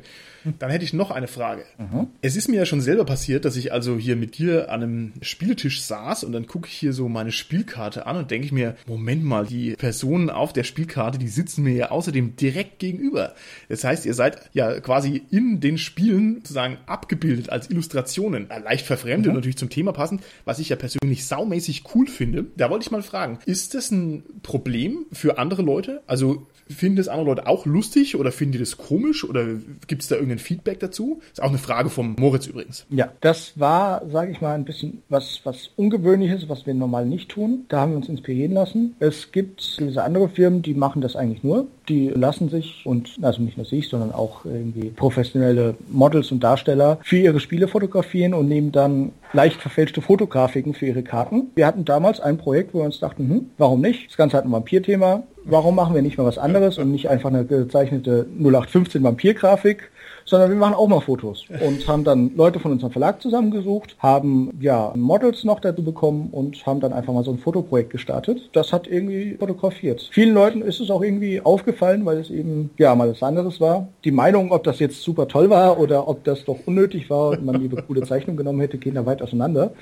Dann 0.60 0.72
hätte 0.72 0.84
ich 0.84 0.94
noch 0.94 1.12
eine 1.12 1.28
Frage. 1.28 1.64
Mhm. 1.78 2.08
Es 2.22 2.36
ist 2.36 2.50
mir 2.50 2.58
ja 2.58 2.66
schon 2.66 2.82
selber 2.82 3.06
passiert, 3.06 3.46
dass 3.46 3.56
ich 3.56 3.72
also 3.72 3.98
hier 3.98 4.16
mit 4.16 4.38
dir 4.38 4.72
an 4.72 4.84
einem 4.84 5.14
Spieltisch 5.22 5.84
saß 5.84 6.24
und 6.24 6.34
dann 6.34 6.48
gucke 6.48 6.68
ich 6.68 6.74
hier 6.74 6.92
so 6.92 7.08
meine 7.08 7.32
Spielkarte 7.32 8.08
an 8.08 8.18
und 8.18 8.32
denke 8.32 8.46
ich 8.46 8.52
mir, 8.52 8.76
Moment 8.88 9.24
mal, 9.24 9.46
die 9.46 9.76
Personen 10.24 10.30
auf 10.30 10.54
der 10.54 10.64
Spielkarte, 10.64 11.18
die 11.18 11.28
sitzen 11.28 11.64
mir 11.64 11.74
ja 11.74 11.92
außerdem 11.92 12.36
direkt 12.36 12.80
gegenüber. 12.80 13.34
Das 13.70 13.84
heißt, 13.84 14.06
ihr 14.06 14.14
seid 14.14 14.50
ja 14.54 14.80
quasi 14.80 15.24
in 15.30 15.60
den 15.60 15.78
Spielen 15.78 16.36
sozusagen 16.36 16.78
abgebildet 16.86 17.50
als 17.50 17.70
Illustrationen. 17.70 18.48
Leicht 18.64 18.86
verfremdet 18.86 19.32
mhm. 19.32 19.36
natürlich 19.36 19.58
zum 19.58 19.70
Thema 19.70 19.92
passend, 19.92 20.22
was 20.46 20.60
ich 20.60 20.70
ja 20.70 20.76
persönlich 20.76 21.26
saumäßig 21.26 21.84
cool 21.94 22.08
finde. 22.08 22.46
Da 22.56 22.70
wollte 22.70 22.84
ich 22.84 22.92
mal 22.92 23.04
fragen, 23.04 23.40
ist 23.46 23.74
das 23.74 23.92
ein 23.92 24.24
Problem 24.42 25.06
für 25.12 25.38
andere 25.38 25.62
Leute? 25.62 26.02
Also 26.08 26.48
Finden 26.70 26.98
das 26.98 27.08
andere 27.08 27.28
Leute 27.28 27.48
auch 27.48 27.66
lustig 27.66 28.16
oder 28.16 28.32
finden 28.32 28.54
die 28.54 28.60
das 28.60 28.78
komisch 28.78 29.28
oder 29.28 29.46
gibt 29.88 30.02
es 30.02 30.08
da 30.08 30.16
irgendein 30.16 30.40
Feedback 30.40 30.80
dazu? 30.80 31.22
Ist 31.32 31.42
auch 31.42 31.50
eine 31.50 31.58
Frage 31.58 31.90
vom 31.90 32.16
Moritz 32.18 32.48
übrigens. 32.48 32.86
Ja, 32.90 33.10
das 33.22 33.60
war, 33.60 34.04
sage 34.10 34.32
ich 34.32 34.42
mal, 34.42 34.56
ein 34.56 34.66
bisschen 34.66 35.02
was, 35.10 35.42
was 35.44 35.72
Ungewöhnliches, 35.76 36.50
was 36.50 36.66
wir 36.66 36.74
normal 36.74 37.06
nicht 37.06 37.30
tun. 37.30 37.66
Da 37.70 37.82
haben 37.82 37.92
wir 37.92 37.98
uns 37.98 38.10
inspirieren 38.10 38.54
lassen. 38.54 38.96
Es 39.00 39.32
gibt 39.32 39.78
gewisse 39.78 40.04
andere 40.04 40.30
Firmen, 40.30 40.62
die 40.62 40.74
machen 40.74 41.02
das 41.02 41.16
eigentlich 41.16 41.44
nur. 41.44 41.68
Die 41.90 42.08
lassen 42.10 42.50
sich 42.50 42.82
und, 42.86 43.18
also 43.22 43.42
nicht 43.42 43.58
nur 43.58 43.66
sich, 43.66 43.90
sondern 43.90 44.14
auch 44.14 44.46
irgendwie 44.46 44.90
professionelle 44.90 45.76
Models 45.90 46.32
und 46.32 46.42
Darsteller 46.42 47.00
für 47.04 47.18
ihre 47.18 47.40
Spiele 47.40 47.68
fotografieren 47.68 48.34
und 48.34 48.48
nehmen 48.48 48.72
dann 48.72 49.12
leicht 49.34 49.60
verfälschte 49.60 50.02
Fotografiken 50.02 50.74
für 50.74 50.86
ihre 50.86 51.04
Karten. 51.04 51.52
Wir 51.56 51.68
hatten 51.68 51.86
damals 51.86 52.20
ein 52.20 52.38
Projekt, 52.38 52.74
wo 52.74 52.80
wir 52.80 52.86
uns 52.86 53.00
dachten, 53.00 53.30
hm, 53.30 53.50
warum 53.58 53.82
nicht? 53.82 54.10
Das 54.10 54.18
Ganze 54.18 54.38
hat 54.38 54.46
ein 54.46 54.52
Vampir-Thema 54.52 55.24
warum 55.46 55.76
machen 55.76 55.96
wir 55.96 56.02
nicht 56.02 56.18
mal 56.18 56.26
was 56.26 56.38
anderes 56.38 56.78
und 56.78 56.92
nicht 56.92 57.10
einfach 57.10 57.30
eine 57.30 57.46
gezeichnete 57.46 58.26
0815 58.40 59.04
Vampir-Grafik, 59.04 59.92
sondern 60.26 60.50
wir 60.50 60.58
machen 60.58 60.76
auch 60.76 60.88
mal 60.88 61.02
Fotos 61.02 61.46
und 61.66 61.88
haben 61.88 62.04
dann 62.04 62.36
Leute 62.36 62.60
von 62.60 62.72
unserem 62.72 62.92
Verlag 62.92 63.22
zusammengesucht, 63.22 63.96
haben 64.00 64.52
ja 64.60 64.94
Models 64.96 65.44
noch 65.44 65.60
dazu 65.60 65.84
bekommen 65.84 66.30
und 66.32 66.66
haben 66.66 66.80
dann 66.80 66.94
einfach 66.94 67.14
mal 67.14 67.24
so 67.24 67.32
ein 67.32 67.40
Fotoprojekt 67.40 67.90
gestartet. 67.90 68.50
Das 68.54 68.72
hat 68.72 68.88
irgendwie 68.88 69.36
fotografiert. 69.38 70.10
Vielen 70.12 70.34
Leuten 70.34 70.62
ist 70.62 70.80
es 70.80 70.90
auch 70.90 71.02
irgendwie 71.02 71.42
aufgefallen, 71.42 72.06
weil 72.06 72.18
es 72.18 72.30
eben 72.30 72.70
ja 72.78 72.96
mal 72.96 73.10
was 73.10 73.24
anderes 73.24 73.60
war. 73.60 73.90
Die 74.04 74.12
Meinung, 74.12 74.52
ob 74.52 74.64
das 74.64 74.80
jetzt 74.80 75.02
super 75.02 75.28
toll 75.28 75.50
war 75.50 75.80
oder 75.80 76.08
ob 76.08 76.24
das 76.24 76.46
doch 76.46 76.60
unnötig 76.66 77.10
war 77.10 77.32
und 77.32 77.46
man 77.46 77.62
lieber 77.62 77.82
coole 77.82 78.04
Zeichnung 78.04 78.38
genommen 78.38 78.62
hätte, 78.62 78.78
gehen 78.78 78.96
da 78.96 79.06
weit 79.06 79.22
auseinander. 79.22 79.74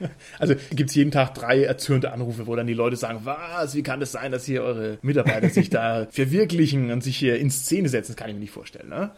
Also 0.38 0.54
gibt 0.70 0.90
es 0.90 0.96
jeden 0.96 1.10
Tag 1.10 1.34
drei 1.34 1.62
erzürnte 1.62 2.12
Anrufe, 2.12 2.46
wo 2.46 2.56
dann 2.56 2.66
die 2.66 2.74
Leute 2.74 2.96
sagen, 2.96 3.20
was, 3.24 3.74
wie 3.74 3.82
kann 3.82 4.00
das 4.00 4.12
sein, 4.12 4.32
dass 4.32 4.44
hier 4.44 4.62
eure 4.62 4.98
Mitarbeiter 5.02 5.48
sich 5.48 5.70
da 5.70 6.06
verwirklichen 6.10 6.90
und 6.90 7.02
sich 7.02 7.16
hier 7.16 7.38
in 7.38 7.50
Szene 7.50 7.88
setzen? 7.88 8.12
Das 8.12 8.16
kann 8.16 8.28
ich 8.28 8.34
mir 8.34 8.40
nicht 8.40 8.52
vorstellen, 8.52 8.88
ne? 8.88 9.12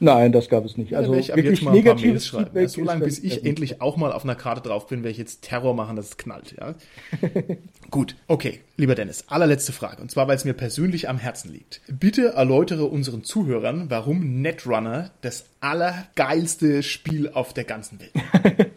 Nein, 0.00 0.32
das 0.32 0.48
gab 0.48 0.64
es 0.64 0.78
nicht. 0.78 0.96
Also 0.96 1.14
ich 1.14 1.28
wirklich 1.28 1.62
negatives 1.62 2.28
Feedback. 2.28 2.62
Ja, 2.62 2.68
so 2.68 2.82
lange, 2.82 3.04
bis 3.04 3.18
ich 3.18 3.44
endlich 3.44 3.82
auch 3.82 3.98
mal 3.98 4.12
auf 4.12 4.24
einer 4.24 4.34
Karte 4.34 4.62
drauf 4.62 4.86
bin, 4.86 5.00
werde 5.00 5.10
ich 5.10 5.18
jetzt 5.18 5.42
Terror 5.42 5.74
machen, 5.74 5.96
dass 5.96 6.06
es 6.06 6.16
knallt. 6.16 6.56
Ja? 6.58 6.74
Gut, 7.90 8.16
okay, 8.26 8.60
lieber 8.78 8.94
Dennis, 8.94 9.24
allerletzte 9.28 9.72
Frage. 9.72 10.00
Und 10.00 10.10
zwar, 10.10 10.26
weil 10.26 10.36
es 10.36 10.46
mir 10.46 10.54
persönlich 10.54 11.08
am 11.08 11.18
Herzen 11.18 11.52
liegt. 11.52 11.82
Bitte 11.86 12.28
erläutere 12.28 12.84
unseren 12.86 13.24
Zuhörern, 13.24 13.90
warum 13.90 14.40
Netrunner 14.40 15.10
das 15.20 15.44
allergeilste 15.60 16.82
Spiel 16.82 17.28
auf 17.28 17.52
der 17.52 17.64
ganzen 17.64 18.00
Welt 18.00 18.12
ist. 18.14 18.70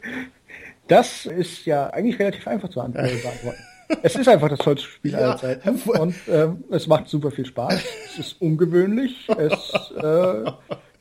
Das 0.88 1.26
ist 1.26 1.66
ja 1.66 1.88
eigentlich 1.88 2.20
relativ 2.20 2.48
einfach 2.48 2.70
zu 2.70 2.80
beantworten. 2.80 3.54
Es 4.02 4.16
ist 4.16 4.28
einfach 4.28 4.50
das 4.50 4.58
tollste 4.58 4.88
Spiel 4.88 5.12
ja. 5.12 5.20
aller 5.20 5.38
Zeiten 5.38 5.70
und 6.00 6.16
ähm, 6.28 6.64
es 6.72 6.88
macht 6.88 7.10
super 7.10 7.30
viel 7.30 7.46
Spaß. 7.46 7.80
Es 8.08 8.18
ist 8.18 8.42
ungewöhnlich. 8.42 9.28
Es 9.38 9.92
äh, 10.02 10.52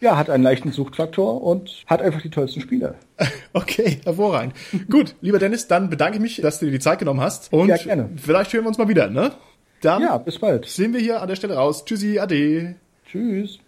ja, 0.00 0.16
hat 0.18 0.28
einen 0.28 0.42
leichten 0.42 0.72
Suchtfaktor 0.72 1.42
und 1.42 1.84
hat 1.86 2.02
einfach 2.02 2.20
die 2.20 2.30
tollsten 2.30 2.60
Spiele. 2.60 2.96
Okay, 3.54 4.00
hervorragend. 4.04 4.54
Gut, 4.90 5.14
lieber 5.20 5.38
Dennis, 5.38 5.68
dann 5.68 5.90
bedanke 5.90 6.16
ich 6.16 6.22
mich, 6.22 6.36
dass 6.40 6.58
du 6.58 6.64
dir 6.64 6.72
die 6.72 6.78
Zeit 6.78 6.98
genommen 6.98 7.20
hast. 7.20 7.52
Und 7.52 7.68
ja, 7.68 7.76
gerne. 7.76 8.08
vielleicht 8.16 8.50
hören 8.54 8.64
wir 8.64 8.68
uns 8.68 8.78
mal 8.78 8.88
wieder, 8.88 9.10
ne? 9.10 9.32
Dann 9.82 10.00
ja, 10.00 10.16
bis 10.16 10.38
bald. 10.38 10.64
Sehen 10.64 10.94
wir 10.94 11.00
hier 11.00 11.20
an 11.20 11.28
der 11.28 11.36
Stelle 11.36 11.54
raus. 11.54 11.84
Tschüssi, 11.84 12.18
ade. 12.18 12.76
Tschüss. 13.04 13.58